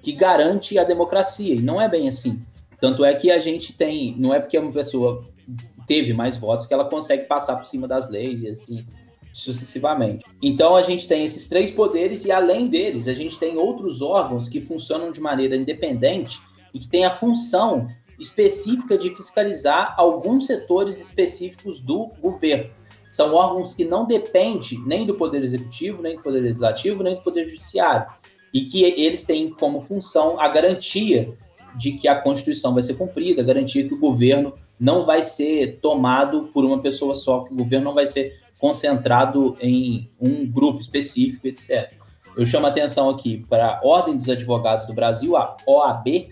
que 0.00 0.12
garante 0.12 0.78
a 0.78 0.84
democracia. 0.84 1.54
E 1.54 1.62
não 1.62 1.80
é 1.80 1.88
bem 1.88 2.08
assim. 2.08 2.40
Tanto 2.80 3.04
é 3.04 3.12
que 3.14 3.30
a 3.30 3.40
gente 3.40 3.72
tem, 3.72 4.14
não 4.16 4.32
é 4.32 4.38
porque 4.38 4.56
uma 4.56 4.72
pessoa 4.72 5.26
teve 5.86 6.12
mais 6.12 6.36
votos 6.36 6.66
que 6.66 6.72
ela 6.72 6.84
consegue 6.84 7.24
passar 7.24 7.56
por 7.56 7.66
cima 7.66 7.88
das 7.88 8.08
leis 8.08 8.42
e 8.42 8.48
assim 8.48 8.86
sucessivamente. 9.32 10.24
Então 10.40 10.74
a 10.74 10.82
gente 10.82 11.06
tem 11.06 11.24
esses 11.24 11.46
três 11.46 11.70
poderes 11.70 12.24
e 12.24 12.32
além 12.32 12.68
deles, 12.68 13.06
a 13.06 13.12
gente 13.12 13.38
tem 13.38 13.58
outros 13.58 14.00
órgãos 14.00 14.48
que 14.48 14.62
funcionam 14.62 15.12
de 15.12 15.20
maneira 15.20 15.56
independente 15.56 16.40
e 16.72 16.78
que 16.78 16.88
têm 16.88 17.04
a 17.04 17.10
função 17.10 17.88
específica 18.18 18.96
de 18.96 19.14
fiscalizar 19.14 19.94
alguns 19.98 20.46
setores 20.46 20.98
específicos 20.98 21.80
do 21.80 22.06
governo. 22.20 22.70
São 23.16 23.32
órgãos 23.32 23.72
que 23.72 23.82
não 23.82 24.04
dependem 24.04 24.78
nem 24.84 25.06
do 25.06 25.14
Poder 25.14 25.42
Executivo, 25.42 26.02
nem 26.02 26.16
do 26.16 26.22
Poder 26.22 26.40
Legislativo, 26.40 27.02
nem 27.02 27.14
do 27.14 27.22
Poder 27.22 27.48
Judiciário. 27.48 28.06
E 28.52 28.66
que 28.66 28.84
eles 28.84 29.24
têm 29.24 29.48
como 29.48 29.80
função 29.80 30.38
a 30.38 30.46
garantia 30.48 31.34
de 31.78 31.92
que 31.92 32.08
a 32.08 32.20
Constituição 32.20 32.74
vai 32.74 32.82
ser 32.82 32.92
cumprida, 32.92 33.40
a 33.40 33.44
garantia 33.44 33.88
que 33.88 33.94
o 33.94 33.98
governo 33.98 34.52
não 34.78 35.06
vai 35.06 35.22
ser 35.22 35.78
tomado 35.80 36.50
por 36.52 36.62
uma 36.62 36.82
pessoa 36.82 37.14
só, 37.14 37.44
que 37.44 37.54
o 37.54 37.56
governo 37.56 37.86
não 37.86 37.94
vai 37.94 38.06
ser 38.06 38.38
concentrado 38.58 39.56
em 39.62 40.10
um 40.20 40.46
grupo 40.46 40.82
específico, 40.82 41.46
etc. 41.46 41.94
Eu 42.36 42.44
chamo 42.44 42.66
a 42.66 42.68
atenção 42.68 43.08
aqui 43.08 43.46
para 43.48 43.78
a 43.78 43.80
Ordem 43.82 44.18
dos 44.18 44.28
Advogados 44.28 44.86
do 44.86 44.92
Brasil, 44.92 45.38
a 45.38 45.56
OAB, 45.66 46.28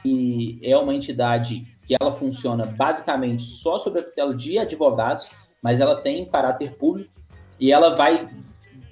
que 0.00 0.60
é 0.62 0.76
uma 0.76 0.94
entidade 0.94 1.64
que 1.84 1.96
ela 2.00 2.12
funciona 2.12 2.64
basicamente 2.64 3.42
só 3.42 3.76
sob 3.76 3.98
a 3.98 4.02
tutela 4.04 4.32
de 4.36 4.56
advogados, 4.56 5.26
mas 5.62 5.80
ela 5.80 6.00
tem 6.00 6.26
caráter 6.26 6.72
público 6.72 7.10
e 7.58 7.72
ela 7.72 7.94
vai 7.94 8.28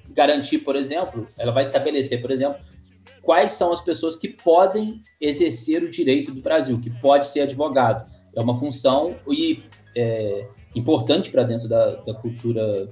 garantir, 0.09 0.59
por 0.59 0.75
exemplo, 0.75 1.27
ela 1.37 1.51
vai 1.51 1.63
estabelecer, 1.63 2.21
por 2.21 2.31
exemplo, 2.31 2.59
quais 3.21 3.53
são 3.53 3.71
as 3.71 3.81
pessoas 3.81 4.15
que 4.15 4.29
podem 4.29 5.01
exercer 5.19 5.83
o 5.83 5.91
direito 5.91 6.31
do 6.31 6.41
Brasil, 6.41 6.79
que 6.79 6.89
pode 6.89 7.27
ser 7.27 7.41
advogado. 7.41 8.09
É 8.35 8.41
uma 8.41 8.57
função 8.57 9.15
e, 9.27 9.63
é, 9.95 10.47
importante 10.75 11.29
para 11.29 11.43
dentro 11.43 11.67
da, 11.67 11.95
da, 11.95 12.13
cultura 12.13 12.89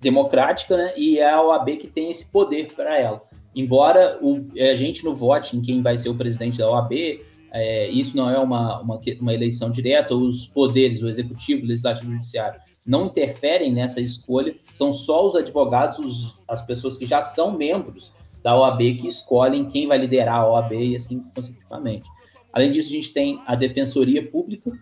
democrática, 0.00 0.76
né? 0.76 0.92
E 0.96 1.18
é 1.18 1.30
a 1.30 1.42
OAB 1.42 1.76
que 1.76 1.86
tem 1.86 2.10
esse 2.10 2.30
poder 2.30 2.72
para 2.74 2.98
ela. 2.98 3.22
Embora 3.54 4.18
o, 4.20 4.36
a 4.58 4.76
gente 4.76 5.04
não 5.04 5.14
vote 5.14 5.56
em 5.56 5.62
quem 5.62 5.82
vai 5.82 5.96
ser 5.98 6.08
o 6.08 6.14
presidente 6.14 6.58
da 6.58 6.70
OAB, 6.70 7.20
é, 7.52 7.88
isso 7.88 8.16
não 8.16 8.30
é 8.30 8.38
uma, 8.38 8.80
uma, 8.80 9.00
uma 9.20 9.34
eleição 9.34 9.70
direta, 9.70 10.14
os 10.14 10.46
poderes, 10.46 11.02
o 11.02 11.08
executivo, 11.08 11.64
o 11.64 11.66
legislativo 11.66 12.10
e 12.10 12.14
o 12.14 12.16
judiciário, 12.16 12.60
não 12.84 13.06
interferem 13.06 13.72
nessa 13.72 14.00
escolha, 14.00 14.54
são 14.72 14.92
só 14.92 15.26
os 15.26 15.34
advogados, 15.34 15.98
os, 15.98 16.34
as 16.48 16.62
pessoas 16.64 16.96
que 16.96 17.06
já 17.06 17.22
são 17.22 17.56
membros 17.56 18.12
da 18.42 18.56
OAB 18.56 18.78
que 18.78 19.08
escolhem 19.08 19.68
quem 19.68 19.86
vai 19.86 19.98
liderar 19.98 20.36
a 20.36 20.48
OAB 20.48 20.72
e 20.72 20.96
assim 20.96 21.22
consecutivamente. 21.34 22.08
Além 22.52 22.72
disso, 22.72 22.88
a 22.88 22.92
gente 22.92 23.12
tem 23.12 23.40
a 23.46 23.54
Defensoria 23.54 24.26
Pública, 24.26 24.72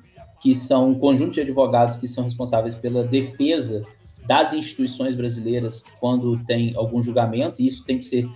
que 0.40 0.54
são 0.54 0.90
um 0.90 0.98
conjunto 0.98 1.32
de 1.32 1.40
advogados 1.40 1.96
que 1.96 2.06
são 2.06 2.24
responsáveis 2.24 2.74
pela 2.74 3.02
defesa 3.04 3.82
das 4.26 4.52
instituições 4.52 5.14
brasileiras 5.14 5.82
quando 5.98 6.38
tem 6.44 6.74
algum 6.76 7.02
julgamento, 7.02 7.60
e 7.60 7.66
isso 7.66 7.84
tem 7.84 7.98
que 7.98 8.04
ser 8.04 8.28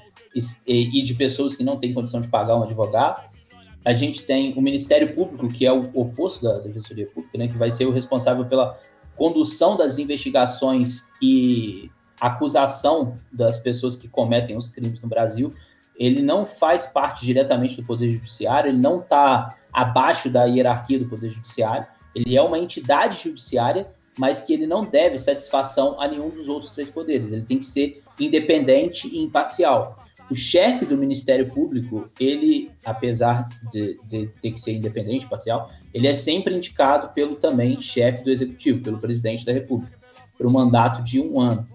e 0.66 1.02
de 1.02 1.14
pessoas 1.14 1.54
que 1.54 1.62
não 1.62 1.76
têm 1.76 1.92
condição 1.92 2.20
de 2.20 2.28
pagar 2.28 2.56
um 2.56 2.62
advogado. 2.62 3.30
A 3.84 3.92
gente 3.92 4.24
tem 4.24 4.54
o 4.54 4.60
Ministério 4.60 5.14
Público, 5.14 5.48
que 5.48 5.66
é 5.66 5.72
o 5.72 5.90
oposto 5.94 6.42
da 6.42 6.58
Defensoria 6.60 7.06
Pública, 7.06 7.36
né, 7.36 7.48
que 7.48 7.56
vai 7.56 7.70
ser 7.70 7.84
o 7.86 7.90
responsável 7.90 8.44
pela 8.44 8.78
condução 9.16 9.76
das 9.76 9.98
investigações 9.98 11.04
e 11.20 11.90
acusação 12.20 13.18
das 13.32 13.58
pessoas 13.58 13.96
que 13.96 14.08
cometem 14.08 14.56
os 14.56 14.68
crimes 14.68 15.00
no 15.00 15.08
Brasil. 15.08 15.52
Ele 15.96 16.22
não 16.22 16.46
faz 16.46 16.86
parte 16.86 17.26
diretamente 17.26 17.76
do 17.76 17.84
Poder 17.84 18.10
Judiciário, 18.10 18.70
ele 18.70 18.78
não 18.78 19.00
está 19.00 19.56
abaixo 19.72 20.30
da 20.30 20.44
hierarquia 20.44 20.98
do 20.98 21.08
Poder 21.08 21.30
Judiciário, 21.30 21.86
ele 22.14 22.36
é 22.36 22.42
uma 22.42 22.58
entidade 22.58 23.22
judiciária, 23.24 23.86
mas 24.18 24.40
que 24.40 24.52
ele 24.52 24.66
não 24.66 24.82
deve 24.82 25.18
satisfação 25.18 26.00
a 26.00 26.06
nenhum 26.06 26.28
dos 26.28 26.46
outros 26.46 26.70
três 26.72 26.90
poderes. 26.90 27.32
Ele 27.32 27.44
tem 27.44 27.58
que 27.58 27.64
ser 27.64 28.02
independente 28.20 29.08
e 29.08 29.22
imparcial. 29.22 29.98
O 30.32 30.34
chefe 30.34 30.86
do 30.86 30.96
Ministério 30.96 31.50
Público, 31.50 32.08
ele, 32.18 32.70
apesar 32.86 33.50
de, 33.70 34.00
de 34.08 34.28
ter 34.40 34.52
que 34.52 34.58
ser 34.58 34.72
independente, 34.72 35.28
parcial, 35.28 35.70
ele 35.92 36.06
é 36.06 36.14
sempre 36.14 36.56
indicado 36.56 37.12
pelo 37.12 37.36
também 37.36 37.82
chefe 37.82 38.24
do 38.24 38.30
executivo, 38.30 38.82
pelo 38.82 38.96
presidente 38.96 39.44
da 39.44 39.52
República, 39.52 39.98
por 40.38 40.46
um 40.46 40.50
mandato 40.50 41.04
de 41.04 41.20
um 41.20 41.38
ano. 41.38 41.68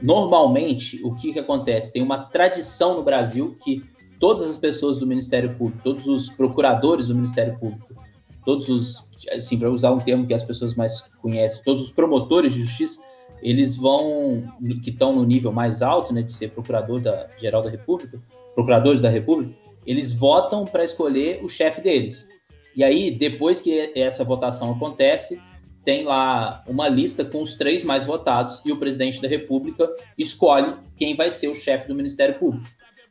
Normalmente, 0.00 1.04
o 1.04 1.12
que, 1.16 1.32
que 1.32 1.40
acontece? 1.40 1.92
Tem 1.92 2.04
uma 2.04 2.18
tradição 2.18 2.94
no 2.94 3.02
Brasil 3.02 3.56
que 3.64 3.82
todas 4.20 4.48
as 4.48 4.56
pessoas 4.56 5.00
do 5.00 5.08
Ministério 5.08 5.52
Público, 5.56 5.82
todos 5.82 6.06
os 6.06 6.30
procuradores 6.30 7.08
do 7.08 7.16
Ministério 7.16 7.58
Público, 7.58 7.96
todos 8.44 8.68
os, 8.68 9.08
assim, 9.32 9.58
para 9.58 9.72
usar 9.72 9.90
um 9.90 9.98
termo 9.98 10.24
que 10.24 10.34
as 10.34 10.44
pessoas 10.44 10.76
mais 10.76 11.00
conhecem, 11.20 11.64
todos 11.64 11.82
os 11.82 11.90
promotores 11.90 12.52
de 12.52 12.60
justiça, 12.60 13.00
eles 13.44 13.76
vão, 13.76 14.42
que 14.82 14.88
estão 14.88 15.14
no 15.14 15.22
nível 15.22 15.52
mais 15.52 15.82
alto, 15.82 16.14
né, 16.14 16.22
de 16.22 16.32
ser 16.32 16.50
procurador 16.50 16.98
da, 16.98 17.28
geral 17.38 17.62
da 17.62 17.68
República, 17.68 18.18
procuradores 18.54 19.02
da 19.02 19.10
República, 19.10 19.54
eles 19.86 20.14
votam 20.14 20.64
para 20.64 20.82
escolher 20.82 21.44
o 21.44 21.48
chefe 21.48 21.82
deles. 21.82 22.26
E 22.74 22.82
aí, 22.82 23.10
depois 23.10 23.60
que 23.60 23.92
essa 23.94 24.24
votação 24.24 24.72
acontece, 24.72 25.38
tem 25.84 26.04
lá 26.04 26.64
uma 26.66 26.88
lista 26.88 27.22
com 27.22 27.42
os 27.42 27.54
três 27.54 27.84
mais 27.84 28.06
votados 28.06 28.62
e 28.64 28.72
o 28.72 28.78
presidente 28.78 29.20
da 29.20 29.28
República 29.28 29.94
escolhe 30.16 30.74
quem 30.96 31.14
vai 31.14 31.30
ser 31.30 31.48
o 31.48 31.54
chefe 31.54 31.86
do 31.86 31.94
Ministério 31.94 32.36
Público. 32.36 32.66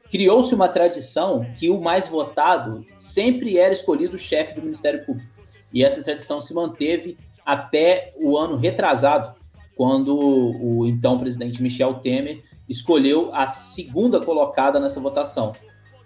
Criou-se 0.09 0.53
uma 0.53 0.67
tradição 0.67 1.45
que 1.59 1.69
o 1.69 1.79
mais 1.79 2.07
votado 2.07 2.83
sempre 2.97 3.59
era 3.59 3.73
escolhido 3.73 4.15
o 4.15 4.19
chefe 4.19 4.55
do 4.55 4.63
Ministério 4.63 5.05
Público. 5.05 5.29
E 5.71 5.83
essa 5.83 6.01
tradição 6.01 6.41
se 6.41 6.53
manteve 6.53 7.17
até 7.45 8.11
o 8.15 8.37
ano 8.37 8.57
retrasado, 8.57 9.35
quando 9.75 10.17
o 10.17 10.85
então 10.85 11.19
presidente 11.19 11.61
Michel 11.61 11.95
Temer 11.95 12.43
escolheu 12.67 13.33
a 13.33 13.47
segunda 13.47 14.19
colocada 14.19 14.79
nessa 14.79 14.99
votação. 14.99 15.51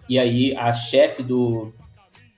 E 0.09 0.18
aí 0.18 0.55
a 0.55 0.74
chefe 0.74 1.22
do 1.22 1.74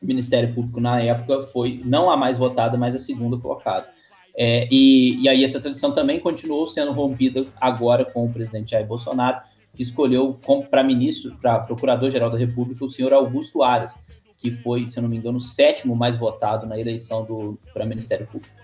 Ministério 0.02 0.54
Público 0.54 0.80
na 0.80 1.02
época 1.02 1.44
foi 1.44 1.82
não 1.86 2.10
a 2.10 2.18
mais 2.18 2.38
votada, 2.38 2.78
mas 2.78 2.96
a 2.96 3.00
segunda 3.00 3.38
colocada. 3.38 3.88
É, 4.36 4.68
e, 4.72 5.22
e 5.22 5.28
aí 5.28 5.44
essa 5.44 5.60
tradição 5.60 5.92
também 5.92 6.20
continuou 6.20 6.68
sendo 6.68 6.92
rompida 6.92 7.46
agora 7.60 8.06
com 8.06 8.26
o 8.26 8.32
presidente 8.32 8.72
Jair 8.72 8.88
Bolsonaro, 8.88 9.42
que 9.74 9.84
escolheu 9.84 10.40
para 10.70 10.84
ministro, 10.84 11.36
para 11.42 11.60
procurador-geral 11.60 12.32
da 12.32 12.38
República, 12.38 12.86
o 12.86 12.90
senhor 12.90 13.14
Augusto 13.14 13.62
Aras, 13.62 14.00
que 14.38 14.52
foi, 14.52 14.88
se 14.88 14.98
eu 14.98 15.04
não 15.04 15.10
me 15.10 15.18
engano, 15.18 15.38
o 15.38 15.42
sétimo 15.42 15.96
mais 15.96 16.18
votado 16.18 16.66
na 16.66 16.80
eleição 16.80 17.58
para 17.74 17.86
Ministério 17.86 18.26
Público. 18.28 18.56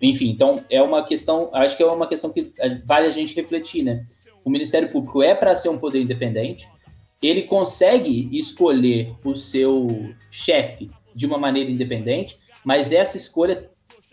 Enfim, 0.00 0.30
então 0.30 0.64
é 0.70 0.82
uma 0.82 1.04
questão, 1.04 1.50
acho 1.52 1.76
que 1.76 1.82
é 1.82 1.86
uma 1.86 2.06
questão 2.06 2.30
que 2.30 2.52
vale 2.84 3.06
a 3.06 3.12
gente 3.12 3.34
refletir, 3.34 3.82
né? 3.82 4.04
O 4.44 4.50
Ministério 4.50 4.90
Público 4.90 5.22
é 5.22 5.34
para 5.34 5.56
ser 5.56 5.68
um 5.68 5.78
poder 5.78 6.00
independente, 6.00 6.68
ele 7.22 7.42
consegue 7.42 8.28
escolher 8.32 9.12
o 9.24 9.34
seu 9.34 10.14
chefe 10.30 10.90
de 11.14 11.26
uma 11.26 11.36
maneira 11.36 11.70
independente, 11.70 12.38
mas 12.64 12.92
essa 12.92 13.16
escolha 13.16 13.70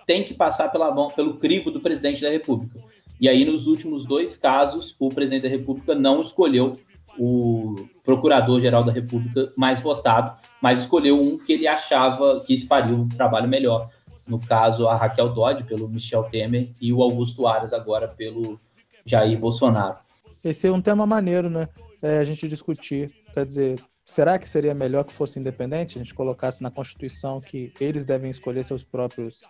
tem 0.07 0.23
que 0.23 0.33
passar 0.33 0.69
pela 0.69 0.93
mão, 0.93 1.09
pelo 1.09 1.37
crivo 1.37 1.69
do 1.69 1.79
presidente 1.79 2.21
da 2.21 2.29
República. 2.29 2.79
E 3.19 3.29
aí, 3.29 3.45
nos 3.45 3.67
últimos 3.67 4.05
dois 4.05 4.35
casos, 4.35 4.95
o 4.99 5.09
presidente 5.09 5.43
da 5.43 5.49
República 5.49 5.95
não 5.95 6.21
escolheu 6.21 6.77
o 7.17 7.75
procurador-geral 8.03 8.83
da 8.83 8.91
República 8.91 9.51
mais 9.57 9.79
votado, 9.79 10.37
mas 10.61 10.79
escolheu 10.79 11.21
um 11.21 11.37
que 11.37 11.53
ele 11.53 11.67
achava 11.67 12.43
que 12.45 12.65
faria 12.65 12.93
um 12.93 13.07
trabalho 13.07 13.47
melhor. 13.47 13.89
No 14.27 14.39
caso, 14.39 14.87
a 14.87 14.95
Raquel 14.95 15.29
Dodge, 15.29 15.63
pelo 15.63 15.87
Michel 15.87 16.23
Temer, 16.25 16.71
e 16.81 16.91
o 16.91 17.01
Augusto 17.01 17.47
Aras, 17.47 17.73
agora 17.73 18.07
pelo 18.07 18.59
Jair 19.05 19.37
Bolsonaro. 19.39 19.97
Esse 20.43 20.67
é 20.67 20.71
um 20.71 20.81
tema 20.81 21.05
maneiro, 21.05 21.49
né? 21.49 21.67
É, 22.01 22.17
a 22.19 22.23
gente 22.23 22.47
discutir. 22.47 23.11
Quer 23.33 23.45
dizer, 23.45 23.79
será 24.03 24.37
que 24.39 24.47
seria 24.47 24.73
melhor 24.73 25.03
que 25.03 25.13
fosse 25.13 25.39
independente? 25.39 25.97
A 25.97 26.03
gente 26.03 26.13
colocasse 26.13 26.61
na 26.61 26.71
Constituição 26.71 27.39
que 27.39 27.73
eles 27.79 28.05
devem 28.05 28.29
escolher 28.29 28.63
seus 28.63 28.83
próprios 28.83 29.41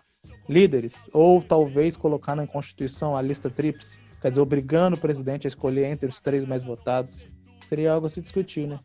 líderes? 0.48 1.08
Ou 1.12 1.42
talvez 1.42 1.96
colocar 1.96 2.34
na 2.34 2.46
Constituição 2.46 3.16
a 3.16 3.22
lista 3.22 3.50
tríplice? 3.50 3.98
Quer 4.20 4.28
dizer, 4.28 4.40
obrigando 4.40 4.96
o 4.96 5.00
presidente 5.00 5.46
a 5.46 5.48
escolher 5.48 5.86
entre 5.86 6.08
os 6.08 6.20
três 6.20 6.44
mais 6.44 6.64
votados? 6.64 7.26
Seria 7.64 7.92
algo 7.92 8.06
a 8.06 8.10
se 8.10 8.20
discutir, 8.20 8.66
né? 8.66 8.80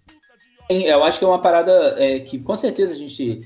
Eu 0.70 1.04
acho 1.04 1.20
que 1.20 1.26
é 1.26 1.28
uma 1.28 1.42
parada 1.42 1.96
é, 1.98 2.20
que 2.22 2.40
com 2.40 2.56
certeza 2.56 2.94
a 2.94 2.96
gente. 2.96 3.42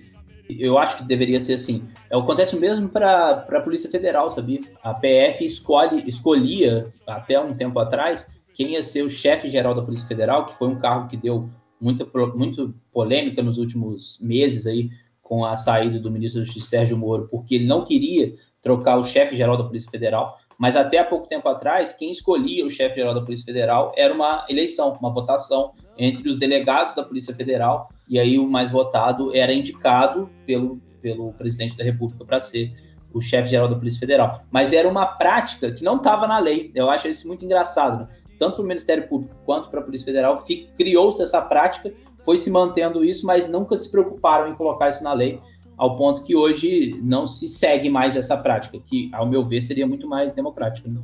Eu 0.50 0.78
acho 0.78 0.98
que 0.98 1.04
deveria 1.04 1.42
ser 1.42 1.54
assim. 1.54 1.88
É, 2.10 2.18
acontece 2.18 2.56
o 2.56 2.60
mesmo 2.60 2.88
para 2.88 3.46
a 3.50 3.62
Polícia 3.62 3.90
Federal, 3.90 4.30
sabia? 4.30 4.60
A 4.84 4.94
PF 4.94 5.46
escolhe, 5.46 6.04
escolhia, 6.08 6.92
até 7.08 7.40
um 7.40 7.54
tempo 7.54 7.80
atrás, 7.80 8.30
quem 8.54 8.74
ia 8.74 8.84
ser 8.84 9.04
o 9.04 9.10
chefe 9.10 9.50
geral 9.50 9.74
da 9.74 9.82
Polícia 9.82 10.08
Federal, 10.08 10.46
que 10.46 10.58
foi 10.58 10.68
um 10.68 10.78
cargo 10.78 11.08
que 11.08 11.18
deu 11.18 11.50
muita, 11.80 12.06
muito 12.34 12.74
polêmica 12.92 13.42
nos 13.42 13.58
últimos 13.58 14.20
meses 14.22 14.66
aí, 14.66 14.90
com 15.22 15.44
a 15.44 15.58
saída 15.58 16.00
do 16.00 16.12
ministro 16.12 16.40
da 16.40 16.46
Justiça 16.46 16.70
Sérgio 16.70 16.98
Moro, 16.98 17.28
porque 17.30 17.56
ele 17.56 17.66
não 17.66 17.84
queria 17.84 18.36
trocar 18.62 18.98
o 18.98 19.04
chefe 19.04 19.36
geral 19.36 19.58
da 19.58 19.64
Polícia 19.64 19.90
Federal. 19.90 20.38
Mas 20.58 20.76
até 20.76 21.00
há 21.00 21.04
pouco 21.04 21.28
tempo 21.28 21.48
atrás, 21.48 21.94
quem 21.94 22.12
escolhia 22.12 22.66
o 22.66 22.70
chefe-geral 22.70 23.14
da 23.14 23.22
Polícia 23.22 23.46
Federal 23.46 23.92
era 23.96 24.14
uma 24.14 24.46
eleição, 24.50 24.94
uma 25.00 25.14
votação 25.14 25.74
entre 25.98 26.30
os 26.30 26.38
delegados 26.38 26.96
da 26.96 27.04
Polícia 27.04 27.36
Federal, 27.36 27.90
e 28.08 28.20
aí 28.20 28.38
o 28.40 28.48
mais 28.48 28.72
votado 28.72 29.36
era 29.36 29.54
indicado 29.54 30.30
pelo, 30.46 30.80
pelo 31.02 31.34
presidente 31.34 31.78
da 31.78 31.84
República 31.84 32.24
para 32.26 32.40
ser 32.40 32.74
o 33.14 33.22
chefe-geral 33.22 33.68
da 33.68 33.76
Polícia 33.76 34.00
Federal. 34.00 34.42
Mas 34.52 34.74
era 34.74 34.88
uma 34.88 35.06
prática 35.06 35.72
que 35.72 35.84
não 35.84 35.98
estava 35.98 36.28
na 36.28 36.38
lei. 36.38 36.72
Eu 36.76 36.90
acho 36.90 37.08
isso 37.08 37.28
muito 37.28 37.46
engraçado. 37.46 38.02
Né? 38.02 38.08
Tanto 38.38 38.56
para 38.56 38.64
o 38.64 38.68
Ministério 38.68 39.08
Público 39.08 39.34
quanto 39.46 39.70
para 39.70 39.80
a 39.80 39.84
Polícia 39.84 40.06
Federal, 40.06 40.44
criou-se 40.76 41.22
essa 41.22 41.42
prática, 41.42 41.94
foi 42.26 42.38
se 42.38 42.50
mantendo 42.50 43.06
isso, 43.06 43.26
mas 43.26 43.50
nunca 43.50 43.78
se 43.78 43.90
preocuparam 43.90 44.50
em 44.50 44.56
colocar 44.56 44.90
isso 44.90 45.04
na 45.04 45.14
lei 45.14 45.40
ao 45.78 45.98
ponto 45.98 46.24
que 46.24 46.36
hoje 46.36 47.00
não 47.04 47.28
se 47.28 47.50
segue 47.50 47.90
mais 47.90 48.16
essa 48.16 48.38
prática, 48.38 48.78
que, 48.80 49.10
ao 49.14 49.28
meu 49.28 49.46
ver, 49.46 49.62
seria 49.62 49.86
muito 49.86 50.08
mais 50.08 50.34
democrática. 50.34 50.90
Né? 50.90 51.00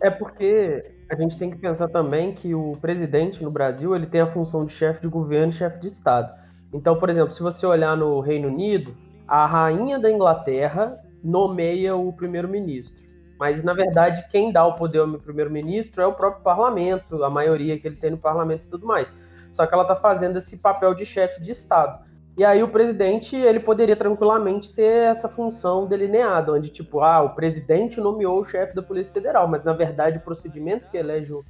É 0.00 0.10
porque 0.10 0.84
a 1.10 1.16
gente 1.16 1.38
tem 1.38 1.50
que 1.50 1.56
pensar 1.56 1.88
também 1.88 2.32
que 2.32 2.54
o 2.54 2.72
presidente 2.80 3.42
no 3.42 3.50
Brasil 3.50 3.94
ele 3.94 4.06
tem 4.06 4.20
a 4.20 4.26
função 4.26 4.64
de 4.64 4.72
chefe 4.72 5.02
de 5.02 5.08
governo 5.08 5.50
e 5.50 5.54
chefe 5.54 5.78
de 5.78 5.86
Estado. 5.86 6.32
Então, 6.72 6.98
por 6.98 7.08
exemplo, 7.08 7.30
se 7.30 7.42
você 7.42 7.66
olhar 7.66 7.96
no 7.96 8.20
Reino 8.20 8.48
Unido, 8.48 8.96
a 9.26 9.46
rainha 9.46 9.98
da 9.98 10.10
Inglaterra 10.10 10.94
nomeia 11.22 11.96
o 11.96 12.12
primeiro-ministro. 12.12 13.04
Mas, 13.38 13.62
na 13.62 13.74
verdade, 13.74 14.26
quem 14.30 14.50
dá 14.50 14.64
o 14.64 14.74
poder 14.74 15.00
ao 15.00 15.18
primeiro-ministro 15.18 16.02
é 16.02 16.06
o 16.06 16.12
próprio 16.12 16.42
parlamento, 16.42 17.22
a 17.22 17.30
maioria 17.30 17.78
que 17.78 17.86
ele 17.86 17.96
tem 17.96 18.10
no 18.10 18.18
parlamento 18.18 18.64
e 18.64 18.68
tudo 18.68 18.86
mais. 18.86 19.12
Só 19.52 19.66
que 19.66 19.74
ela 19.74 19.82
está 19.82 19.94
fazendo 19.94 20.36
esse 20.38 20.58
papel 20.58 20.94
de 20.94 21.04
chefe 21.04 21.40
de 21.42 21.50
Estado. 21.50 22.04
E 22.36 22.44
aí 22.44 22.62
o 22.62 22.68
presidente, 22.68 23.34
ele 23.34 23.58
poderia 23.58 23.96
tranquilamente 23.96 24.70
ter 24.70 25.08
essa 25.08 25.26
função 25.26 25.86
delineada, 25.86 26.52
onde 26.52 26.68
tipo, 26.68 27.00
ah, 27.00 27.22
o 27.22 27.34
presidente 27.34 27.98
nomeou 27.98 28.40
o 28.40 28.44
chefe 28.44 28.74
da 28.74 28.82
Polícia 28.82 29.14
Federal, 29.14 29.48
mas 29.48 29.64
na 29.64 29.72
verdade 29.72 30.18
o 30.18 30.20
procedimento 30.20 30.86
que 30.90 30.98
elege 30.98 31.32
o, 31.32 31.42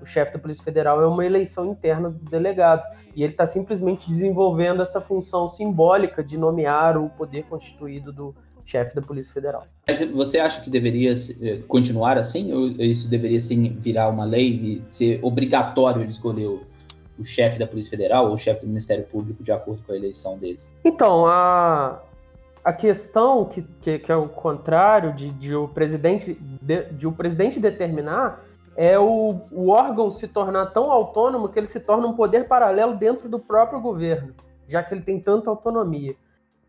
o 0.00 0.06
chefe 0.06 0.32
da 0.32 0.40
Polícia 0.40 0.64
Federal 0.64 1.00
é 1.00 1.06
uma 1.06 1.24
eleição 1.24 1.66
interna 1.66 2.10
dos 2.10 2.24
delegados. 2.24 2.84
E 3.14 3.22
ele 3.22 3.32
está 3.32 3.46
simplesmente 3.46 4.08
desenvolvendo 4.08 4.82
essa 4.82 5.00
função 5.00 5.46
simbólica 5.46 6.24
de 6.24 6.36
nomear 6.36 6.98
o 6.98 7.08
poder 7.10 7.44
constituído 7.44 8.12
do 8.12 8.34
chefe 8.64 8.96
da 8.96 9.02
Polícia 9.02 9.32
Federal. 9.32 9.64
Você 10.14 10.38
acha 10.38 10.60
que 10.60 10.70
deveria 10.70 11.12
eh, 11.40 11.62
continuar 11.68 12.18
assim? 12.18 12.52
Ou 12.52 12.66
isso 12.66 13.08
deveria 13.08 13.40
sim, 13.40 13.76
virar 13.80 14.08
uma 14.08 14.24
lei 14.24 14.48
e 14.48 14.82
ser 14.90 15.20
obrigatório 15.22 16.02
ele 16.02 16.10
escolher 16.10 16.46
o 16.46 16.60
o 17.18 17.24
chefe 17.24 17.58
da 17.58 17.66
Polícia 17.66 17.90
Federal 17.90 18.28
ou 18.28 18.34
o 18.34 18.38
chefe 18.38 18.62
do 18.62 18.66
Ministério 18.66 19.04
Público 19.04 19.42
de 19.42 19.52
acordo 19.52 19.82
com 19.84 19.92
a 19.92 19.96
eleição 19.96 20.38
deles? 20.38 20.70
Então, 20.84 21.26
a, 21.26 22.00
a 22.64 22.72
questão 22.72 23.44
que, 23.44 23.62
que, 23.80 23.98
que 23.98 24.12
é 24.12 24.16
o 24.16 24.28
contrário 24.28 25.12
de, 25.12 25.30
de, 25.30 25.54
o 25.54 25.68
presidente, 25.68 26.34
de, 26.34 26.84
de 26.84 27.06
o 27.06 27.12
presidente 27.12 27.58
determinar 27.60 28.44
é 28.76 28.98
o, 28.98 29.40
o 29.50 29.68
órgão 29.68 30.10
se 30.10 30.26
tornar 30.26 30.66
tão 30.66 30.90
autônomo 30.90 31.48
que 31.48 31.58
ele 31.58 31.66
se 31.66 31.80
torna 31.80 32.06
um 32.06 32.14
poder 32.14 32.48
paralelo 32.48 32.96
dentro 32.96 33.28
do 33.28 33.38
próprio 33.38 33.80
governo, 33.80 34.34
já 34.66 34.82
que 34.82 34.94
ele 34.94 35.02
tem 35.02 35.20
tanta 35.20 35.50
autonomia. 35.50 36.14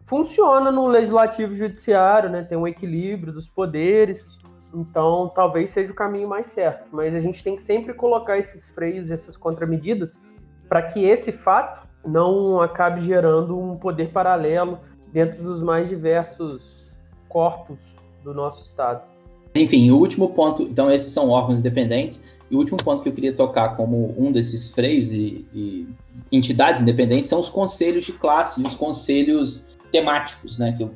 Funciona 0.05 0.69
no 0.69 0.87
legislativo 0.87 1.53
e 1.53 1.57
judiciário, 1.57 2.29
né? 2.29 2.43
tem 2.43 2.57
um 2.57 2.67
equilíbrio 2.67 3.31
dos 3.31 3.47
poderes, 3.47 4.37
então 4.73 5.31
talvez 5.33 5.69
seja 5.69 5.93
o 5.93 5.95
caminho 5.95 6.27
mais 6.27 6.47
certo. 6.47 6.87
Mas 6.91 7.15
a 7.15 7.19
gente 7.19 7.41
tem 7.41 7.55
que 7.55 7.61
sempre 7.61 7.93
colocar 7.93 8.37
esses 8.37 8.67
freios, 8.67 9.11
essas 9.11 9.37
contramedidas, 9.37 10.19
para 10.73 10.81
que 10.81 11.05
esse 11.05 11.31
fato 11.31 11.87
não 12.03 12.59
acabe 12.59 12.99
gerando 12.99 13.55
um 13.55 13.77
poder 13.77 14.09
paralelo 14.09 14.79
dentro 15.13 15.43
dos 15.43 15.61
mais 15.61 15.89
diversos 15.89 16.83
corpos 17.29 17.95
do 18.23 18.33
nosso 18.33 18.63
Estado. 18.63 19.03
Enfim, 19.53 19.91
o 19.91 19.99
último 19.99 20.29
ponto, 20.29 20.63
então 20.63 20.91
esses 20.91 21.13
são 21.13 21.29
órgãos 21.29 21.59
independentes, 21.59 22.23
e 22.49 22.55
o 22.55 22.57
último 22.57 22.77
ponto 22.83 23.03
que 23.03 23.09
eu 23.09 23.13
queria 23.13 23.35
tocar 23.35 23.77
como 23.77 24.15
um 24.17 24.31
desses 24.31 24.73
freios 24.73 25.11
e, 25.11 25.45
e 25.53 25.87
entidades 26.31 26.81
independentes 26.81 27.29
são 27.29 27.39
os 27.39 27.49
conselhos 27.49 28.03
de 28.03 28.13
classe 28.13 28.59
e 28.59 28.65
os 28.65 28.73
conselhos 28.73 29.63
temáticos, 29.91 30.57
né, 30.57 30.73
que 30.75 30.81
eu, 30.81 30.89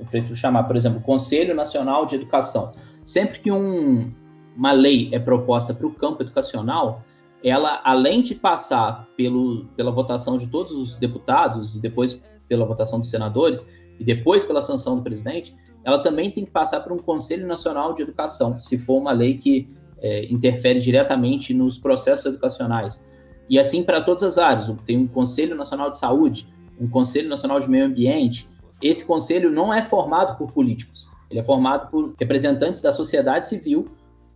eu 0.00 0.06
prefiro 0.06 0.34
chamar, 0.34 0.64
por 0.64 0.74
exemplo, 0.74 1.00
Conselho 1.02 1.54
Nacional 1.54 2.04
de 2.04 2.16
Educação. 2.16 2.72
Sempre 3.04 3.38
que 3.38 3.52
um, 3.52 4.10
uma 4.56 4.72
lei 4.72 5.08
é 5.12 5.20
proposta 5.20 5.72
para 5.72 5.86
o 5.86 5.94
campo 5.94 6.20
educacional, 6.20 7.04
ela, 7.42 7.80
além 7.84 8.22
de 8.22 8.34
passar 8.34 9.08
pelo, 9.16 9.64
pela 9.76 9.90
votação 9.90 10.36
de 10.36 10.46
todos 10.46 10.72
os 10.72 10.96
deputados, 10.96 11.76
e 11.76 11.80
depois 11.80 12.20
pela 12.48 12.66
votação 12.66 13.00
dos 13.00 13.10
senadores, 13.10 13.66
e 13.98 14.04
depois 14.04 14.44
pela 14.44 14.62
sanção 14.62 14.96
do 14.96 15.02
presidente, 15.02 15.54
ela 15.84 16.02
também 16.02 16.30
tem 16.30 16.44
que 16.44 16.50
passar 16.50 16.80
por 16.80 16.92
um 16.92 16.98
Conselho 16.98 17.46
Nacional 17.46 17.94
de 17.94 18.02
Educação, 18.02 18.60
se 18.60 18.78
for 18.78 18.98
uma 18.98 19.12
lei 19.12 19.38
que 19.38 19.68
é, 20.00 20.24
interfere 20.32 20.80
diretamente 20.80 21.54
nos 21.54 21.78
processos 21.78 22.26
educacionais. 22.26 23.06
E 23.48 23.58
assim 23.58 23.82
para 23.82 24.00
todas 24.00 24.22
as 24.22 24.38
áreas. 24.38 24.72
Tem 24.86 24.96
um 24.96 25.06
Conselho 25.06 25.56
Nacional 25.56 25.90
de 25.90 25.98
Saúde, 25.98 26.46
um 26.78 26.88
Conselho 26.88 27.28
Nacional 27.28 27.60
de 27.60 27.68
Meio 27.68 27.86
Ambiente. 27.86 28.48
Esse 28.80 29.04
conselho 29.04 29.50
não 29.50 29.72
é 29.72 29.84
formado 29.84 30.38
por 30.38 30.52
políticos, 30.52 31.06
ele 31.30 31.40
é 31.40 31.42
formado 31.42 31.90
por 31.90 32.14
representantes 32.18 32.80
da 32.80 32.92
sociedade 32.92 33.46
civil 33.46 33.84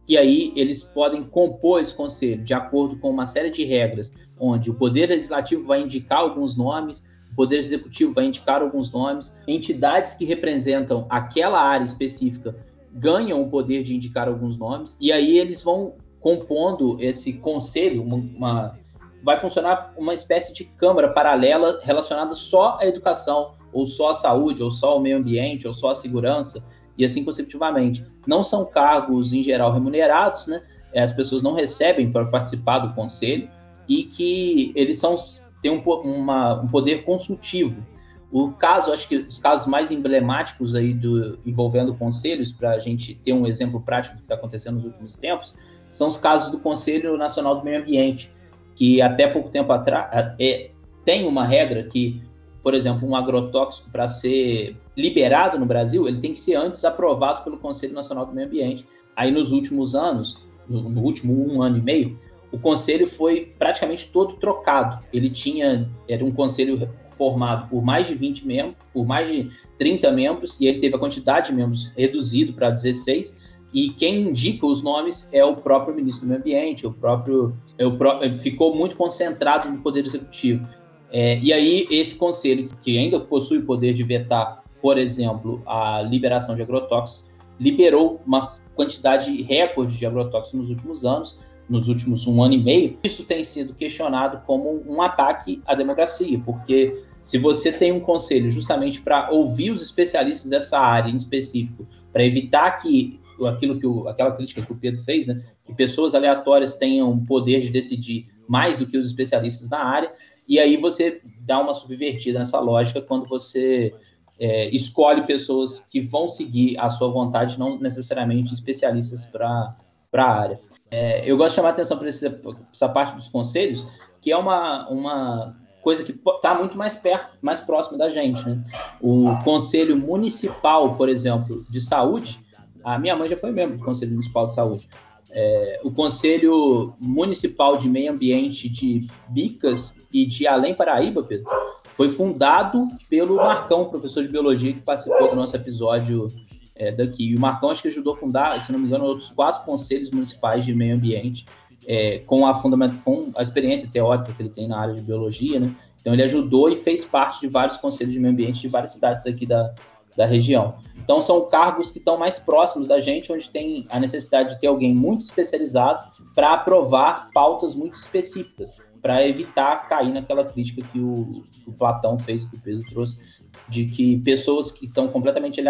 e 0.08 0.16
aí 0.16 0.52
eles 0.54 0.82
podem 0.82 1.22
compor 1.22 1.80
esse 1.80 1.94
conselho 1.94 2.42
de 2.44 2.52
acordo 2.52 2.96
com 2.96 3.10
uma 3.10 3.26
série 3.26 3.50
de 3.50 3.64
regras, 3.64 4.12
onde 4.38 4.70
o 4.70 4.74
Poder 4.74 5.08
Legislativo 5.08 5.64
vai 5.64 5.80
indicar 5.80 6.20
alguns 6.20 6.56
nomes, 6.56 7.04
o 7.32 7.36
Poder 7.36 7.58
Executivo 7.58 8.12
vai 8.12 8.26
indicar 8.26 8.62
alguns 8.62 8.92
nomes, 8.92 9.34
entidades 9.46 10.14
que 10.14 10.24
representam 10.24 11.06
aquela 11.08 11.60
área 11.60 11.84
específica 11.84 12.54
ganham 12.94 13.42
o 13.42 13.50
poder 13.50 13.82
de 13.82 13.94
indicar 13.94 14.28
alguns 14.28 14.56
nomes, 14.56 14.96
e 15.00 15.10
aí 15.10 15.36
eles 15.36 15.60
vão 15.62 15.94
compondo 16.20 16.96
esse 17.02 17.32
conselho, 17.32 18.02
uma, 18.02 18.16
uma 18.16 18.78
vai 19.22 19.40
funcionar 19.40 19.92
uma 19.96 20.14
espécie 20.14 20.52
de 20.52 20.64
câmara 20.64 21.08
paralela 21.08 21.80
relacionada 21.82 22.34
só 22.34 22.78
à 22.80 22.86
educação, 22.86 23.52
ou 23.72 23.86
só 23.86 24.10
à 24.10 24.14
saúde, 24.14 24.62
ou 24.62 24.70
só 24.70 24.90
ao 24.90 25.00
meio 25.00 25.16
ambiente, 25.16 25.66
ou 25.66 25.74
só 25.74 25.90
à 25.90 25.94
segurança, 25.94 26.64
e 26.96 27.04
assim 27.04 27.24
consecutivamente. 27.24 28.04
Não 28.26 28.44
são 28.44 28.64
cargos, 28.64 29.32
em 29.32 29.42
geral, 29.42 29.72
remunerados, 29.72 30.46
né? 30.46 30.62
É, 30.92 31.02
as 31.02 31.12
pessoas 31.12 31.42
não 31.42 31.54
recebem 31.54 32.10
para 32.10 32.24
participar 32.26 32.78
do 32.78 32.94
conselho 32.94 33.48
e 33.88 34.04
que 34.04 34.72
eles 34.74 34.98
são, 34.98 35.16
têm 35.60 35.72
um, 35.72 35.80
uma, 35.80 36.60
um 36.60 36.68
poder 36.68 37.04
consultivo. 37.04 37.84
O 38.30 38.50
caso, 38.50 38.92
acho 38.92 39.08
que 39.08 39.16
os 39.16 39.38
casos 39.38 39.66
mais 39.66 39.90
emblemáticos 39.90 40.74
aí 40.74 40.92
do, 40.92 41.38
envolvendo 41.46 41.94
conselhos, 41.94 42.50
para 42.50 42.70
a 42.70 42.78
gente 42.78 43.14
ter 43.16 43.32
um 43.32 43.46
exemplo 43.46 43.80
prático 43.80 44.16
do 44.16 44.18
que 44.18 44.24
está 44.24 44.34
acontecendo 44.34 44.76
nos 44.76 44.84
últimos 44.86 45.16
tempos, 45.16 45.56
são 45.90 46.08
os 46.08 46.16
casos 46.16 46.50
do 46.50 46.58
Conselho 46.58 47.16
Nacional 47.16 47.56
do 47.56 47.64
Meio 47.64 47.80
Ambiente, 47.80 48.32
que 48.74 49.00
até 49.00 49.28
pouco 49.28 49.50
tempo 49.50 49.72
atrás 49.72 50.34
é, 50.40 50.70
tem 51.04 51.26
uma 51.28 51.44
regra 51.44 51.84
que 51.84 52.23
por 52.64 52.72
exemplo, 52.72 53.06
um 53.06 53.14
agrotóxico 53.14 53.90
para 53.90 54.08
ser 54.08 54.74
liberado 54.96 55.58
no 55.58 55.66
Brasil, 55.66 56.08
ele 56.08 56.18
tem 56.18 56.32
que 56.32 56.40
ser 56.40 56.54
antes 56.54 56.82
aprovado 56.82 57.44
pelo 57.44 57.58
Conselho 57.58 57.92
Nacional 57.92 58.24
do 58.24 58.32
Meio 58.32 58.46
Ambiente. 58.46 58.86
Aí 59.14 59.30
nos 59.30 59.52
últimos 59.52 59.94
anos, 59.94 60.42
no, 60.66 60.88
no 60.88 61.02
último 61.02 61.46
um 61.46 61.62
ano 61.62 61.76
e 61.76 61.82
meio, 61.82 62.18
o 62.50 62.58
conselho 62.58 63.06
foi 63.06 63.52
praticamente 63.58 64.10
todo 64.10 64.36
trocado. 64.36 65.04
Ele 65.12 65.28
tinha, 65.28 65.90
era 66.08 66.24
um 66.24 66.32
conselho 66.32 66.88
formado 67.18 67.68
por 67.68 67.84
mais 67.84 68.06
de 68.06 68.14
20 68.14 68.46
membros, 68.46 68.76
por 68.94 69.04
mais 69.04 69.28
de 69.28 69.50
30 69.78 70.10
membros, 70.12 70.58
e 70.58 70.66
ele 70.66 70.80
teve 70.80 70.96
a 70.96 70.98
quantidade 70.98 71.48
de 71.48 71.54
membros 71.54 71.92
reduzido 71.94 72.54
para 72.54 72.70
16, 72.70 73.36
e 73.74 73.90
quem 73.90 74.22
indica 74.22 74.64
os 74.64 74.82
nomes 74.82 75.28
é 75.32 75.44
o 75.44 75.56
próprio 75.56 75.94
ministro 75.94 76.24
do 76.24 76.28
Meio 76.28 76.40
Ambiente, 76.40 76.86
o 76.86 76.92
próprio, 76.92 77.54
é 77.76 77.84
o 77.84 77.98
pró 77.98 78.20
ficou 78.40 78.74
muito 78.74 78.96
concentrado 78.96 79.68
no 79.68 79.82
Poder 79.82 80.06
Executivo. 80.06 80.66
É, 81.10 81.38
e 81.38 81.52
aí, 81.52 81.86
esse 81.90 82.14
conselho, 82.14 82.68
que 82.82 82.98
ainda 82.98 83.20
possui 83.20 83.58
o 83.58 83.64
poder 83.64 83.94
de 83.94 84.02
vetar, 84.02 84.64
por 84.82 84.98
exemplo, 84.98 85.62
a 85.66 86.02
liberação 86.02 86.56
de 86.56 86.62
agrotóxicos, 86.62 87.24
liberou 87.58 88.20
uma 88.26 88.46
quantidade 88.74 89.42
recorde 89.42 89.96
de 89.96 90.06
agrotóxicos 90.06 90.60
nos 90.60 90.70
últimos 90.70 91.04
anos, 91.04 91.38
nos 91.68 91.88
últimos 91.88 92.26
um 92.26 92.42
ano 92.42 92.54
e 92.54 92.62
meio. 92.62 92.98
Isso 93.04 93.24
tem 93.24 93.42
sido 93.44 93.74
questionado 93.74 94.42
como 94.46 94.82
um 94.86 95.00
ataque 95.00 95.62
à 95.64 95.74
democracia, 95.74 96.40
porque 96.44 97.02
se 97.22 97.38
você 97.38 97.72
tem 97.72 97.90
um 97.90 98.00
conselho 98.00 98.50
justamente 98.50 99.00
para 99.00 99.30
ouvir 99.30 99.70
os 99.70 99.80
especialistas 99.80 100.50
dessa 100.50 100.78
área 100.78 101.10
em 101.10 101.16
específico, 101.16 101.86
para 102.12 102.24
evitar 102.24 102.70
que 102.72 103.18
aquilo 103.46 103.80
que 103.80 103.86
o, 103.86 104.06
aquela 104.08 104.32
crítica 104.32 104.62
que 104.62 104.72
o 104.72 104.76
Pedro 104.76 105.02
fez, 105.02 105.26
né, 105.26 105.34
que 105.64 105.74
pessoas 105.74 106.14
aleatórias 106.14 106.76
tenham 106.76 107.18
poder 107.24 107.62
de 107.62 107.70
decidir 107.70 108.28
mais 108.46 108.78
do 108.78 108.86
que 108.86 108.96
os 108.98 109.06
especialistas 109.06 109.70
na 109.70 109.82
área, 109.82 110.12
e 110.46 110.58
aí 110.58 110.76
você 110.76 111.20
dá 111.40 111.60
uma 111.60 111.74
subvertida 111.74 112.38
nessa 112.38 112.60
lógica 112.60 113.00
quando 113.00 113.26
você 113.26 113.94
é, 114.38 114.68
escolhe 114.74 115.22
pessoas 115.22 115.80
que 115.90 116.00
vão 116.00 116.28
seguir 116.28 116.78
a 116.78 116.90
sua 116.90 117.08
vontade, 117.08 117.58
não 117.58 117.78
necessariamente 117.78 118.52
especialistas 118.52 119.24
para 119.26 119.76
a 120.12 120.22
área. 120.22 120.60
É, 120.90 121.28
eu 121.28 121.36
gosto 121.36 121.50
de 121.50 121.56
chamar 121.56 121.68
a 121.68 121.72
atenção 121.72 121.98
para 121.98 122.08
essa 122.08 122.88
parte 122.88 123.16
dos 123.16 123.28
conselhos, 123.28 123.86
que 124.20 124.30
é 124.32 124.36
uma, 124.36 124.88
uma 124.88 125.56
coisa 125.82 126.02
que 126.02 126.12
está 126.12 126.54
muito 126.54 126.76
mais 126.76 126.96
perto, 126.96 127.36
mais 127.40 127.60
próximo 127.60 127.98
da 127.98 128.08
gente. 128.10 128.42
Né? 128.44 128.62
O 129.00 129.36
Conselho 129.44 129.96
Municipal, 129.96 130.96
por 130.96 131.08
exemplo, 131.08 131.64
de 131.68 131.80
Saúde, 131.80 132.40
a 132.82 132.98
minha 132.98 133.16
mãe 133.16 133.28
já 133.28 133.36
foi 133.36 133.50
membro 133.50 133.78
do 133.78 133.84
Conselho 133.84 134.12
Municipal 134.12 134.46
de 134.46 134.54
Saúde. 134.54 134.88
É, 135.30 135.80
o 135.82 135.90
Conselho 135.90 136.94
Municipal 137.00 137.76
de 137.76 137.88
Meio 137.88 138.12
Ambiente 138.12 138.68
de 138.68 139.08
Bicas 139.28 139.94
e 140.14 140.24
de 140.24 140.46
Além 140.46 140.74
Paraíba, 140.74 141.24
Pedro, 141.24 141.50
foi 141.96 142.08
fundado 142.12 142.88
pelo 143.10 143.34
Marcão, 143.34 143.86
professor 143.86 144.22
de 144.22 144.28
biologia, 144.28 144.72
que 144.72 144.80
participou 144.80 145.28
do 145.28 145.34
nosso 145.34 145.56
episódio 145.56 146.32
é, 146.76 146.92
daqui. 146.92 147.30
E 147.30 147.36
o 147.36 147.40
Marcão 147.40 147.70
acho 147.70 147.82
que 147.82 147.88
ajudou 147.88 148.14
a 148.14 148.16
fundar, 148.16 148.62
se 148.62 148.70
não 148.70 148.78
me 148.78 148.86
engano, 148.86 149.04
outros 149.04 149.30
quatro 149.30 149.64
conselhos 149.64 150.12
municipais 150.12 150.64
de 150.64 150.72
meio 150.72 150.94
ambiente, 150.94 151.46
é, 151.86 152.20
com, 152.20 152.46
a 152.46 152.54
fundamento, 152.60 153.02
com 153.02 153.32
a 153.36 153.42
experiência 153.42 153.88
teórica 153.92 154.32
que 154.32 154.40
ele 154.40 154.48
tem 154.48 154.68
na 154.68 154.78
área 154.78 154.94
de 154.94 155.00
biologia, 155.00 155.58
né? 155.58 155.74
Então 156.00 156.12
ele 156.12 156.22
ajudou 156.22 156.70
e 156.70 156.76
fez 156.76 157.04
parte 157.04 157.40
de 157.40 157.48
vários 157.48 157.78
conselhos 157.78 158.12
de 158.12 158.20
meio 158.20 158.32
ambiente 158.32 158.60
de 158.60 158.68
várias 158.68 158.92
cidades 158.92 159.26
aqui 159.26 159.46
da, 159.46 159.74
da 160.16 160.26
região. 160.26 160.76
Então 161.02 161.20
são 161.22 161.46
cargos 161.48 161.90
que 161.90 161.98
estão 161.98 162.16
mais 162.16 162.38
próximos 162.38 162.86
da 162.86 163.00
gente, 163.00 163.32
onde 163.32 163.50
tem 163.50 163.86
a 163.90 163.98
necessidade 163.98 164.54
de 164.54 164.60
ter 164.60 164.66
alguém 164.68 164.94
muito 164.94 165.24
especializado 165.24 166.12
para 166.34 166.52
aprovar 166.52 167.30
pautas 167.32 167.74
muito 167.74 167.96
específicas 167.96 168.74
para 169.04 169.28
evitar 169.28 169.86
cair 169.86 170.14
naquela 170.14 170.46
crítica 170.46 170.80
que 170.90 170.98
o, 170.98 171.44
o, 171.66 171.72
Platão 171.74 172.18
fez, 172.18 172.42
que 172.42 172.56
o 172.56 172.58
Pedro 172.58 172.82
trouxe, 172.88 173.20
de 173.68 173.84
que 173.84 174.16
pessoas 174.22 174.72
que 174.72 174.86
estão 174.86 175.08
completamente 175.08 175.60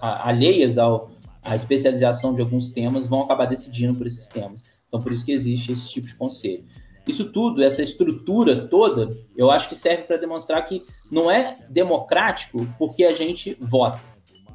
alheias 0.00 0.78
ao, 0.78 1.10
à 1.42 1.54
especialização 1.54 2.34
de 2.34 2.40
alguns 2.40 2.72
temas 2.72 3.06
vão 3.06 3.20
acabar 3.20 3.44
decidindo 3.44 3.94
por 3.94 4.06
esses 4.06 4.26
temas. 4.28 4.64
Então, 4.88 5.02
por 5.02 5.12
isso 5.12 5.26
que 5.26 5.32
existe 5.32 5.70
esse 5.70 5.90
tipo 5.90 6.06
de 6.06 6.14
conselho. 6.14 6.64
Isso 7.06 7.30
tudo, 7.30 7.62
essa 7.62 7.82
estrutura 7.82 8.66
toda, 8.68 9.14
eu 9.36 9.50
acho 9.50 9.68
que 9.68 9.76
serve 9.76 10.04
para 10.04 10.16
demonstrar 10.16 10.64
que 10.64 10.82
não 11.12 11.30
é 11.30 11.58
democrático 11.68 12.66
porque 12.78 13.04
a 13.04 13.12
gente 13.12 13.54
vota. 13.60 14.00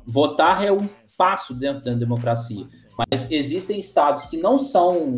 Votar 0.07 0.65
é 0.65 0.71
um 0.71 0.89
passo 1.15 1.53
dentro 1.53 1.85
da 1.85 1.93
democracia. 1.93 2.65
Mas 2.97 3.29
existem 3.29 3.77
estados 3.77 4.25
que 4.25 4.37
não 4.37 4.57
são 4.57 5.13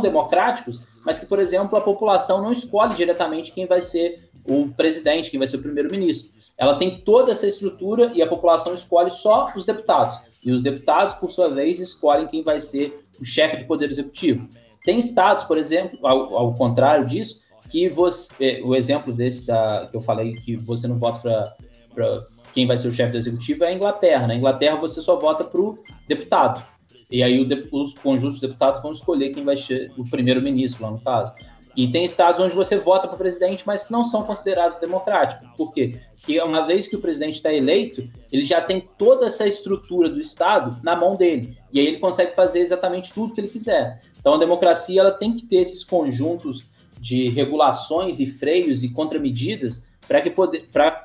democráticos 0.00 0.80
mas 1.04 1.18
que, 1.18 1.26
por 1.26 1.38
exemplo, 1.38 1.76
a 1.76 1.80
população 1.80 2.42
não 2.42 2.52
escolhe 2.52 2.94
diretamente 2.94 3.52
quem 3.52 3.66
vai 3.66 3.80
ser 3.80 4.30
o 4.46 4.68
presidente, 4.68 5.30
quem 5.30 5.38
vai 5.38 5.48
ser 5.48 5.56
o 5.56 5.62
primeiro-ministro. 5.62 6.30
Ela 6.56 6.76
tem 6.76 7.00
toda 7.00 7.32
essa 7.32 7.46
estrutura 7.46 8.12
e 8.14 8.22
a 8.22 8.26
população 8.26 8.74
escolhe 8.74 9.10
só 9.10 9.52
os 9.56 9.64
deputados. 9.64 10.18
E 10.44 10.52
os 10.52 10.62
deputados, 10.62 11.14
por 11.14 11.30
sua 11.30 11.48
vez, 11.48 11.80
escolhem 11.80 12.26
quem 12.26 12.42
vai 12.42 12.60
ser 12.60 13.04
o 13.20 13.24
chefe 13.24 13.58
do 13.58 13.66
poder 13.66 13.90
executivo. 13.90 14.48
Tem 14.84 14.98
estados, 14.98 15.44
por 15.44 15.58
exemplo, 15.58 15.98
ao, 16.06 16.36
ao 16.36 16.54
contrário 16.54 17.06
disso, 17.06 17.40
que 17.70 17.88
você, 17.88 18.32
é, 18.40 18.62
o 18.62 18.74
exemplo 18.74 19.12
desse 19.12 19.46
da, 19.46 19.86
que 19.90 19.96
eu 19.96 20.02
falei 20.02 20.34
que 20.34 20.56
você 20.56 20.88
não 20.88 20.98
vota 20.98 21.54
para 21.94 22.26
quem 22.52 22.66
vai 22.66 22.76
ser 22.76 22.88
o 22.88 22.92
chefe 22.92 23.12
do 23.12 23.18
executivo 23.18 23.64
é 23.64 23.68
a 23.68 23.72
Inglaterra. 23.72 24.26
Na 24.26 24.34
Inglaterra 24.34 24.76
você 24.76 25.00
só 25.00 25.16
vota 25.16 25.44
para 25.44 25.60
o 25.60 25.78
deputado. 26.08 26.64
E 27.10 27.22
aí 27.22 27.40
o, 27.40 27.76
os 27.82 27.94
conjuntos 27.94 28.36
de 28.36 28.46
deputados 28.46 28.82
vão 28.82 28.92
escolher 28.92 29.30
quem 29.30 29.44
vai 29.44 29.56
ser 29.56 29.92
o 29.96 30.08
primeiro-ministro, 30.08 30.82
lá 30.82 30.90
no 30.90 31.00
caso. 31.00 31.34
E 31.76 31.88
tem 31.90 32.04
estados 32.04 32.44
onde 32.44 32.54
você 32.54 32.78
vota 32.78 33.06
para 33.06 33.16
presidente, 33.16 33.62
mas 33.66 33.84
que 33.84 33.92
não 33.92 34.04
são 34.04 34.22
considerados 34.24 34.78
democráticos. 34.78 35.48
Por 35.56 35.72
quê? 35.72 36.00
Porque 36.16 36.40
uma 36.40 36.66
vez 36.66 36.86
que 36.86 36.96
o 36.96 37.00
presidente 37.00 37.36
está 37.36 37.52
eleito, 37.52 38.08
ele 38.30 38.44
já 38.44 38.60
tem 38.60 38.88
toda 38.98 39.26
essa 39.26 39.46
estrutura 39.46 40.08
do 40.08 40.20
estado 40.20 40.78
na 40.82 40.94
mão 40.96 41.16
dele. 41.16 41.56
E 41.72 41.80
aí 41.80 41.86
ele 41.86 41.98
consegue 41.98 42.34
fazer 42.34 42.60
exatamente 42.60 43.12
tudo 43.12 43.34
que 43.34 43.40
ele 43.40 43.48
quiser. 43.48 44.02
Então 44.18 44.34
a 44.34 44.38
democracia 44.38 45.00
ela 45.00 45.12
tem 45.12 45.34
que 45.34 45.46
ter 45.46 45.56
esses 45.56 45.82
conjuntos 45.82 46.64
de 46.98 47.28
regulações 47.28 48.20
e 48.20 48.26
freios 48.26 48.82
e 48.82 48.90
contramedidas 48.90 49.86
para 50.06 50.20
que, 50.20 50.34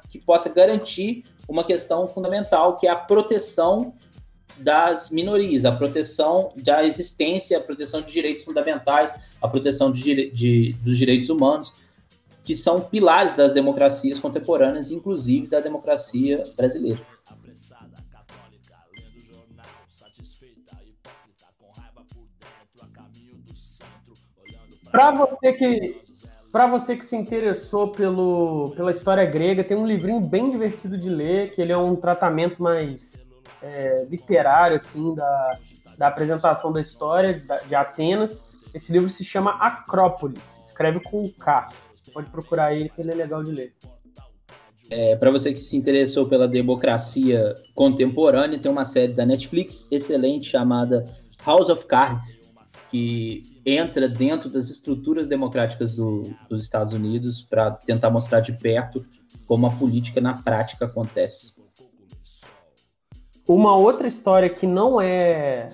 que 0.10 0.20
possa 0.20 0.50
garantir 0.50 1.24
uma 1.48 1.64
questão 1.64 2.08
fundamental, 2.08 2.78
que 2.78 2.88
é 2.88 2.90
a 2.90 2.96
proteção 2.96 3.94
das 4.58 5.10
minorias, 5.10 5.66
a 5.66 5.72
proteção 5.72 6.54
da 6.56 6.86
existência, 6.86 7.58
a 7.58 7.62
proteção 7.62 8.02
de 8.02 8.12
direitos 8.12 8.44
fundamentais, 8.44 9.16
a 9.42 9.48
proteção 9.48 9.92
de, 9.92 10.32
de, 10.32 10.74
dos 10.84 10.98
direitos 10.98 11.30
humanos, 11.30 11.74
que 12.44 12.56
são 12.56 12.82
pilares 12.82 13.36
das 13.36 13.54
democracias 13.54 14.20
contemporâneas, 14.20 14.92
inclusive 14.92 15.48
da 15.50 15.60
democracia 15.60 16.44
brasileira. 16.56 17.00
Para 24.92 25.12
você 25.12 25.54
que 25.54 26.06
para 26.56 26.68
você 26.68 26.96
que 26.96 27.04
se 27.04 27.18
interessou 27.18 27.90
pelo, 27.90 28.72
pela 28.78 28.90
história 28.90 29.26
grega, 29.26 29.62
tem 29.62 29.76
um 29.76 29.86
livrinho 29.86 30.22
bem 30.22 30.50
divertido 30.50 30.98
de 30.98 31.10
ler, 31.10 31.52
que 31.52 31.62
ele 31.62 31.74
é 31.74 31.78
um 31.78 31.98
tratamento 31.98 32.64
mais 32.64 33.20
é, 33.62 34.06
literário 34.10 34.76
assim 34.76 35.14
da, 35.16 35.60
da 35.98 36.08
apresentação 36.08 36.72
da 36.72 36.82
história 36.82 37.42
de 37.68 37.76
Atenas. 37.76 38.50
Esse 38.74 38.92
livro 38.92 39.10
se 39.10 39.24
chama 39.24 39.52
Acrópolis, 39.52 40.60
escreve 40.64 41.00
com 41.00 41.30
K. 41.32 41.70
Pode 42.14 42.30
procurar 42.30 42.74
ele, 42.74 42.90
que 42.90 43.02
ele 43.02 43.12
é 43.12 43.16
legal 43.16 43.44
de 43.44 43.52
ler. 43.52 43.74
É, 44.90 45.16
para 45.16 45.32
você 45.32 45.54
que 45.54 45.62
se 45.62 45.76
interessou 45.76 46.28
pela 46.28 46.48
democracia 46.48 47.56
contemporânea, 47.74 48.60
tem 48.60 48.72
uma 48.72 48.86
série 48.86 49.14
da 49.14 49.26
Netflix 49.26 49.88
excelente 49.90 50.50
chamada 50.50 51.06
House 51.44 51.70
of 51.70 51.86
Cards, 51.86 52.40
que 52.92 53.62
entra 53.66 54.08
dentro 54.08 54.48
das 54.48 54.70
estruturas 54.70 55.28
democráticas 55.28 55.96
do, 55.96 56.30
dos 56.48 56.64
Estados 56.64 56.94
Unidos 56.94 57.42
para 57.42 57.72
tentar 57.72 58.12
mostrar 58.12 58.42
de 58.42 58.54
perto 58.54 59.04
como 59.48 59.66
a 59.66 59.72
política 59.72 60.22
na 60.22 60.42
prática 60.42 60.86
acontece. 60.86 61.55
Uma 63.48 63.76
outra 63.76 64.08
história 64.08 64.50
que 64.50 64.66
não 64.66 65.00
é 65.00 65.68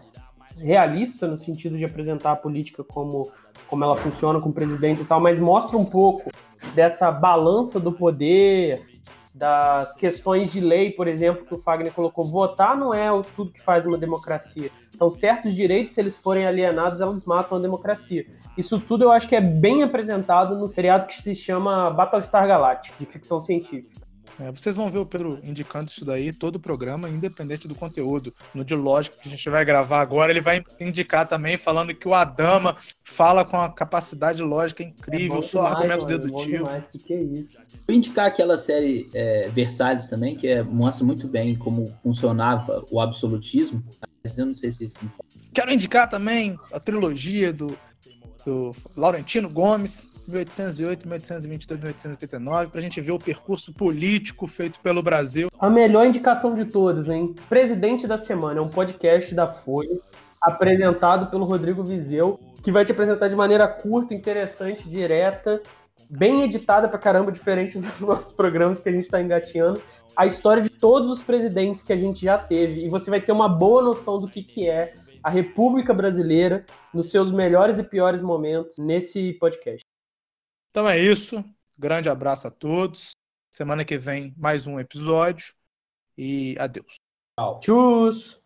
realista 0.58 1.26
no 1.26 1.38
sentido 1.38 1.78
de 1.78 1.86
apresentar 1.86 2.34
a 2.34 2.36
política 2.36 2.84
como, 2.84 3.32
como 3.68 3.84
ela 3.84 3.96
funciona 3.96 4.40
com 4.40 4.52
presidentes 4.52 5.04
e 5.04 5.06
tal, 5.06 5.22
mas 5.22 5.40
mostra 5.40 5.78
um 5.78 5.86
pouco 5.86 6.30
dessa 6.76 7.10
balança 7.10 7.80
do 7.80 7.92
poder, 7.92 8.86
das 9.34 9.96
questões 9.96 10.52
de 10.52 10.60
lei, 10.60 10.92
por 10.92 11.08
exemplo, 11.08 11.46
que 11.46 11.54
o 11.54 11.58
Fagner 11.58 11.94
colocou. 11.94 12.26
Votar 12.26 12.78
não 12.78 12.94
é 12.94 13.08
tudo 13.36 13.52
que 13.52 13.62
faz 13.62 13.86
uma 13.86 13.98
democracia. 13.98 14.70
Então, 14.94 15.10
certos 15.10 15.56
direitos, 15.56 15.94
se 15.94 16.02
eles 16.02 16.18
forem 16.18 16.46
alienados, 16.46 17.00
eles 17.00 17.24
matam 17.24 17.58
a 17.58 17.62
democracia. 17.62 18.26
Isso 18.58 18.80
tudo 18.80 19.06
eu 19.06 19.12
acho 19.12 19.28
que 19.28 19.36
é 19.36 19.42
bem 19.42 19.82
apresentado 19.82 20.60
no 20.60 20.68
seriado 20.68 21.06
que 21.06 21.14
se 21.14 21.34
chama 21.34 21.90
Battlestar 21.90 22.46
Galactica, 22.46 22.98
de 23.00 23.06
ficção 23.06 23.40
científica. 23.40 24.01
É, 24.42 24.52
vocês 24.52 24.76
vão 24.76 24.90
ver 24.90 24.98
o 25.00 25.06
Pedro 25.06 25.40
indicando 25.44 25.92
isso 25.92 26.04
daí 26.04 26.34
todo 26.34 26.56
o 26.56 26.60
programa, 26.60 27.08
independente 27.10 27.68
do 27.68 27.76
conteúdo. 27.76 28.34
No 28.56 28.66
de 28.66 28.74
lógica 28.76 29.16
que 29.22 29.28
a 29.28 29.32
gente 29.32 29.48
vai 29.50 29.64
gravar 29.64 30.02
agora, 30.02 30.32
ele 30.32 30.42
vai 30.42 30.64
indicar 30.80 31.28
também, 31.28 31.58
falando 31.58 31.94
que 31.94 32.08
o 32.08 32.14
Adama 32.14 32.76
fala 33.04 33.46
com 33.46 33.58
a 33.58 33.70
capacidade 33.70 34.42
lógica 34.42 34.82
incrível, 34.82 35.40
É 35.40 35.42
só 35.44 35.60
demais, 35.60 35.76
argumento 35.76 36.02
mano, 36.04 36.14
é 36.14 36.18
dedutivo. 36.18 36.58
demais, 36.58 36.88
Que 36.88 36.98
que 37.00 37.14
é 37.14 37.22
isso? 37.22 37.70
Vou 37.88 37.96
indicar 37.96 38.26
aquela 38.28 38.58
série 38.58 39.10
é, 39.14 39.50
Versalhes 39.50 40.08
também, 40.08 40.36
que 40.36 40.48
é- 40.48 40.64
mostra 40.64 41.06
muito 41.06 41.28
bem 41.28 41.56
como 41.56 41.94
funcionava 42.02 42.84
o 42.90 43.00
absolutismo. 43.00 43.84
Mas 44.24 44.38
eu 44.38 44.46
não 44.46 44.56
sei 44.56 44.72
se 44.72 44.86
isso 44.86 45.00
Quero 45.54 45.72
indicar 45.74 46.08
também 46.10 46.58
a 46.72 46.80
trilogia 46.80 47.52
do, 47.52 47.78
do 48.46 48.74
Laurentino 48.96 49.50
Gomes, 49.50 50.10
1808, 50.28 51.08
1822, 51.08 51.80
1889, 51.80 52.72
para 52.72 52.80
a 52.80 52.84
gente 52.84 53.02
ver 53.02 53.12
o 53.12 53.20
percurso 53.20 53.74
político 53.74 54.48
feito 54.48 54.80
pelo 54.80 55.02
Brasil. 55.02 55.50
A 55.60 55.70
melhor 55.70 56.06
indicação 56.06 56.56
de 56.56 56.66
todas, 56.66 57.10
hein? 57.10 57.36
Presidente 57.50 58.08
da 58.08 58.18
Semana 58.18 58.60
é 58.60 58.62
um 58.62 58.70
podcast 58.70 59.34
da 59.34 59.48
Folha, 59.48 60.00
apresentado 60.42 61.30
pelo 61.30 61.46
Rodrigo 61.46 61.84
Vizeu, 61.84 62.40
que 62.64 62.72
vai 62.72 62.86
te 62.86 62.92
apresentar 62.92 63.28
de 63.28 63.36
maneira 63.36 63.68
curta, 63.68 64.14
interessante, 64.14 64.88
direta, 64.88 65.62
bem 66.10 66.44
editada 66.44 66.88
pra 66.88 67.00
caramba, 67.00 67.32
diferente 67.32 67.78
dos 67.80 68.00
nossos 68.02 68.34
programas 68.34 68.80
que 68.80 68.90
a 68.90 68.92
gente 68.92 69.08
tá 69.08 69.22
engateando, 69.22 69.82
a 70.16 70.26
história 70.26 70.62
de 70.62 70.70
todos 70.70 71.10
os 71.10 71.22
presidentes 71.22 71.82
que 71.82 71.94
a 71.94 71.98
gente 71.98 72.24
já 72.24 72.38
teve. 72.38 72.86
E 72.86 72.90
você 72.90 73.10
vai 73.10 73.22
ter 73.22 73.32
uma 73.32 73.48
boa 73.48 73.82
noção 73.82 74.20
do 74.20 74.28
que, 74.28 74.44
que 74.44 74.70
é 74.70 74.94
a 75.24 75.30
República 75.30 75.94
Brasileira 75.94 76.66
nos 76.94 77.12
seus 77.12 77.32
melhores 77.32 77.80
e 77.80 77.84
piores 77.84 78.22
momentos 78.22 78.78
nesse 78.78 79.34
podcast. 79.34 79.91
Então 80.72 80.90
é 80.90 80.98
isso. 80.98 81.44
Grande 81.78 82.10
abraço 82.10 82.48
a 82.48 82.52
todos. 82.52 83.12
Semana 83.54 83.84
que 83.84 83.98
vem, 83.98 84.34
mais 84.38 84.66
um 84.66 84.80
episódio. 84.80 85.54
E 86.18 86.56
adeus. 86.58 86.96
Tchus! 87.60 88.41